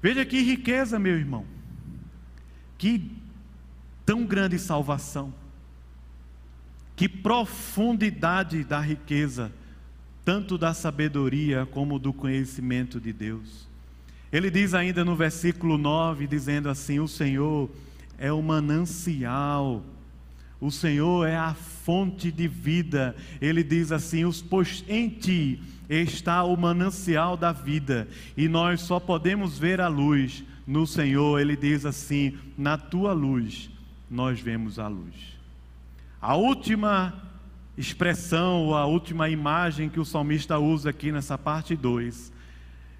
Veja 0.00 0.24
que 0.24 0.42
riqueza, 0.42 0.96
meu 0.96 1.18
irmão. 1.18 1.44
Que 2.78 3.10
tão 4.06 4.24
grande 4.24 4.60
salvação. 4.60 5.39
Que 7.00 7.08
profundidade 7.08 8.62
da 8.62 8.78
riqueza, 8.78 9.50
tanto 10.22 10.58
da 10.58 10.74
sabedoria 10.74 11.64
como 11.64 11.98
do 11.98 12.12
conhecimento 12.12 13.00
de 13.00 13.10
Deus. 13.10 13.66
Ele 14.30 14.50
diz 14.50 14.74
ainda 14.74 15.02
no 15.02 15.16
versículo 15.16 15.78
9, 15.78 16.26
dizendo 16.26 16.68
assim: 16.68 17.00
O 17.00 17.08
Senhor 17.08 17.70
é 18.18 18.30
o 18.30 18.42
manancial, 18.42 19.82
o 20.60 20.70
Senhor 20.70 21.26
é 21.26 21.38
a 21.38 21.54
fonte 21.54 22.30
de 22.30 22.46
vida. 22.46 23.16
Ele 23.40 23.64
diz 23.64 23.92
assim: 23.92 24.26
os, 24.26 24.42
pois 24.42 24.84
em 24.86 25.08
ti 25.08 25.58
está 25.88 26.44
o 26.44 26.54
manancial 26.54 27.34
da 27.34 27.50
vida, 27.50 28.08
e 28.36 28.46
nós 28.46 28.82
só 28.82 29.00
podemos 29.00 29.58
ver 29.58 29.80
a 29.80 29.88
luz 29.88 30.44
no 30.66 30.86
Senhor. 30.86 31.40
Ele 31.40 31.56
diz 31.56 31.86
assim: 31.86 32.36
na 32.58 32.76
tua 32.76 33.14
luz 33.14 33.70
nós 34.10 34.38
vemos 34.38 34.78
a 34.78 34.86
luz. 34.86 35.39
A 36.20 36.34
última 36.34 37.14
expressão, 37.78 38.74
a 38.74 38.84
última 38.84 39.30
imagem 39.30 39.88
que 39.88 39.98
o 39.98 40.04
salmista 40.04 40.58
usa 40.58 40.90
aqui 40.90 41.10
nessa 41.10 41.38
parte 41.38 41.74
2, 41.74 42.30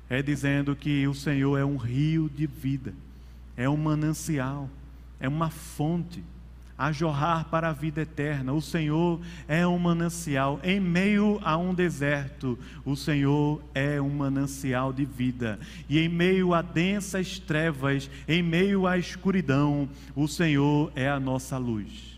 é 0.08 0.22
dizendo 0.22 0.74
que 0.74 1.06
o 1.06 1.12
Senhor 1.12 1.58
é 1.58 1.64
um 1.64 1.76
rio 1.76 2.30
de 2.30 2.46
vida, 2.46 2.94
é 3.58 3.68
um 3.68 3.76
manancial, 3.76 4.70
é 5.20 5.28
uma 5.28 5.50
fonte 5.50 6.24
a 6.78 6.90
jorrar 6.92 7.44
para 7.50 7.68
a 7.68 7.72
vida 7.74 8.00
eterna. 8.00 8.54
O 8.54 8.62
Senhor 8.62 9.20
é 9.46 9.66
um 9.66 9.78
manancial 9.78 10.58
em 10.64 10.80
meio 10.80 11.38
a 11.44 11.58
um 11.58 11.74
deserto. 11.74 12.58
O 12.86 12.96
Senhor 12.96 13.62
é 13.74 14.00
um 14.00 14.08
manancial 14.08 14.90
de 14.90 15.04
vida. 15.04 15.60
E 15.90 15.98
em 15.98 16.08
meio 16.08 16.54
a 16.54 16.62
densas 16.62 17.38
trevas, 17.38 18.10
em 18.26 18.42
meio 18.42 18.86
à 18.86 18.96
escuridão, 18.96 19.90
o 20.16 20.26
Senhor 20.26 20.90
é 20.96 21.06
a 21.06 21.20
nossa 21.20 21.58
luz. 21.58 22.09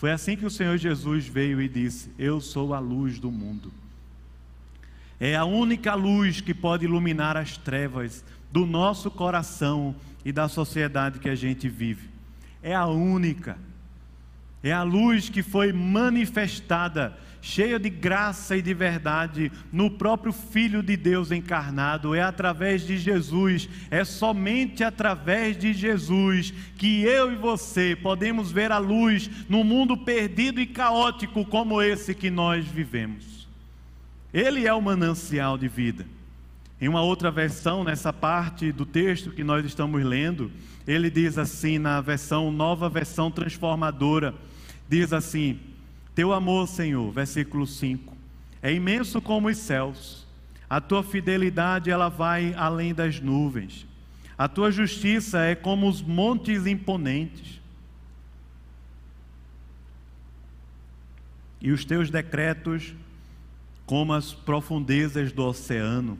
Foi 0.00 0.10
assim 0.10 0.34
que 0.34 0.46
o 0.46 0.50
Senhor 0.50 0.78
Jesus 0.78 1.26
veio 1.26 1.60
e 1.60 1.68
disse: 1.68 2.10
Eu 2.18 2.40
sou 2.40 2.72
a 2.72 2.78
luz 2.78 3.18
do 3.18 3.30
mundo. 3.30 3.70
É 5.20 5.36
a 5.36 5.44
única 5.44 5.94
luz 5.94 6.40
que 6.40 6.54
pode 6.54 6.86
iluminar 6.86 7.36
as 7.36 7.58
trevas 7.58 8.24
do 8.50 8.64
nosso 8.64 9.10
coração 9.10 9.94
e 10.24 10.32
da 10.32 10.48
sociedade 10.48 11.18
que 11.18 11.28
a 11.28 11.34
gente 11.34 11.68
vive. 11.68 12.08
É 12.62 12.74
a 12.74 12.86
única. 12.86 13.58
É 14.62 14.72
a 14.72 14.82
luz 14.82 15.28
que 15.28 15.42
foi 15.42 15.70
manifestada 15.70 17.14
cheia 17.42 17.78
de 17.78 17.88
graça 17.88 18.56
e 18.56 18.62
de 18.62 18.74
verdade 18.74 19.50
no 19.72 19.90
próprio 19.90 20.32
Filho 20.32 20.82
de 20.82 20.96
Deus 20.96 21.30
encarnado. 21.30 22.14
É 22.14 22.22
através 22.22 22.86
de 22.86 22.98
Jesus, 22.98 23.68
é 23.90 24.04
somente 24.04 24.84
através 24.84 25.56
de 25.56 25.72
Jesus 25.72 26.52
que 26.76 27.02
eu 27.02 27.32
e 27.32 27.36
você 27.36 27.96
podemos 27.96 28.52
ver 28.52 28.72
a 28.72 28.78
luz 28.78 29.30
no 29.48 29.64
mundo 29.64 29.96
perdido 29.96 30.60
e 30.60 30.66
caótico 30.66 31.44
como 31.44 31.80
esse 31.80 32.14
que 32.14 32.30
nós 32.30 32.66
vivemos. 32.66 33.48
Ele 34.32 34.66
é 34.66 34.72
o 34.72 34.80
manancial 34.80 35.58
de 35.58 35.68
vida. 35.68 36.06
Em 36.80 36.88
uma 36.88 37.02
outra 37.02 37.30
versão, 37.30 37.84
nessa 37.84 38.12
parte 38.12 38.72
do 38.72 38.86
texto 38.86 39.30
que 39.32 39.44
nós 39.44 39.66
estamos 39.66 40.02
lendo, 40.02 40.50
ele 40.86 41.10
diz 41.10 41.36
assim, 41.36 41.78
na 41.78 42.00
versão, 42.00 42.50
nova 42.50 42.88
versão 42.88 43.30
transformadora, 43.30 44.34
diz 44.88 45.12
assim: 45.12 45.60
teu 46.14 46.32
amor, 46.32 46.66
Senhor, 46.66 47.10
versículo 47.12 47.66
5, 47.66 48.16
é 48.62 48.72
imenso 48.72 49.20
como 49.20 49.48
os 49.48 49.56
céus. 49.56 50.26
A 50.68 50.80
tua 50.80 51.02
fidelidade 51.02 51.90
ela 51.90 52.08
vai 52.08 52.54
além 52.54 52.94
das 52.94 53.20
nuvens. 53.20 53.86
A 54.36 54.48
tua 54.48 54.70
justiça 54.70 55.40
é 55.40 55.54
como 55.54 55.88
os 55.88 56.00
montes 56.00 56.66
imponentes. 56.66 57.60
E 61.60 61.70
os 61.72 61.84
teus 61.84 62.10
decretos 62.10 62.94
como 63.84 64.12
as 64.12 64.32
profundezas 64.32 65.32
do 65.32 65.44
oceano. 65.44 66.18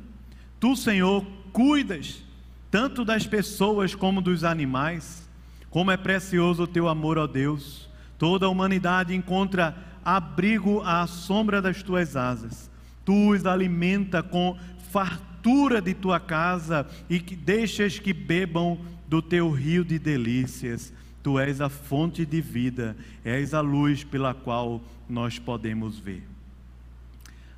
Tu, 0.58 0.76
Senhor, 0.76 1.24
cuidas 1.52 2.22
tanto 2.70 3.04
das 3.04 3.26
pessoas 3.26 3.94
como 3.94 4.20
dos 4.20 4.44
animais. 4.44 5.28
Como 5.70 5.90
é 5.90 5.96
precioso 5.96 6.64
o 6.64 6.66
teu 6.66 6.88
amor, 6.88 7.16
ó 7.16 7.26
Deus. 7.26 7.88
Toda 8.20 8.44
a 8.44 8.50
humanidade 8.50 9.14
encontra 9.14 9.74
abrigo 10.04 10.82
à 10.82 11.06
sombra 11.06 11.62
das 11.62 11.82
tuas 11.82 12.16
asas. 12.16 12.70
Tu 13.02 13.30
os 13.30 13.46
alimenta 13.46 14.22
com 14.22 14.58
fartura 14.90 15.80
de 15.80 15.94
tua 15.94 16.20
casa 16.20 16.86
e 17.08 17.18
que 17.18 17.34
deixas 17.34 17.98
que 17.98 18.12
bebam 18.12 18.78
do 19.08 19.22
teu 19.22 19.50
rio 19.50 19.82
de 19.82 19.98
delícias. 19.98 20.92
Tu 21.22 21.38
és 21.38 21.62
a 21.62 21.70
fonte 21.70 22.26
de 22.26 22.42
vida, 22.42 22.94
és 23.24 23.54
a 23.54 23.62
luz 23.62 24.04
pela 24.04 24.34
qual 24.34 24.82
nós 25.08 25.38
podemos 25.38 25.98
ver. 25.98 26.22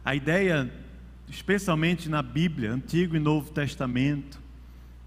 A 0.05 0.15
ideia 0.15 0.71
especialmente 1.29 2.09
na 2.09 2.23
Bíblia, 2.23 2.71
Antigo 2.71 3.17
e 3.17 3.19
Novo 3.19 3.51
Testamento, 3.51 4.41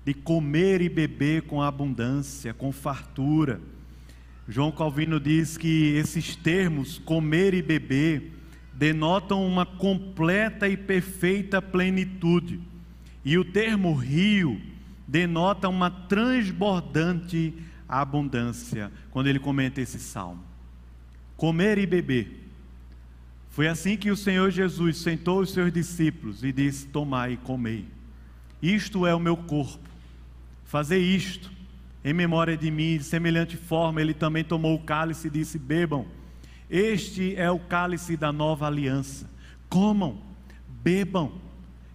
de 0.04 0.14
comer 0.14 0.82
e 0.82 0.90
beber 0.90 1.44
com 1.44 1.62
abundância, 1.62 2.54
com 2.54 2.74
fartura. 2.74 3.62
João 4.48 4.72
Calvino 4.72 5.20
diz 5.20 5.58
que 5.58 5.96
esses 5.96 6.36
termos, 6.36 7.00
comer 7.00 7.54
e 7.54 7.62
beber, 7.62 8.32
denotam 8.74 9.46
uma 9.46 9.66
completa 9.66 10.68
e 10.68 10.78
perfeita 10.78 11.62
plenitude. 11.62 12.60
E 13.24 13.38
o 13.38 13.46
termo 13.46 13.94
rio 13.94 14.62
denota 15.08 15.68
uma 15.68 15.90
transbordante 15.90 17.54
abundância, 17.90 18.92
quando 19.10 19.28
ele 19.28 19.40
comenta 19.40 19.82
esse 19.82 20.00
salmo. 20.00 20.44
Comer 21.36 21.78
e 21.80 21.88
beber. 21.88 22.44
Foi 23.50 23.68
assim 23.68 23.98
que 23.98 24.12
o 24.12 24.18
Senhor 24.18 24.52
Jesus 24.52 24.98
sentou 24.98 25.40
os 25.40 25.52
seus 25.52 25.72
discípulos 25.72 26.44
e 26.44 26.52
disse: 26.52 26.88
Tomai 26.88 27.34
e 27.34 27.38
comei. 27.38 27.86
Isto 28.62 29.08
é 29.08 29.16
o 29.16 29.20
meu 29.20 29.38
corpo. 29.38 29.90
Fazer 30.66 31.00
isto 31.00 31.55
em 32.06 32.14
memória 32.14 32.56
de 32.56 32.70
mim, 32.70 33.00
de 33.00 33.04
semelhante 33.04 33.58
forma, 33.58 34.00
ele 34.00 34.14
também 34.14 34.44
tomou 34.44 34.76
o 34.76 34.84
cálice 34.84 35.26
e 35.26 35.32
disse: 35.32 35.58
Bebam. 35.58 36.06
Este 36.70 37.36
é 37.36 37.50
o 37.50 37.58
cálice 37.58 38.16
da 38.16 38.32
nova 38.32 38.68
aliança. 38.68 39.28
Comam, 39.68 40.22
bebam. 40.68 41.42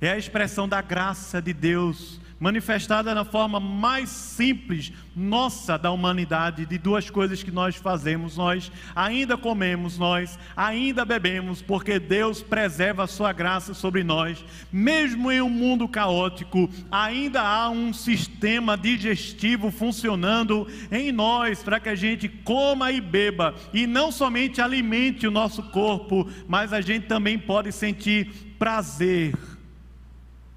É 0.00 0.10
a 0.10 0.18
expressão 0.18 0.68
da 0.68 0.82
graça 0.82 1.40
de 1.40 1.52
Deus 1.52 2.20
manifestada 2.40 3.14
na 3.14 3.24
forma 3.24 3.60
mais 3.60 4.08
simples 4.08 4.90
nossa 5.14 5.76
da 5.76 5.90
humanidade, 5.90 6.64
de 6.64 6.78
duas 6.78 7.10
coisas 7.10 7.42
que 7.42 7.50
nós 7.50 7.76
fazemos: 7.76 8.38
nós 8.38 8.72
ainda 8.96 9.36
comemos, 9.36 9.98
nós 9.98 10.38
ainda 10.56 11.04
bebemos, 11.04 11.60
porque 11.60 11.98
Deus 11.98 12.42
preserva 12.42 13.04
a 13.04 13.06
sua 13.06 13.32
graça 13.32 13.74
sobre 13.74 14.02
nós, 14.02 14.42
mesmo 14.72 15.30
em 15.30 15.42
um 15.42 15.50
mundo 15.50 15.86
caótico, 15.86 16.70
ainda 16.90 17.42
há 17.42 17.68
um 17.68 17.92
sistema 17.92 18.78
digestivo 18.78 19.70
funcionando 19.70 20.66
em 20.90 21.12
nós 21.12 21.62
para 21.62 21.78
que 21.78 21.90
a 21.90 21.94
gente 21.94 22.28
coma 22.28 22.90
e 22.90 23.00
beba, 23.00 23.54
e 23.74 23.86
não 23.86 24.10
somente 24.10 24.62
alimente 24.62 25.26
o 25.26 25.30
nosso 25.30 25.62
corpo, 25.64 26.26
mas 26.48 26.72
a 26.72 26.80
gente 26.80 27.06
também 27.06 27.38
pode 27.38 27.70
sentir 27.72 28.54
prazer 28.58 29.34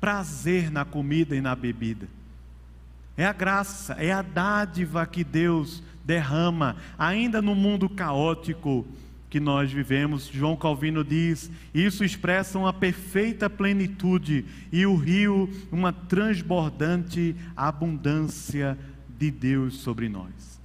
prazer 0.03 0.69
na 0.69 0.83
comida 0.83 1.33
e 1.33 1.39
na 1.39 1.55
bebida. 1.55 2.09
É 3.15 3.25
a 3.25 3.31
graça, 3.31 3.93
é 3.93 4.11
a 4.11 4.21
dádiva 4.21 5.05
que 5.05 5.23
Deus 5.23 5.81
derrama, 6.03 6.75
ainda 6.99 7.41
no 7.41 7.55
mundo 7.55 7.87
caótico 7.87 8.85
que 9.29 9.39
nós 9.39 9.71
vivemos. 9.71 10.27
João 10.27 10.57
Calvino 10.57 11.05
diz: 11.05 11.49
isso 11.73 12.03
expressa 12.03 12.59
uma 12.59 12.73
perfeita 12.73 13.49
plenitude 13.49 14.43
e 14.73 14.85
o 14.85 14.97
rio, 14.97 15.49
uma 15.71 15.93
transbordante 15.93 17.33
abundância 17.55 18.77
de 19.17 19.31
Deus 19.31 19.75
sobre 19.75 20.09
nós. 20.09 20.59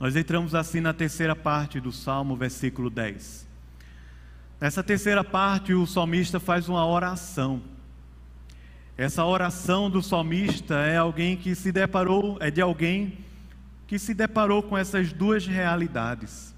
Nós 0.00 0.16
entramos 0.16 0.56
assim 0.56 0.80
na 0.80 0.92
terceira 0.92 1.36
parte 1.36 1.78
do 1.78 1.92
Salmo, 1.92 2.34
versículo 2.34 2.90
10. 2.90 3.46
Nessa 4.60 4.82
terceira 4.82 5.22
parte, 5.22 5.72
o 5.72 5.86
salmista 5.86 6.40
faz 6.40 6.68
uma 6.68 6.84
oração. 6.84 7.77
Essa 8.98 9.24
oração 9.24 9.88
do 9.88 10.02
salmista 10.02 10.74
é 10.74 10.96
alguém 10.96 11.36
que 11.36 11.54
se 11.54 11.70
deparou, 11.70 12.36
é 12.40 12.50
de 12.50 12.60
alguém 12.60 13.16
que 13.86 13.96
se 13.96 14.12
deparou 14.12 14.60
com 14.60 14.76
essas 14.76 15.12
duas 15.12 15.46
realidades. 15.46 16.52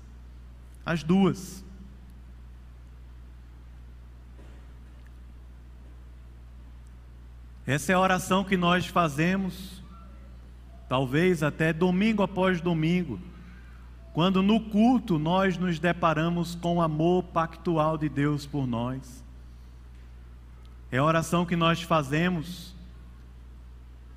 As 0.85 1.03
duas. 1.03 1.63
Essa 7.67 7.93
é 7.93 7.95
a 7.95 8.01
oração 8.01 8.43
que 8.43 8.57
nós 8.57 8.87
fazemos, 8.87 9.83
talvez 10.89 11.43
até 11.43 11.75
domingo 11.75 12.23
após 12.23 12.59
domingo, 12.63 13.21
quando 14.15 14.43
no 14.43 14.59
culto 14.59 15.19
nós 15.19 15.59
nos 15.59 15.79
deparamos 15.79 16.55
com 16.55 16.79
o 16.79 16.83
amor 16.83 17.23
pactual 17.23 17.99
de 17.99 18.09
Deus 18.09 18.47
por 18.47 18.67
nós. 18.67 19.23
É 20.93 20.99
a 20.99 21.05
oração 21.05 21.47
que 21.47 21.55
nós 21.55 21.83
fazemos 21.83 22.75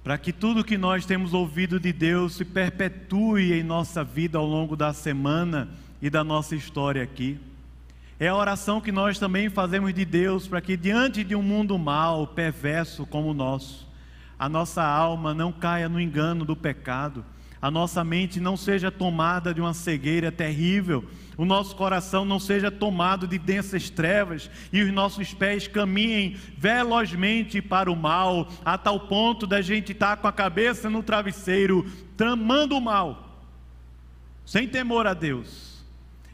para 0.03 0.17
que 0.17 0.33
tudo 0.33 0.63
que 0.63 0.77
nós 0.77 1.05
temos 1.05 1.33
ouvido 1.33 1.79
de 1.79 1.93
Deus 1.93 2.33
se 2.33 2.43
perpetue 2.43 3.53
em 3.53 3.63
nossa 3.63 4.03
vida 4.03 4.37
ao 4.37 4.45
longo 4.45 4.75
da 4.75 4.91
semana 4.91 5.69
e 6.01 6.09
da 6.09 6.23
nossa 6.23 6.55
história 6.55 7.01
aqui. 7.01 7.39
É 8.19 8.27
a 8.27 8.35
oração 8.35 8.81
que 8.81 8.91
nós 8.91 9.17
também 9.17 9.49
fazemos 9.49 9.93
de 9.93 10.03
Deus 10.03 10.47
para 10.47 10.61
que, 10.61 10.75
diante 10.75 11.23
de 11.23 11.35
um 11.35 11.41
mundo 11.41 11.77
mau, 11.77 12.27
perverso 12.27 13.05
como 13.05 13.29
o 13.29 13.33
nosso, 13.33 13.87
a 14.37 14.49
nossa 14.49 14.83
alma 14.83 15.33
não 15.33 15.51
caia 15.51 15.87
no 15.87 16.01
engano 16.01 16.43
do 16.43 16.55
pecado, 16.55 17.23
a 17.63 17.71
nossa 17.71 18.03
mente 18.03 18.41
não 18.41 18.57
seja 18.57 18.91
tomada 18.91 19.53
de 19.53 19.61
uma 19.61 19.73
cegueira 19.73 20.29
terrível, 20.29 21.05
o 21.37 21.45
nosso 21.45 21.73
coração 21.77 22.25
não 22.25 22.37
seja 22.37 22.69
tomado 22.69 23.25
de 23.25 23.37
densas 23.37 23.89
trevas 23.89 24.51
e 24.73 24.81
os 24.81 24.91
nossos 24.91 25.33
pés 25.33 25.65
caminhem 25.65 26.35
velozmente 26.57 27.61
para 27.61 27.89
o 27.89 27.95
mal, 27.95 28.49
a 28.65 28.77
tal 28.77 29.07
ponto 29.07 29.47
da 29.47 29.61
gente 29.61 29.93
estar 29.93 30.17
com 30.17 30.27
a 30.27 30.33
cabeça 30.33 30.89
no 30.89 31.01
travesseiro, 31.01 31.89
tramando 32.17 32.75
o 32.75 32.81
mal, 32.81 33.45
sem 34.45 34.67
temor 34.67 35.07
a 35.07 35.13
Deus 35.13 35.72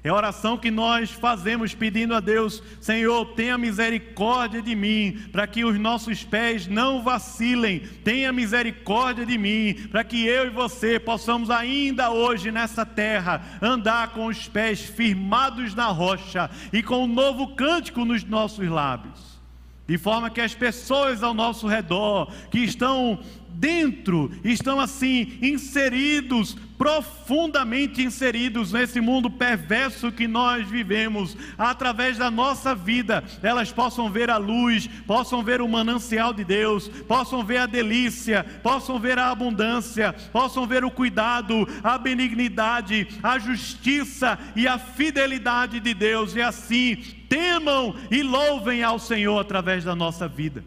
é 0.02 0.08
a 0.10 0.16
oração 0.16 0.58
que 0.58 0.72
nós 0.72 1.12
fazemos 1.12 1.76
pedindo 1.76 2.16
a 2.16 2.22
Deus: 2.22 2.64
Senhor, 2.80 3.26
tenha 3.34 3.58
misericórdia 3.58 4.62
de 4.62 4.74
mim, 4.74 5.20
para 5.32 5.46
que 5.46 5.66
os 5.66 5.78
nossos 5.78 6.24
pés 6.24 6.68
não 6.68 7.04
vacilem. 7.04 7.80
Tenha 8.04 8.32
misericórdia 8.32 9.26
de 9.26 9.38
mim, 9.38 9.74
para 9.92 10.04
que 10.06 10.26
eu 10.26 10.48
e 10.48 10.50
você 10.50 11.00
possamos 11.00 11.50
ainda 11.50 12.12
hoje 12.12 12.50
nessa 12.50 12.86
terra 12.86 13.60
andar 13.62 14.14
com 14.14 14.28
os 14.28 14.48
pés 14.48 14.80
firmados 14.82 15.76
na 15.76 15.88
rocha 15.88 16.50
e 16.72 16.82
com 16.82 17.04
um 17.04 17.08
novo 17.08 17.56
cântico 17.56 18.06
nos 18.06 18.24
nossos 18.24 18.70
lábios. 18.70 19.38
De 19.86 19.98
forma 19.98 20.30
que 20.30 20.40
as 20.40 20.54
pessoas 20.54 21.24
ao 21.24 21.34
nosso 21.34 21.68
redor, 21.68 22.32
que 22.52 22.60
estão 22.60 23.20
dentro, 23.50 24.32
estão 24.46 24.80
assim 24.80 25.38
inseridos, 25.42 26.56
profundamente 26.80 28.02
inseridos 28.02 28.72
nesse 28.72 29.02
mundo 29.02 29.30
perverso 29.30 30.14
que 30.14 30.30
nós 30.30 30.66
vivemos, 30.66 31.36
através 31.58 32.18
da 32.18 32.32
nossa 32.32 32.74
vida, 32.74 33.22
elas 33.44 33.70
possam 33.70 34.10
ver 34.10 34.30
a 34.30 34.38
luz, 34.38 34.88
possam 35.06 35.44
ver 35.44 35.62
o 35.62 35.68
manancial 35.68 36.34
de 36.34 36.46
Deus, 36.46 36.88
possam 36.88 37.44
ver 37.44 37.58
a 37.58 37.66
delícia, 37.66 38.46
possam 38.64 38.98
ver 38.98 39.20
a 39.20 39.30
abundância, 39.30 40.14
possam 40.32 40.66
ver 40.66 40.86
o 40.86 40.90
cuidado, 40.90 41.68
a 41.84 41.98
benignidade, 41.98 43.10
a 43.22 43.38
justiça 43.38 44.40
e 44.56 44.66
a 44.66 44.80
fidelidade 44.80 45.82
de 45.82 45.94
Deus, 45.94 46.34
e 46.34 46.42
assim 46.42 46.96
temam 47.28 47.94
e 48.10 48.24
louvem 48.24 48.84
ao 48.84 48.98
Senhor 48.98 49.38
através 49.38 49.84
da 49.84 49.94
nossa 49.94 50.30
vida 50.30 50.64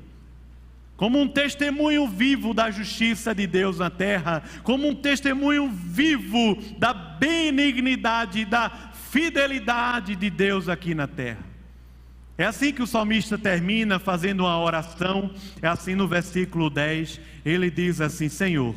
como 0.97 1.21
um 1.21 1.27
testemunho 1.27 2.07
vivo 2.07 2.55
da 2.55 2.71
justiça 2.71 3.35
de 3.35 3.47
Deus 3.47 3.79
na 3.79 3.91
terra, 3.91 4.43
como 4.63 4.89
um 4.89 4.95
testemunho 4.95 5.69
vivo 5.69 6.57
da 6.79 6.93
benignidade, 6.93 8.45
da 8.45 8.71
fidelidade 9.11 10.15
de 10.15 10.31
Deus 10.31 10.69
aqui 10.69 10.95
na 10.95 11.07
terra. 11.07 11.53
É 12.39 12.45
assim 12.45 12.73
que 12.73 12.83
o 12.83 12.87
salmista 12.87 13.37
termina 13.37 13.99
fazendo 13.99 14.41
uma 14.41 14.59
oração, 14.59 15.31
é 15.61 15.69
assim 15.69 15.95
no 15.95 16.09
versículo 16.09 16.71
10, 16.71 17.21
ele 17.45 17.71
diz 17.71 18.01
assim: 18.01 18.29
Senhor, 18.29 18.75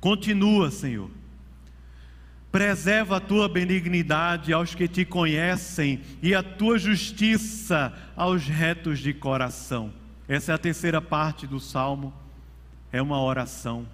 continua, 0.00 0.70
Senhor, 0.70 1.10
preserva 2.50 3.18
a 3.18 3.20
tua 3.20 3.48
benignidade 3.48 4.52
aos 4.52 4.74
que 4.74 4.88
te 4.88 5.04
conhecem 5.04 6.00
e 6.22 6.34
a 6.34 6.42
tua 6.42 6.78
justiça 6.78 7.92
aos 8.16 8.46
retos 8.46 8.98
de 8.98 9.12
coração. 9.12 9.92
Essa 10.28 10.52
é 10.52 10.54
a 10.54 10.58
terceira 10.58 11.00
parte 11.00 11.46
do 11.46 11.60
salmo, 11.60 12.12
é 12.92 13.00
uma 13.00 13.20
oração. 13.20 13.86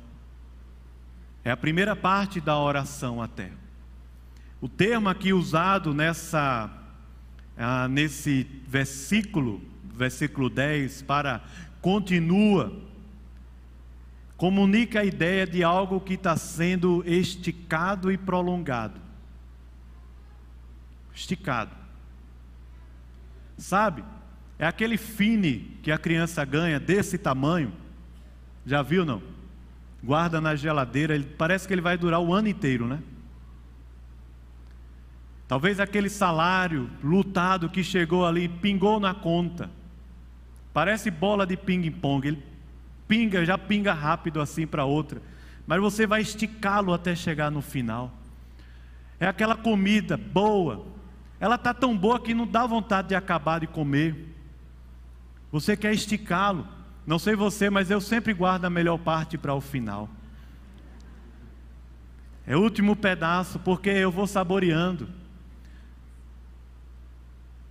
É 1.44 1.50
a 1.50 1.56
primeira 1.56 1.94
parte 1.94 2.40
da 2.40 2.58
oração 2.58 3.20
até. 3.20 3.50
O 4.60 4.68
termo 4.68 5.08
aqui 5.08 5.32
usado 5.32 5.92
nessa 5.92 6.70
ah, 7.56 7.86
nesse 7.88 8.44
versículo, 8.66 9.60
versículo 9.84 10.48
10, 10.48 11.02
para 11.02 11.42
continua, 11.80 12.72
comunica 14.36 15.00
a 15.00 15.04
ideia 15.04 15.46
de 15.46 15.62
algo 15.62 16.00
que 16.00 16.14
está 16.14 16.36
sendo 16.36 17.02
esticado 17.06 18.10
e 18.10 18.16
prolongado. 18.16 19.00
Esticado. 21.14 21.76
Sabe? 23.58 24.02
É 24.58 24.66
aquele 24.66 24.96
fine 24.96 25.78
que 25.82 25.90
a 25.90 25.98
criança 25.98 26.44
ganha 26.44 26.78
desse 26.78 27.18
tamanho. 27.18 27.72
Já 28.64 28.82
viu 28.82 29.04
não? 29.04 29.22
Guarda 30.02 30.40
na 30.40 30.54
geladeira, 30.56 31.14
ele, 31.14 31.24
parece 31.24 31.66
que 31.66 31.74
ele 31.74 31.80
vai 31.80 31.96
durar 31.96 32.20
o 32.20 32.34
ano 32.34 32.48
inteiro, 32.48 32.86
né? 32.86 33.00
Talvez 35.46 35.78
aquele 35.78 36.08
salário 36.08 36.88
lutado 37.04 37.68
que 37.68 37.84
chegou 37.84 38.26
ali, 38.26 38.48
pingou 38.48 38.98
na 38.98 39.14
conta. 39.14 39.70
Parece 40.72 41.10
bola 41.10 41.46
de 41.46 41.56
ping-pong, 41.56 42.26
ele 42.26 42.42
pinga, 43.06 43.44
já 43.44 43.58
pinga 43.58 43.92
rápido 43.92 44.40
assim 44.40 44.66
para 44.66 44.86
outra, 44.86 45.20
mas 45.66 45.80
você 45.80 46.06
vai 46.06 46.22
esticá-lo 46.22 46.92
até 46.94 47.14
chegar 47.14 47.50
no 47.50 47.60
final. 47.60 48.10
É 49.20 49.26
aquela 49.26 49.54
comida 49.54 50.16
boa, 50.16 50.86
ela 51.38 51.56
está 51.56 51.74
tão 51.74 51.96
boa 51.96 52.18
que 52.18 52.32
não 52.32 52.46
dá 52.46 52.66
vontade 52.66 53.08
de 53.08 53.14
acabar 53.14 53.60
de 53.60 53.66
comer. 53.66 54.31
Você 55.52 55.76
quer 55.76 55.92
esticá-lo. 55.92 56.66
Não 57.06 57.18
sei 57.18 57.36
você, 57.36 57.68
mas 57.68 57.90
eu 57.90 58.00
sempre 58.00 58.32
guardo 58.32 58.64
a 58.64 58.70
melhor 58.70 58.98
parte 58.98 59.36
para 59.36 59.54
o 59.54 59.60
final. 59.60 60.08
É 62.46 62.56
o 62.56 62.60
último 62.60 62.96
pedaço, 62.96 63.58
porque 63.58 63.90
eu 63.90 64.10
vou 64.10 64.26
saboreando. 64.26 65.08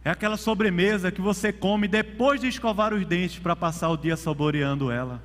É 0.03 0.09
aquela 0.09 0.37
sobremesa 0.37 1.11
que 1.11 1.21
você 1.21 1.51
come 1.51 1.87
depois 1.87 2.39
de 2.39 2.47
escovar 2.47 2.93
os 2.93 3.05
dentes 3.05 3.39
para 3.39 3.55
passar 3.55 3.89
o 3.89 3.97
dia 3.97 4.15
saboreando 4.15 4.91
ela. 4.91 5.21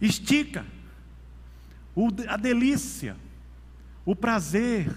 Estica 0.00 0.66
o, 1.94 2.08
a 2.28 2.36
delícia, 2.36 3.16
o 4.04 4.14
prazer, 4.14 4.94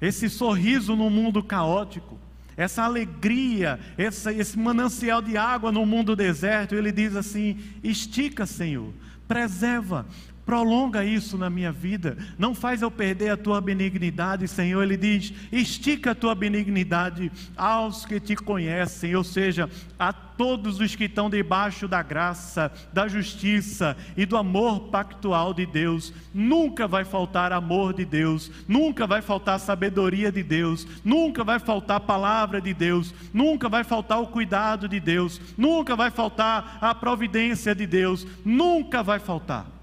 esse 0.00 0.28
sorriso 0.28 0.96
no 0.96 1.10
mundo 1.10 1.42
caótico, 1.42 2.15
essa 2.56 2.82
alegria, 2.82 3.78
essa, 3.98 4.32
esse 4.32 4.58
manancial 4.58 5.20
de 5.20 5.36
água 5.36 5.70
no 5.70 5.84
mundo 5.84 6.16
deserto. 6.16 6.74
Ele 6.74 6.90
diz 6.90 7.14
assim: 7.14 7.58
estica, 7.82 8.46
Senhor, 8.46 8.92
preserva, 9.28 10.06
prolonga 10.46 11.04
isso 11.04 11.36
na 11.36 11.50
minha 11.50 11.72
vida, 11.72 12.16
não 12.38 12.54
faz 12.54 12.80
eu 12.80 12.90
perder 12.90 13.30
a 13.30 13.36
tua 13.36 13.60
benignidade, 13.60 14.46
Senhor. 14.46 14.80
Ele 14.80 14.96
diz: 14.96 15.34
estica 15.50 16.12
a 16.12 16.14
tua 16.14 16.36
benignidade 16.36 17.32
aos 17.56 18.06
que 18.06 18.20
te 18.20 18.36
conhecem, 18.36 19.16
ou 19.16 19.24
seja, 19.24 19.68
a 19.98 20.12
todos 20.12 20.78
os 20.78 20.94
que 20.94 21.04
estão 21.04 21.28
debaixo 21.28 21.88
da 21.88 22.02
graça, 22.02 22.70
da 22.92 23.08
justiça 23.08 23.96
e 24.16 24.24
do 24.24 24.36
amor 24.36 24.88
pactual 24.88 25.52
de 25.52 25.66
Deus. 25.66 26.12
Nunca 26.32 26.86
vai 26.86 27.04
faltar 27.04 27.52
amor 27.52 27.92
de 27.92 28.04
Deus, 28.04 28.50
nunca 28.68 29.04
vai 29.06 29.20
faltar 29.20 29.58
sabedoria 29.58 30.30
de 30.30 30.44
Deus, 30.44 30.86
nunca 31.04 31.42
vai 31.42 31.58
faltar 31.58 32.00
palavra 32.00 32.60
de 32.60 32.72
Deus, 32.72 33.12
nunca 33.32 33.68
vai 33.68 33.82
faltar 33.82 34.22
o 34.22 34.28
cuidado 34.28 34.88
de 34.88 35.00
Deus, 35.00 35.40
nunca 35.58 35.96
vai 35.96 36.10
faltar 36.10 36.78
a 36.80 36.94
providência 36.94 37.74
de 37.74 37.86
Deus, 37.86 38.24
nunca 38.44 39.02
vai 39.02 39.18
faltar 39.18 39.75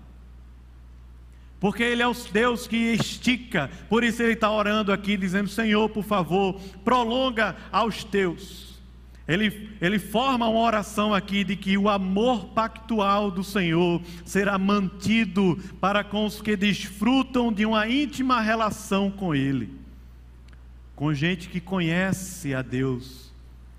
porque 1.64 1.82
Ele 1.82 2.02
é 2.02 2.08
o 2.10 2.14
Deus 2.14 2.68
que 2.68 2.76
estica, 2.76 3.72
por 3.88 4.04
isso 4.04 4.22
Ele 4.22 4.34
está 4.34 4.52
orando 4.52 4.92
aqui, 4.92 5.16
dizendo: 5.16 5.48
Senhor, 5.48 5.88
por 5.88 6.04
favor, 6.04 6.60
prolonga 6.84 7.56
aos 7.72 8.04
teus. 8.04 8.82
Ele, 9.26 9.70
ele 9.80 9.98
forma 9.98 10.46
uma 10.46 10.60
oração 10.60 11.14
aqui 11.14 11.42
de 11.42 11.56
que 11.56 11.78
o 11.78 11.88
amor 11.88 12.48
pactual 12.48 13.32
do 13.32 13.46
Senhor 13.46 14.02
será 14.26 14.58
mantido 14.58 15.58
para 15.80 16.04
com 16.04 16.26
os 16.26 16.42
que 16.42 16.58
desfrutam 16.58 17.50
de 17.50 17.66
uma 17.66 17.88
íntima 17.88 18.42
relação 18.42 19.10
com 19.10 19.34
Ele, 19.34 19.70
com 20.98 21.14
gente 21.14 21.48
que 21.48 21.62
conhece 21.62 22.54
a 22.54 22.62
Deus, 22.62 23.32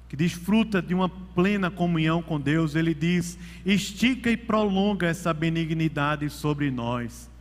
que 0.09 0.17
desfruta 0.17 0.81
de 0.81 0.95
uma 0.95 1.11
plena 1.11 1.71
comunhão 1.71 2.23
com 2.23 2.41
Deus. 2.41 2.75
Ele 2.75 2.95
diz: 2.95 3.39
estica 3.67 4.31
e 4.31 4.39
prolonga 4.39 5.07
essa 5.07 5.35
benignidade 5.35 6.31
sobre 6.31 6.71
nós. 6.71 7.34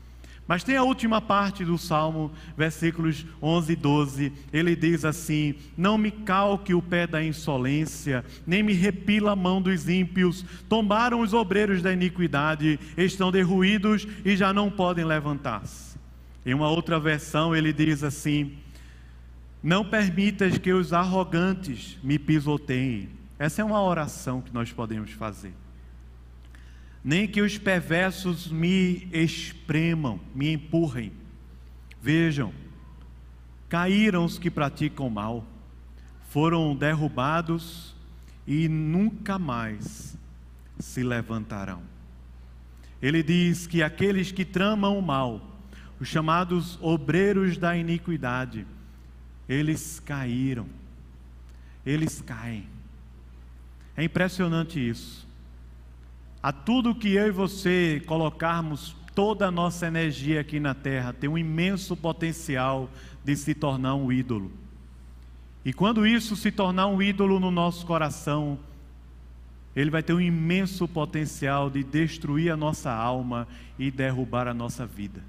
Mas 0.47 0.63
tem 0.63 0.75
a 0.75 0.83
última 0.83 1.21
parte 1.21 1.63
do 1.63 1.77
Salmo, 1.77 2.31
versículos 2.57 3.25
11 3.41 3.73
e 3.73 3.75
12. 3.75 4.33
Ele 4.51 4.75
diz 4.75 5.05
assim: 5.05 5.55
Não 5.77 5.97
me 5.97 6.11
calque 6.11 6.73
o 6.73 6.81
pé 6.81 7.07
da 7.07 7.23
insolência, 7.23 8.25
nem 8.45 8.61
me 8.61 8.73
repila 8.73 9.31
a 9.31 9.35
mão 9.35 9.61
dos 9.61 9.87
ímpios. 9.87 10.45
Tombaram 10.67 11.21
os 11.21 11.33
obreiros 11.33 11.81
da 11.81 11.93
iniquidade, 11.93 12.77
estão 12.97 13.31
derruídos 13.31 14.05
e 14.25 14.35
já 14.35 14.51
não 14.51 14.69
podem 14.69 15.05
levantar-se. 15.05 15.97
Em 16.45 16.53
uma 16.53 16.69
outra 16.69 16.99
versão, 16.99 17.55
ele 17.55 17.71
diz 17.71 18.03
assim: 18.03 18.57
Não 19.63 19.85
permitas 19.85 20.57
que 20.57 20.73
os 20.73 20.91
arrogantes 20.91 21.97
me 22.03 22.19
pisoteiem. 22.19 23.09
Essa 23.39 23.61
é 23.61 23.65
uma 23.65 23.81
oração 23.81 24.41
que 24.41 24.53
nós 24.53 24.73
podemos 24.73 25.11
fazer 25.11 25.53
nem 27.03 27.27
que 27.27 27.41
os 27.41 27.57
perversos 27.57 28.47
me 28.47 29.09
espremam, 29.11 30.19
me 30.33 30.53
empurrem. 30.53 31.11
Vejam, 32.01 32.53
caíram 33.67 34.23
os 34.23 34.39
que 34.39 34.49
praticam 34.49 35.09
mal, 35.09 35.45
foram 36.29 36.75
derrubados 36.75 37.93
e 38.47 38.69
nunca 38.69 39.37
mais 39.37 40.17
se 40.79 41.03
levantarão. 41.03 41.83
Ele 43.01 43.21
diz 43.21 43.67
que 43.67 43.83
aqueles 43.83 44.31
que 44.31 44.45
tramam 44.45 44.97
o 44.97 45.01
mal, 45.01 45.41
os 45.99 46.07
chamados 46.07 46.79
obreiros 46.81 47.57
da 47.57 47.75
iniquidade, 47.75 48.65
eles 49.47 49.99
caíram, 49.99 50.67
eles 51.85 52.21
caem. 52.21 52.65
É 53.95 54.05
impressionante 54.05 54.79
isso 54.79 55.22
a 56.43 56.51
tudo 56.51 56.93
que 56.93 57.13
eu 57.13 57.27
e 57.27 57.31
você 57.31 58.03
colocarmos 58.05 58.93
toda 59.15 59.47
a 59.47 59.51
nossa 59.51 59.87
energia 59.87 60.41
aqui 60.41 60.59
na 60.59 60.73
terra, 60.73 61.13
tem 61.13 61.29
um 61.29 61.37
imenso 61.37 61.95
potencial 61.95 62.89
de 63.23 63.33
se 63.37 63.55
tornar 63.55 63.95
um 63.95 64.11
ídolo. 64.11 64.51
E 65.63 65.71
quando 65.71 66.05
isso 66.05 66.35
se 66.35 66.51
tornar 66.51 66.87
um 66.87 67.01
ídolo 67.01 67.39
no 67.39 67.49
nosso 67.49 67.85
coração, 67.85 68.59
ele 69.73 69.89
vai 69.89 70.03
ter 70.03 70.11
um 70.11 70.19
imenso 70.19 70.85
potencial 70.85 71.69
de 71.69 71.81
destruir 71.81 72.51
a 72.51 72.57
nossa 72.57 72.91
alma 72.91 73.47
e 73.79 73.89
derrubar 73.89 74.45
a 74.45 74.53
nossa 74.53 74.85
vida. 74.85 75.23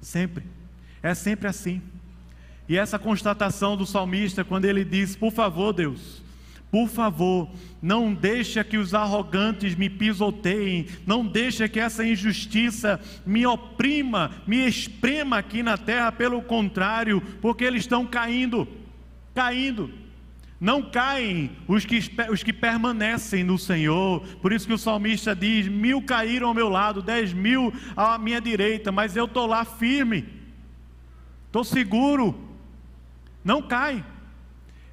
Sempre. 0.00 0.44
É 1.02 1.14
sempre 1.14 1.46
assim. 1.46 1.82
E 2.66 2.78
essa 2.78 2.98
constatação 2.98 3.76
do 3.76 3.84
salmista, 3.84 4.44
quando 4.44 4.64
ele 4.64 4.84
diz: 4.84 5.14
Por 5.14 5.30
favor, 5.30 5.72
Deus, 5.72 6.22
por 6.70 6.88
favor, 6.88 7.48
não 7.80 8.12
deixa 8.12 8.62
que 8.62 8.76
os 8.76 8.92
arrogantes 8.92 9.74
me 9.74 9.88
pisoteiem, 9.88 10.86
não 11.06 11.24
deixa 11.24 11.68
que 11.68 11.80
essa 11.80 12.06
injustiça 12.06 13.00
me 13.24 13.46
oprima, 13.46 14.32
me 14.46 14.66
esprema 14.66 15.38
aqui 15.38 15.62
na 15.62 15.78
terra, 15.78 16.12
pelo 16.12 16.42
contrário, 16.42 17.22
porque 17.40 17.64
eles 17.64 17.82
estão 17.82 18.04
caindo, 18.04 18.68
caindo. 19.34 19.90
Não 20.60 20.82
caem 20.82 21.52
os 21.68 21.84
que, 21.86 22.00
os 22.30 22.42
que 22.42 22.52
permanecem 22.52 23.44
no 23.44 23.56
Senhor, 23.56 24.20
por 24.42 24.52
isso 24.52 24.66
que 24.66 24.72
o 24.72 24.78
salmista 24.78 25.34
diz: 25.34 25.68
mil 25.68 26.02
caíram 26.02 26.48
ao 26.48 26.54
meu 26.54 26.68
lado, 26.68 27.00
dez 27.00 27.32
mil 27.32 27.72
à 27.96 28.18
minha 28.18 28.40
direita, 28.40 28.90
mas 28.90 29.16
eu 29.16 29.24
estou 29.24 29.46
lá 29.46 29.64
firme, 29.64 30.26
estou 31.46 31.62
seguro, 31.62 32.38
não 33.44 33.62
cai. 33.62 34.04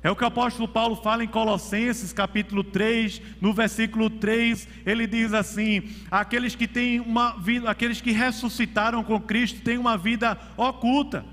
É 0.05 0.11
o 0.11 0.15
que 0.15 0.23
o 0.23 0.27
apóstolo 0.27 0.67
Paulo 0.67 0.95
fala 0.97 1.23
em 1.23 1.27
Colossenses, 1.27 2.13
capítulo 2.13 2.63
3, 2.63 3.19
no 3.41 3.51
versículo 3.51 4.07
3, 4.07 4.67
ele 4.85 5.07
diz 5.07 5.33
assim: 5.33 5.81
aqueles 6.11 6.53
que 6.53 6.67
têm 6.67 6.99
uma 6.99 7.31
vida, 7.39 7.67
aqueles 7.67 8.01
que 8.01 8.11
ressuscitaram 8.11 9.03
com 9.03 9.19
Cristo 9.19 9.63
têm 9.63 9.79
uma 9.79 9.97
vida 9.97 10.37
oculta. 10.55 11.25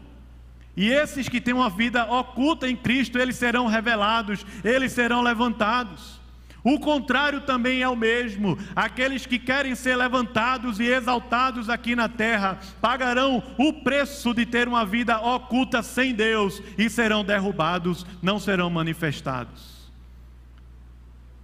E 0.75 0.89
esses 0.89 1.29
que 1.29 1.39
têm 1.39 1.53
uma 1.53 1.69
vida 1.69 2.11
oculta 2.11 2.67
em 2.67 2.75
Cristo, 2.75 3.19
eles 3.19 3.37
serão 3.37 3.67
revelados, 3.67 4.47
eles 4.65 4.93
serão 4.93 5.21
levantados. 5.21 6.22
O 6.65 6.79
contrário 6.79 7.41
também 7.41 7.83
é 7.83 7.89
o 7.89 7.97
mesmo. 7.97 8.57
Aqueles 8.75 9.27
que 9.27 9.39
querem 9.39 9.75
ser 9.75 9.97
levantados 9.97 10.79
e 10.79 10.85
exaltados 10.85 11.69
aqui 11.69 11.97
na 11.97 12.09
terra 12.09 12.61
pagarão 12.81 13.43
o 13.59 13.73
preço 13.83 14.33
de 14.33 14.47
ter 14.47 14.69
uma 14.69 14.85
vida 14.87 15.21
oculta 15.21 15.83
sem 15.83 16.15
Deus 16.15 16.63
e 16.79 16.89
serão 16.89 17.25
derrubados, 17.25 18.07
não 18.23 18.39
serão 18.39 18.71
manifestados. 18.71 19.91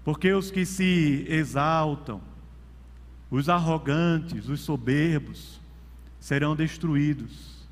Porque 0.04 0.32
os 0.32 0.50
que 0.50 0.64
se 0.64 1.26
exaltam, 1.28 2.20
os 3.30 3.48
arrogantes, 3.48 4.48
os 4.48 4.60
soberbos, 4.60 5.60
serão 6.20 6.54
destruídos. 6.54 7.66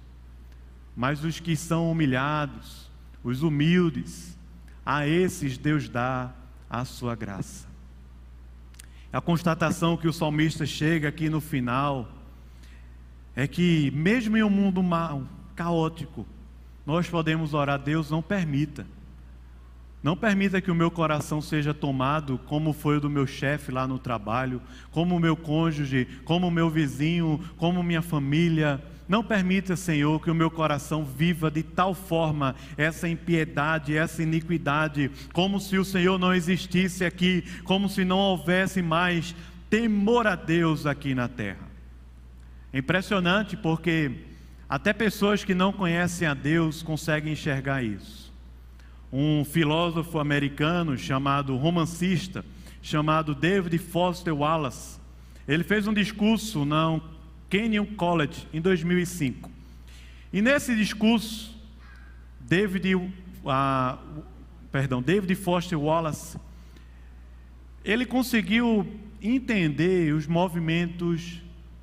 Mas 0.97 1.23
os 1.23 1.39
que 1.39 1.55
são 1.55 1.91
humilhados, 1.91 2.91
os 3.23 3.43
humildes, 3.43 4.37
a 4.85 5.07
esses 5.07 5.57
Deus 5.57 5.89
dá 5.89 6.33
a 6.69 6.85
sua 6.85 7.15
graça. 7.15 7.67
A 9.13 9.21
constatação 9.21 9.97
que 9.97 10.09
o 10.09 10.13
salmista 10.13 10.67
chega 10.67 11.09
aqui 11.09 11.29
no 11.29 11.41
final 11.41 12.09
é 13.35 13.47
que, 13.47 13.91
mesmo 13.93 14.37
em 14.37 14.43
um 14.43 14.51
mundo 14.51 14.83
mal, 14.83 15.23
caótico, 15.55 16.27
nós 16.85 17.09
podemos 17.09 17.55
orar, 17.55 17.79
Deus 17.79 18.11
não 18.11 18.23
permita. 18.23 18.87
Não 20.03 20.17
permita 20.17 20.61
que 20.61 20.71
o 20.71 20.75
meu 20.75 20.91
coração 20.91 21.41
seja 21.41 21.75
tomado 21.75 22.39
como 22.47 22.73
foi 22.73 22.99
o 22.99 23.01
do 23.01 23.11
meu 23.11 23.27
chefe 23.27 23.73
lá 23.73 23.89
no 23.89 23.99
trabalho, 23.99 24.63
como 24.91 25.17
o 25.17 25.21
meu 25.21 25.37
cônjuge, 25.37 26.07
como 26.25 26.47
o 26.47 26.51
meu 26.51 26.71
vizinho, 26.71 27.43
como 27.57 27.83
minha 27.83 28.03
família. 28.03 28.81
Não 29.09 29.23
permita, 29.23 29.77
Senhor, 29.77 30.21
que 30.21 30.31
o 30.31 30.35
meu 30.35 30.51
coração 30.51 31.05
viva 31.05 31.51
de 31.51 31.63
tal 31.63 31.95
forma 31.95 32.57
essa 32.77 33.09
impiedade, 33.09 33.97
essa 33.97 34.23
iniquidade, 34.23 35.11
como 35.33 35.61
se 35.61 35.79
o 35.79 35.85
Senhor 35.85 36.19
não 36.19 36.35
existisse 36.35 37.05
aqui, 37.05 37.45
como 37.63 37.89
se 37.89 38.05
não 38.05 38.19
houvesse 38.19 38.83
mais 38.83 39.35
temor 39.71 40.27
a 40.27 40.35
Deus 40.35 40.87
aqui 40.87 41.15
na 41.15 41.29
terra. 41.29 41.69
É 42.73 42.79
impressionante 42.79 43.57
porque 43.57 44.11
até 44.69 44.93
pessoas 44.93 45.45
que 45.45 45.55
não 45.55 45.73
conhecem 45.73 46.27
a 46.27 46.35
Deus 46.35 46.83
conseguem 46.83 47.33
enxergar 47.33 47.85
isso. 47.85 48.33
Um 49.13 49.45
filósofo 49.45 50.19
americano 50.19 50.99
chamado 50.99 51.57
romancista, 51.57 52.45
chamado 52.83 53.37
David 53.37 53.79
Foster 53.79 54.35
Wallace, 54.35 54.99
ele 55.47 55.63
fez 55.63 55.87
um 55.87 55.95
discurso 55.95 56.65
na 56.65 57.01
Kenyon 57.49 57.87
College 57.97 58.47
em 58.53 58.61
2005. 58.61 59.51
E 60.33 60.43
nesse 60.43 60.75
discurso, 60.75 61.57
David, 62.41 62.95
uh, 62.95 63.11
perdão, 64.71 65.01
David 65.01 65.35
Foster 65.35 65.79
Wallace, 65.79 66.39
ele 67.85 68.05
conseguiu 68.05 68.87
entender 69.23 70.13
os 70.13 70.27
movimentos 70.27 71.41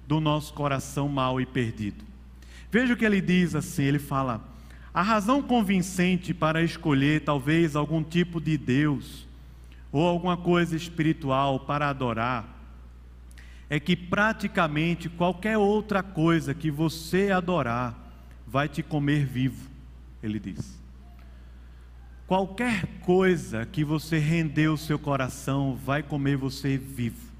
do 0.07 0.19
nosso 0.19 0.53
coração 0.53 1.07
mau 1.07 1.39
e 1.39 1.45
perdido. 1.45 2.03
Veja 2.71 2.93
o 2.93 2.97
que 2.97 3.05
ele 3.05 3.21
diz 3.21 3.55
assim: 3.55 3.83
ele 3.83 3.99
fala, 3.99 4.43
a 4.93 5.01
razão 5.01 5.41
convincente 5.41 6.33
para 6.33 6.61
escolher 6.61 7.21
talvez 7.21 7.75
algum 7.75 8.03
tipo 8.03 8.39
de 8.39 8.57
Deus 8.57 9.27
ou 9.91 10.05
alguma 10.07 10.37
coisa 10.37 10.75
espiritual 10.75 11.59
para 11.59 11.89
adorar 11.89 12.52
é 13.69 13.79
que 13.79 13.95
praticamente 13.95 15.09
qualquer 15.09 15.57
outra 15.57 16.03
coisa 16.03 16.53
que 16.53 16.69
você 16.69 17.31
adorar 17.31 17.97
vai 18.45 18.69
te 18.69 18.83
comer 18.83 19.25
vivo, 19.25 19.69
ele 20.21 20.39
diz. 20.39 20.79
Qualquer 22.27 22.87
coisa 23.01 23.65
que 23.65 23.83
você 23.83 24.17
render 24.17 24.67
o 24.67 24.77
seu 24.77 24.97
coração 24.97 25.75
vai 25.75 26.01
comer 26.01 26.37
você 26.37 26.77
vivo. 26.77 27.31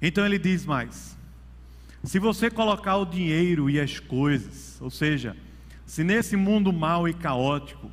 Então 0.00 0.24
ele 0.24 0.38
diz 0.38 0.64
mais: 0.64 1.16
se 2.04 2.18
você 2.18 2.50
colocar 2.50 2.96
o 2.96 3.06
dinheiro 3.06 3.70
e 3.70 3.80
as 3.80 4.00
coisas, 4.00 4.80
ou 4.80 4.90
seja, 4.90 5.36
se 5.86 6.02
nesse 6.02 6.36
mundo 6.36 6.72
mau 6.72 7.08
e 7.08 7.14
caótico, 7.14 7.90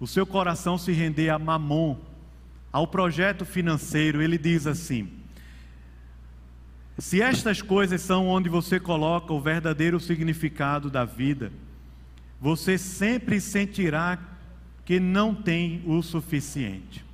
o 0.00 0.06
seu 0.06 0.26
coração 0.26 0.76
se 0.76 0.92
render 0.92 1.30
a 1.30 1.38
mamon, 1.38 1.96
ao 2.72 2.86
projeto 2.86 3.44
financeiro, 3.44 4.20
ele 4.20 4.36
diz 4.36 4.66
assim: 4.66 5.08
se 6.98 7.20
estas 7.20 7.60
coisas 7.60 8.00
são 8.00 8.28
onde 8.28 8.48
você 8.48 8.80
coloca 8.80 9.32
o 9.32 9.40
verdadeiro 9.40 10.00
significado 10.00 10.90
da 10.90 11.04
vida, 11.04 11.52
você 12.40 12.78
sempre 12.78 13.40
sentirá 13.40 14.18
que 14.84 15.00
não 15.00 15.34
tem 15.34 15.82
o 15.86 16.02
suficiente. 16.02 17.04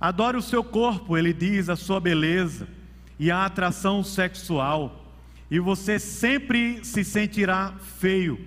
Adore 0.00 0.36
o 0.36 0.42
seu 0.42 0.62
corpo, 0.62 1.16
ele 1.16 1.32
diz, 1.32 1.68
a 1.68 1.76
sua 1.76 2.00
beleza 2.00 2.68
e 3.18 3.30
a 3.30 3.44
atração 3.44 4.02
sexual 4.04 5.04
e 5.50 5.58
você 5.58 5.98
sempre 5.98 6.84
se 6.84 7.02
sentirá 7.02 7.74
feio. 7.98 8.38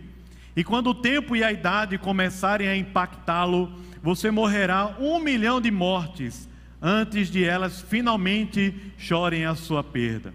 E 0.56 0.64
quando 0.64 0.88
o 0.88 0.96
tempo 0.96 1.36
e 1.36 1.44
a 1.44 1.52
idade 1.52 1.98
começarem 1.98 2.68
a 2.68 2.76
impactá-lo, 2.76 3.72
você 4.04 4.30
morrerá 4.30 4.96
um 5.00 5.20
milhão 5.20 5.60
de 5.60 5.72
mortes 5.72 6.48
antes 6.82 7.30
de 7.30 7.44
elas 7.44 7.82
finalmente 7.82 8.74
chorem 8.98 9.46
a 9.46 9.54
sua 9.54 9.84
perda. 9.84 10.34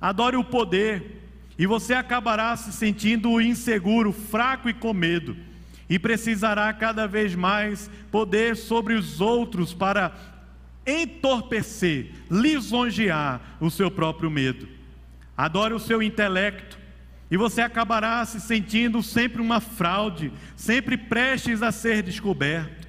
Adore 0.00 0.36
o 0.36 0.44
poder, 0.44 1.22
e 1.56 1.66
você 1.66 1.94
acabará 1.94 2.56
se 2.56 2.72
sentindo 2.72 3.40
inseguro, 3.40 4.12
fraco 4.12 4.68
e 4.68 4.74
com 4.74 4.92
medo, 4.92 5.36
e 5.88 5.98
precisará 5.98 6.72
cada 6.72 7.06
vez 7.06 7.34
mais 7.34 7.88
poder 8.10 8.56
sobre 8.56 8.94
os 8.94 9.20
outros 9.20 9.72
para 9.72 10.12
entorpecer, 10.86 12.10
lisonjear 12.30 13.40
o 13.60 13.70
seu 13.70 13.90
próprio 13.90 14.30
medo. 14.30 14.68
Adore 15.36 15.74
o 15.74 15.78
seu 15.78 16.02
intelecto, 16.02 16.78
e 17.30 17.36
você 17.36 17.60
acabará 17.60 18.24
se 18.24 18.40
sentindo 18.40 19.02
sempre 19.02 19.40
uma 19.40 19.60
fraude, 19.60 20.32
sempre 20.56 20.96
prestes 20.96 21.62
a 21.62 21.72
ser 21.72 22.02
descoberto. 22.02 22.86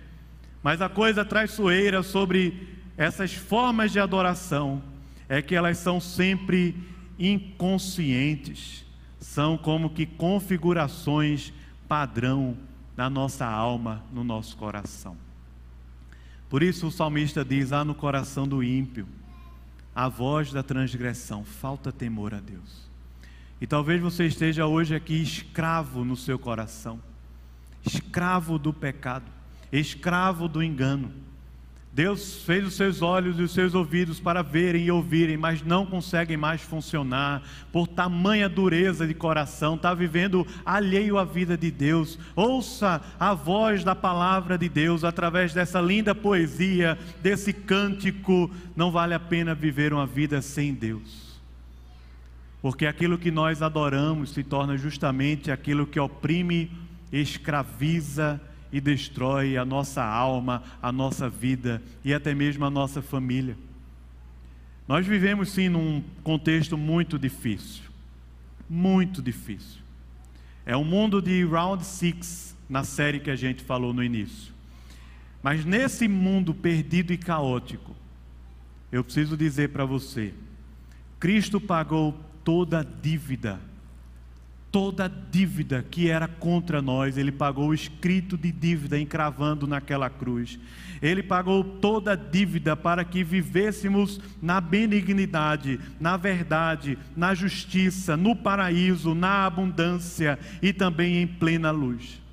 Mas 0.61 0.81
a 0.81 0.89
coisa 0.89 1.23
traiçoeira 1.23 2.03
sobre 2.03 2.74
essas 2.97 3.33
formas 3.33 3.91
de 3.91 3.99
adoração 3.99 4.81
é 5.27 5.41
que 5.41 5.55
elas 5.55 5.77
são 5.77 5.99
sempre 5.99 6.75
inconscientes, 7.19 8.85
são 9.19 9.57
como 9.57 9.89
que 9.89 10.05
configurações 10.05 11.51
padrão 11.87 12.57
na 12.95 13.09
nossa 13.09 13.45
alma, 13.45 14.03
no 14.13 14.23
nosso 14.23 14.55
coração. 14.55 15.17
Por 16.49 16.63
isso 16.63 16.87
o 16.87 16.91
salmista 16.91 17.43
diz: 17.43 17.73
há 17.73 17.83
no 17.83 17.95
coração 17.95 18.47
do 18.47 18.63
ímpio 18.63 19.07
a 19.93 20.07
voz 20.07 20.51
da 20.51 20.61
transgressão, 20.61 21.43
falta 21.43 21.91
temor 21.91 22.33
a 22.33 22.39
Deus. 22.39 22.85
E 23.59 23.67
talvez 23.67 24.01
você 24.01 24.25
esteja 24.25 24.65
hoje 24.65 24.93
aqui 24.93 25.21
escravo 25.21 26.03
no 26.03 26.15
seu 26.15 26.37
coração, 26.37 26.99
escravo 27.85 28.59
do 28.59 28.73
pecado, 28.73 29.25
escravo 29.71 30.47
do 30.47 30.61
engano 30.61 31.11
Deus 31.95 32.43
fez 32.43 32.67
os 32.67 32.73
seus 32.73 33.01
olhos 33.01 33.39
e 33.39 33.41
os 33.41 33.53
seus 33.53 33.73
ouvidos 33.73 34.19
para 34.19 34.41
verem 34.41 34.83
e 34.83 34.91
ouvirem, 34.91 35.37
mas 35.37 35.63
não 35.63 35.85
conseguem 35.85 36.35
mais 36.35 36.59
funcionar 36.59 37.41
por 37.71 37.87
tamanha 37.87 38.49
dureza 38.49 39.07
de 39.07 39.13
coração, 39.13 39.75
está 39.75 39.93
vivendo 39.93 40.45
alheio 40.65 41.17
à 41.17 41.23
vida 41.23 41.57
de 41.57 41.71
Deus. 41.71 42.19
Ouça 42.35 43.01
a 43.17 43.33
voz 43.33 43.81
da 43.85 43.95
palavra 43.95 44.57
de 44.57 44.67
Deus 44.67 45.05
através 45.05 45.53
dessa 45.53 45.79
linda 45.79 46.13
poesia, 46.13 46.99
desse 47.21 47.53
cântico. 47.53 48.51
Não 48.75 48.91
vale 48.91 49.13
a 49.13 49.19
pena 49.19 49.55
viver 49.55 49.93
uma 49.93 50.05
vida 50.05 50.41
sem 50.41 50.73
Deus, 50.73 51.39
porque 52.61 52.85
aquilo 52.85 53.17
que 53.17 53.31
nós 53.31 53.61
adoramos 53.61 54.31
se 54.31 54.43
torna 54.43 54.77
justamente 54.77 55.49
aquilo 55.49 55.87
que 55.87 55.97
oprime, 55.97 56.69
escraviza, 57.09 58.41
e 58.71 58.81
destrói 58.81 59.57
a 59.57 59.65
nossa 59.65 60.03
alma, 60.03 60.63
a 60.81 60.91
nossa 60.91 61.29
vida 61.29 61.81
e 62.03 62.13
até 62.13 62.33
mesmo 62.33 62.65
a 62.65 62.69
nossa 62.69 63.01
família. 63.01 63.57
Nós 64.87 65.05
vivemos 65.05 65.49
sim 65.49 65.69
num 65.69 66.03
contexto 66.23 66.77
muito 66.77 67.17
difícil, 67.17 67.83
muito 68.69 69.21
difícil. 69.21 69.81
É 70.65 70.75
o 70.75 70.79
um 70.79 70.85
mundo 70.85 71.21
de 71.21 71.43
Round 71.43 71.85
Six 71.85 72.55
na 72.69 72.83
série 72.83 73.19
que 73.19 73.31
a 73.31 73.35
gente 73.35 73.63
falou 73.63 73.93
no 73.93 74.03
início. 74.03 74.53
Mas 75.41 75.63
nesse 75.63 76.07
mundo 76.07 76.53
perdido 76.53 77.13
e 77.13 77.17
caótico, 77.17 77.95
eu 78.91 79.03
preciso 79.03 79.37
dizer 79.37 79.69
para 79.69 79.85
você: 79.85 80.33
Cristo 81.19 81.61
pagou 81.61 82.19
toda 82.43 82.79
a 82.79 82.83
dívida 82.83 83.59
toda 84.75 85.09
dívida 85.31 85.85
que 85.89 86.09
era 86.09 86.27
contra 86.27 86.81
nós, 86.81 87.17
ele 87.17 87.31
pagou 87.31 87.69
o 87.69 87.73
escrito 87.73 88.37
de 88.37 88.51
dívida 88.51 88.99
encravando 88.99 89.65
naquela 89.65 90.09
cruz. 90.09 90.59
Ele 91.01 91.23
pagou 91.23 91.63
toda 91.63 92.13
dívida 92.13 92.75
para 92.75 93.05
que 93.05 93.23
vivêssemos 93.23 94.19
na 94.41 94.59
benignidade, 94.59 95.79
na 95.97 96.17
verdade, 96.17 96.97
na 97.15 97.33
justiça, 97.33 98.17
no 98.17 98.35
paraíso, 98.35 99.15
na 99.15 99.45
abundância 99.45 100.37
e 100.61 100.73
também 100.73 101.21
em 101.21 101.27
plena 101.27 101.71
luz. 101.71 102.24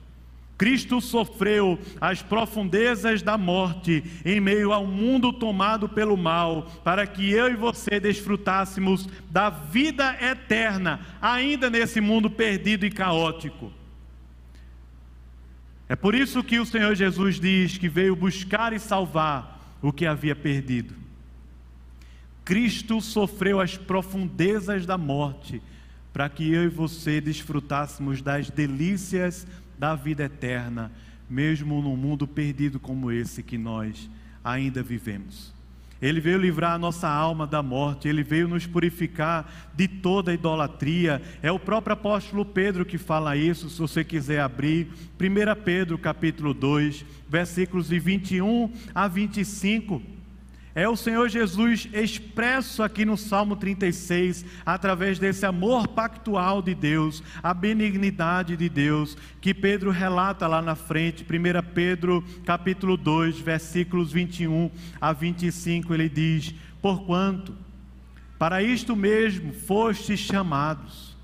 Cristo 0.63 1.01
sofreu 1.01 1.77
as 2.01 2.23
profundezas 2.23 3.21
da 3.21 3.37
morte 3.37 4.05
em 4.25 4.39
meio 4.39 4.73
ao 4.73 4.87
mundo 4.87 5.33
tomado 5.33 5.89
pelo 5.89 6.17
mal, 6.17 6.71
para 6.85 7.05
que 7.05 7.33
eu 7.33 7.51
e 7.51 7.57
você 7.57 7.99
desfrutássemos 7.99 9.09
da 9.29 9.51
vida 9.51 10.17
eterna, 10.25 11.01
ainda 11.21 11.69
nesse 11.69 12.01
mundo 12.01 12.31
perdido 12.31 12.87
e 12.87 12.93
caótico. 12.93 13.73
É 15.89 15.97
por 15.97 16.15
isso 16.15 16.45
que 16.45 16.61
o 16.61 16.65
Senhor 16.65 16.95
Jesus 16.95 17.41
diz 17.41 17.77
que 17.77 17.89
veio 17.89 18.15
buscar 18.15 18.73
e 18.73 18.79
salvar 18.79 19.77
o 19.83 19.93
que 19.93 20.07
havia 20.07 20.37
perdido. 20.37 20.95
Cristo 22.45 23.01
sofreu 23.01 23.59
as 23.59 23.77
profundezas 23.77 24.87
da 24.87 24.97
morte, 24.97 25.61
para 26.13 26.29
que 26.29 26.53
eu 26.53 26.63
e 26.65 26.69
você 26.69 27.21
desfrutássemos 27.21 28.23
das 28.23 28.49
delícias 28.49 29.45
da 29.83 29.97
vida 29.97 30.23
eterna, 30.23 30.93
mesmo 31.29 31.83
num 31.83 31.97
mundo 31.97 32.25
perdido 32.25 32.79
como 32.79 33.11
esse 33.11 33.43
que 33.43 33.59
nós 33.59 34.09
ainda 34.45 34.81
vivemos. 34.81 35.53
Ele 36.01 36.21
veio 36.21 36.39
livrar 36.39 36.75
a 36.75 36.79
nossa 36.79 37.09
alma 37.09 37.49
da 37.49 37.65
morte, 37.65 38.07
ele 38.07 38.23
veio 38.23 38.47
nos 38.47 38.65
purificar 38.65 39.73
de 39.75 39.89
toda 39.89 40.33
idolatria. 40.33 41.21
É 41.43 41.51
o 41.51 41.59
próprio 41.59 41.95
apóstolo 41.95 42.45
Pedro 42.45 42.87
que 42.87 42.97
fala 42.97 43.37
isso, 43.37 43.69
se 43.69 43.81
você 43.81 44.05
quiser 44.05 44.41
abrir. 44.41 44.87
1 45.21 45.63
Pedro 45.65 45.99
capítulo 45.99 46.55
2, 46.55 47.05
versículos 47.29 47.89
de 47.89 47.99
21 47.99 48.73
a 48.95 49.09
25. 49.09 50.01
É 50.75 50.89
o 50.89 50.97
Senhor 50.97 51.29
Jesus 51.29 51.87
expresso 51.93 52.83
aqui 52.83 53.05
no 53.05 53.19
Salmo 53.19 53.55
36, 53.57 54.43
através 54.65 55.19
desse 55.19 55.45
amor 55.45 55.87
pactual 55.89 56.63
de 56.63 56.75
Deus, 56.75 57.23
a 57.43 57.53
benignidade 57.53 58.57
de 58.57 58.71
Deus, 58.71 59.15
que 59.39 59.53
Pedro 59.53 59.91
relata 59.91 60.47
lá 60.47 60.63
na 60.63 60.75
frente, 60.75 61.25
1 61.25 61.73
Pedro 61.75 62.25
capítulo 62.47 62.97
2, 62.97 63.39
versículos 63.39 64.13
21 64.13 64.71
a 64.99 65.13
25, 65.13 65.93
ele 65.93 66.09
diz: 66.09 66.55
Porquanto, 66.81 67.55
para 68.39 68.63
isto 68.63 68.97
mesmo 68.97 69.53
fostes 69.53 70.21
chamados, 70.21 71.15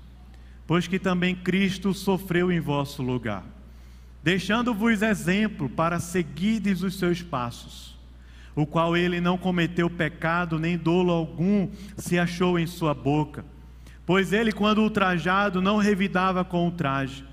pois 0.67 0.87
que 0.87 0.99
também 0.99 1.35
Cristo 1.35 1.91
sofreu 1.91 2.51
em 2.51 2.59
vosso 2.59 3.01
lugar, 3.01 3.43
deixando-vos 4.23 5.01
exemplo 5.01 5.67
para 5.67 5.99
seguirdes 5.99 6.83
os 6.83 6.99
seus 6.99 7.23
passos 7.23 7.88
o 8.55 8.65
qual 8.65 8.97
ele 8.97 9.21
não 9.21 9.37
cometeu 9.37 9.89
pecado, 9.89 10.59
nem 10.59 10.77
dolo 10.77 11.11
algum 11.11 11.69
se 11.97 12.17
achou 12.19 12.57
em 12.59 12.67
sua 12.67 12.93
boca. 12.93 13.45
Pois 14.05 14.33
ele, 14.33 14.51
quando 14.51 14.81
ultrajado, 14.81 15.61
não 15.61 15.77
revidava 15.77 16.43
com 16.43 16.67
o 16.67 16.71
traje, 16.71 17.23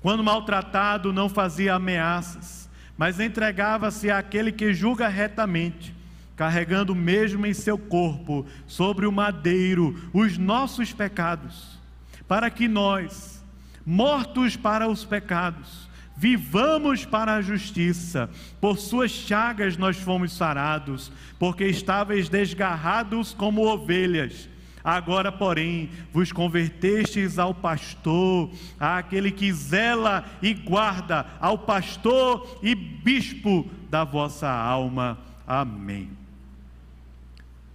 quando 0.00 0.24
maltratado, 0.24 1.12
não 1.12 1.28
fazia 1.28 1.74
ameaças, 1.74 2.68
mas 2.96 3.20
entregava-se 3.20 4.10
àquele 4.10 4.50
que 4.50 4.72
julga 4.72 5.08
retamente, 5.08 5.94
carregando 6.34 6.94
mesmo 6.94 7.46
em 7.46 7.54
seu 7.54 7.76
corpo, 7.76 8.46
sobre 8.66 9.06
o 9.06 9.12
madeiro, 9.12 9.96
os 10.12 10.38
nossos 10.38 10.92
pecados, 10.92 11.78
para 12.26 12.50
que 12.50 12.66
nós, 12.66 13.44
mortos 13.84 14.56
para 14.56 14.88
os 14.88 15.04
pecados, 15.04 15.88
Vivamos 16.16 17.04
para 17.04 17.34
a 17.34 17.42
justiça, 17.42 18.30
por 18.60 18.78
suas 18.78 19.10
chagas 19.10 19.76
nós 19.76 19.96
fomos 19.96 20.30
sarados, 20.32 21.10
porque 21.38 21.64
estáveis 21.64 22.28
desgarrados 22.28 23.32
como 23.32 23.66
ovelhas. 23.66 24.48
Agora, 24.84 25.32
porém, 25.32 25.90
vos 26.12 26.32
convertestes 26.32 27.38
ao 27.38 27.54
pastor, 27.54 28.50
àquele 28.78 29.30
que 29.30 29.50
zela 29.52 30.24
e 30.42 30.52
guarda, 30.54 31.24
ao 31.40 31.58
pastor 31.58 32.58
e 32.62 32.74
bispo 32.74 33.70
da 33.88 34.04
vossa 34.04 34.50
alma. 34.50 35.18
Amém. 35.46 36.10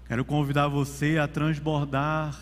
Quero 0.08 0.26
convidar 0.26 0.68
você 0.68 1.18
a 1.18 1.28
transbordar 1.28 2.38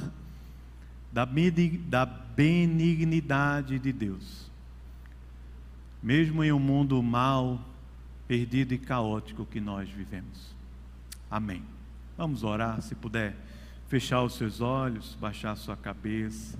da 1.12 1.26
benignidade 1.26 3.80
de 3.80 3.94
Deus 3.94 4.46
mesmo 6.06 6.44
em 6.44 6.52
um 6.52 6.60
mundo 6.60 7.02
mal, 7.02 7.60
perdido 8.28 8.76
e 8.76 8.78
caótico 8.78 9.44
que 9.44 9.60
nós 9.60 9.90
vivemos. 9.90 10.56
Amém. 11.32 11.64
Vamos 12.16 12.44
orar, 12.44 12.80
se 12.84 12.94
puder 12.94 13.36
fechar 13.88 14.22
os 14.22 14.36
seus 14.36 14.62
olhos, 14.62 15.18
baixar 15.20 15.54
a 15.54 15.56
sua 15.56 15.76
cabeça. 15.76 16.60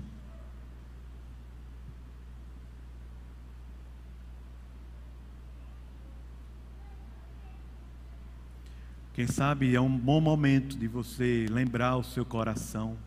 Quem 9.14 9.28
sabe 9.28 9.76
é 9.76 9.80
um 9.80 9.96
bom 9.96 10.20
momento 10.20 10.76
de 10.76 10.88
você 10.88 11.46
lembrar 11.48 11.96
o 11.96 12.02
seu 12.02 12.24
coração 12.24 12.98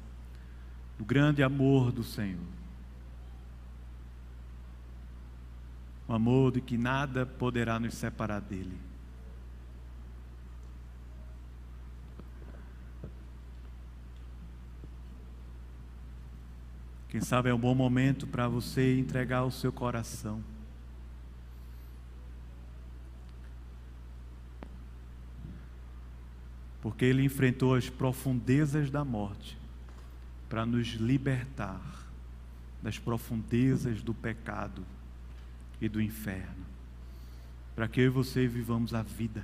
do 0.97 1.03
grande 1.03 1.43
amor 1.43 1.91
do 1.91 2.01
Senhor. 2.01 2.58
Um 6.09 6.15
amor 6.15 6.51
de 6.51 6.59
que 6.59 6.75
nada 6.75 7.23
poderá 7.23 7.79
nos 7.79 7.93
separar 7.93 8.41
dele. 8.41 8.75
Quem 17.09 17.21
sabe 17.21 17.49
é 17.49 17.53
um 17.53 17.59
bom 17.59 17.75
momento 17.75 18.25
para 18.25 18.47
você 18.47 18.97
entregar 18.97 19.43
o 19.43 19.51
seu 19.51 19.71
coração. 19.71 20.43
Porque 26.81 27.05
ele 27.05 27.23
enfrentou 27.23 27.75
as 27.75 27.87
profundezas 27.87 28.89
da 28.89 29.05
morte 29.05 29.59
para 30.47 30.65
nos 30.65 30.87
libertar 30.93 31.81
das 32.81 32.97
profundezas 32.97 34.01
do 34.01 34.13
pecado 34.13 34.83
e 35.81 35.87
do 35.87 36.01
inferno, 36.01 36.65
para 37.75 37.87
que 37.87 38.01
eu 38.01 38.05
e 38.05 38.09
você 38.09 38.47
vivamos 38.47 38.93
a 38.93 39.01
vida. 39.01 39.43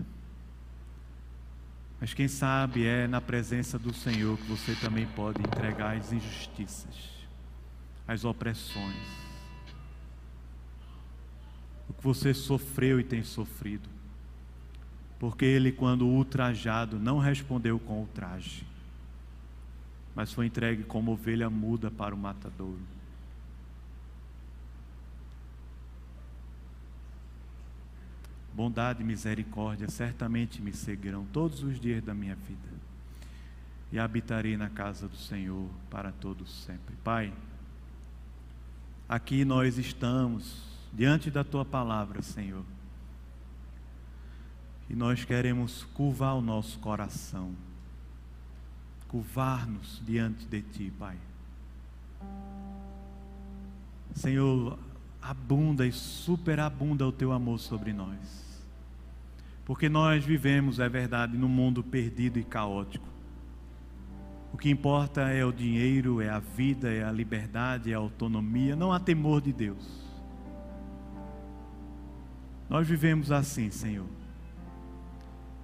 Mas 1.99 2.13
quem 2.13 2.27
sabe 2.27 2.86
é 2.86 3.07
na 3.07 3.21
presença 3.21 3.79
do 3.79 3.93
Senhor 3.93 4.38
que 4.38 4.47
você 4.47 4.75
também 4.75 5.05
pode 5.07 5.41
entregar 5.41 5.97
as 5.97 6.11
injustiças, 6.11 7.09
as 8.07 8.25
opressões, 8.25 9.25
o 11.88 11.93
que 11.93 12.03
você 12.03 12.33
sofreu 12.33 12.99
e 12.99 13.03
tem 13.03 13.23
sofrido. 13.23 13.89
Porque 15.17 15.45
ele, 15.45 15.71
quando 15.71 16.05
ultrajado, 16.05 16.99
não 16.99 17.17
respondeu 17.19 17.79
com 17.79 18.01
ultraje, 18.01 18.67
mas 20.13 20.33
foi 20.33 20.45
entregue 20.45 20.83
como 20.83 21.11
ovelha 21.11 21.49
muda 21.49 21.89
para 21.89 22.13
o 22.13 22.17
matadouro. 22.17 22.95
Bondade 28.56 29.03
e 29.03 29.06
misericórdia 29.06 29.89
certamente 29.89 30.62
me 30.62 30.72
seguirão 30.72 31.26
todos 31.26 31.62
os 31.62 31.78
dias 31.80 32.01
da 32.01 32.14
minha 32.14 32.36
vida. 32.36 32.70
E 33.91 33.99
habitarei 33.99 34.56
na 34.56 34.70
casa 34.70 35.08
do 35.08 35.18
Senhor 35.18 35.70
para 35.89 36.12
todos 36.14 36.64
sempre. 36.64 36.95
Pai, 37.03 37.34
aqui 39.10 39.43
nós 39.43 39.78
estamos 39.78 40.64
diante 40.93 41.30
da 41.30 41.43
tua 41.43 41.66
palavra, 41.66 42.22
Senhor. 42.22 42.64
E 44.89 44.95
nós 44.95 45.26
queremos 45.26 45.84
curvar 45.93 46.36
o 46.36 46.41
nosso 46.41 46.80
coração, 46.80 47.53
curvar-nos 49.08 50.01
diante 50.06 50.45
de 50.45 50.62
ti, 50.62 50.93
Pai. 50.97 51.18
Senhor, 54.14 54.80
abunda 55.28 55.88
e 55.88 55.91
superabunda 55.91 57.07
o 57.07 57.11
teu 57.11 57.32
amor 57.32 57.59
sobre 57.59 57.91
nós. 57.91 58.45
Porque 59.65 59.89
nós 59.89 60.23
vivemos, 60.23 60.80
é 60.80 60.88
verdade, 60.88 61.36
num 61.36 61.47
mundo 61.47 61.84
perdido 61.84 62.38
e 62.38 62.43
caótico. 62.43 63.07
O 64.53 64.57
que 64.57 64.69
importa 64.69 65.21
é 65.30 65.43
o 65.43 65.51
dinheiro, 65.51 66.21
é 66.21 66.30
a 66.30 66.38
vida, 66.38 66.93
é 66.93 67.03
a 67.03 67.11
liberdade, 67.11 67.91
é 67.91 67.95
a 67.95 67.97
autonomia, 67.97 68.76
não 68.76 68.93
há 68.93 68.99
temor 68.99 69.41
de 69.41 69.51
Deus. 69.51 70.05
Nós 72.69 72.88
vivemos 72.88 73.32
assim, 73.32 73.71
Senhor. 73.71 74.07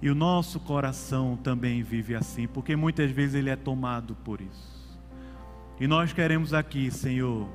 E 0.00 0.10
o 0.10 0.14
nosso 0.14 0.58
coração 0.58 1.36
também 1.36 1.84
vive 1.84 2.16
assim, 2.16 2.48
porque 2.48 2.74
muitas 2.74 3.12
vezes 3.12 3.36
ele 3.36 3.50
é 3.50 3.56
tomado 3.56 4.16
por 4.16 4.40
isso. 4.40 4.98
E 5.78 5.86
nós 5.86 6.12
queremos 6.12 6.52
aqui, 6.52 6.90
Senhor, 6.90 7.48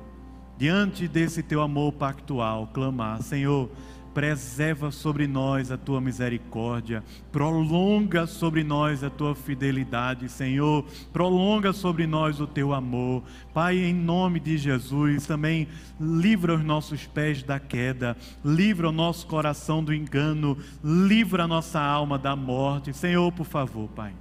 diante 0.58 1.06
desse 1.06 1.42
teu 1.42 1.62
amor 1.62 1.92
pactual, 1.92 2.66
clamar: 2.74 3.22
Senhor, 3.22 3.70
preserva 4.12 4.90
sobre 4.90 5.28
nós 5.28 5.70
a 5.70 5.78
tua 5.78 6.00
misericórdia, 6.00 7.04
prolonga 7.30 8.26
sobre 8.26 8.64
nós 8.64 9.04
a 9.04 9.08
tua 9.08 9.32
fidelidade, 9.32 10.28
Senhor, 10.28 10.84
prolonga 11.12 11.72
sobre 11.72 12.04
nós 12.04 12.40
o 12.40 12.46
teu 12.46 12.74
amor. 12.74 13.22
Pai, 13.54 13.78
em 13.78 13.94
nome 13.94 14.40
de 14.40 14.58
Jesus, 14.58 15.24
também 15.24 15.68
livra 16.00 16.56
os 16.56 16.64
nossos 16.64 17.06
pés 17.06 17.44
da 17.44 17.60
queda, 17.60 18.16
livra 18.44 18.88
o 18.88 18.92
nosso 18.92 19.24
coração 19.28 19.84
do 19.84 19.94
engano, 19.94 20.58
livra 20.82 21.44
a 21.44 21.48
nossa 21.48 21.80
alma 21.80 22.18
da 22.18 22.34
morte. 22.34 22.92
Senhor, 22.92 23.30
por 23.30 23.46
favor, 23.46 23.88
Pai, 23.90 24.12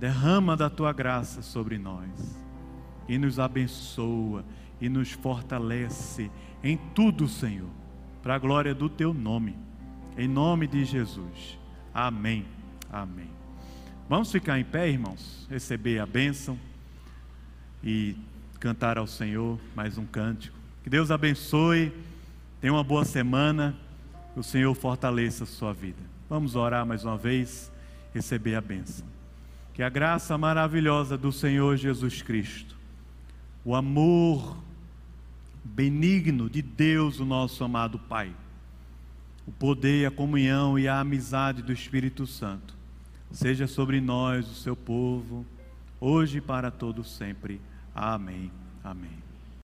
derrama 0.00 0.56
da 0.56 0.70
tua 0.70 0.94
graça 0.94 1.42
sobre 1.42 1.76
nós 1.76 2.40
e 3.06 3.18
nos 3.18 3.38
abençoa 3.38 4.42
e 4.82 4.90
nos 4.90 5.12
fortalece 5.12 6.30
em 6.62 6.76
tudo, 6.76 7.26
Senhor 7.26 7.70
para 8.22 8.36
a 8.36 8.38
glória 8.38 8.74
do 8.74 8.88
teu 8.88 9.12
nome. 9.12 9.56
Em 10.16 10.28
nome 10.28 10.66
de 10.66 10.84
Jesus. 10.84 11.58
Amém. 11.92 12.46
Amém. 12.90 13.28
Vamos 14.08 14.30
ficar 14.30 14.58
em 14.58 14.64
pé, 14.64 14.88
irmãos, 14.88 15.46
receber 15.50 15.98
a 15.98 16.06
bênção 16.06 16.58
e 17.82 18.16
cantar 18.60 18.96
ao 18.96 19.06
Senhor 19.06 19.58
mais 19.74 19.98
um 19.98 20.06
cântico. 20.06 20.56
Que 20.84 20.90
Deus 20.90 21.10
abençoe. 21.10 21.92
Tenha 22.60 22.72
uma 22.72 22.84
boa 22.84 23.04
semana. 23.04 23.76
Que 24.32 24.40
o 24.40 24.42
Senhor 24.42 24.74
fortaleça 24.74 25.44
a 25.44 25.46
sua 25.46 25.74
vida. 25.74 26.02
Vamos 26.28 26.54
orar 26.56 26.86
mais 26.86 27.04
uma 27.04 27.18
vez, 27.18 27.70
receber 28.14 28.54
a 28.54 28.62
bênção. 28.62 29.06
Que 29.74 29.82
a 29.82 29.90
graça 29.90 30.38
maravilhosa 30.38 31.18
do 31.18 31.30
Senhor 31.30 31.76
Jesus 31.76 32.22
Cristo, 32.22 32.74
o 33.62 33.74
amor 33.74 34.56
benigno 35.64 36.48
de 36.48 36.62
Deus, 36.62 37.20
o 37.20 37.24
nosso 37.24 37.62
amado 37.64 37.98
Pai. 37.98 38.34
O 39.46 39.52
poder, 39.52 40.06
a 40.06 40.10
comunhão 40.10 40.78
e 40.78 40.86
a 40.86 41.00
amizade 41.00 41.62
do 41.62 41.72
Espírito 41.72 42.26
Santo 42.26 42.82
seja 43.32 43.66
sobre 43.66 44.00
nós, 44.00 44.48
o 44.48 44.54
seu 44.54 44.76
povo, 44.76 45.46
hoje 46.00 46.38
e 46.38 46.40
para 46.40 46.70
todo 46.70 47.02
sempre. 47.02 47.60
Amém. 47.94 48.50
Amém. 48.84 49.21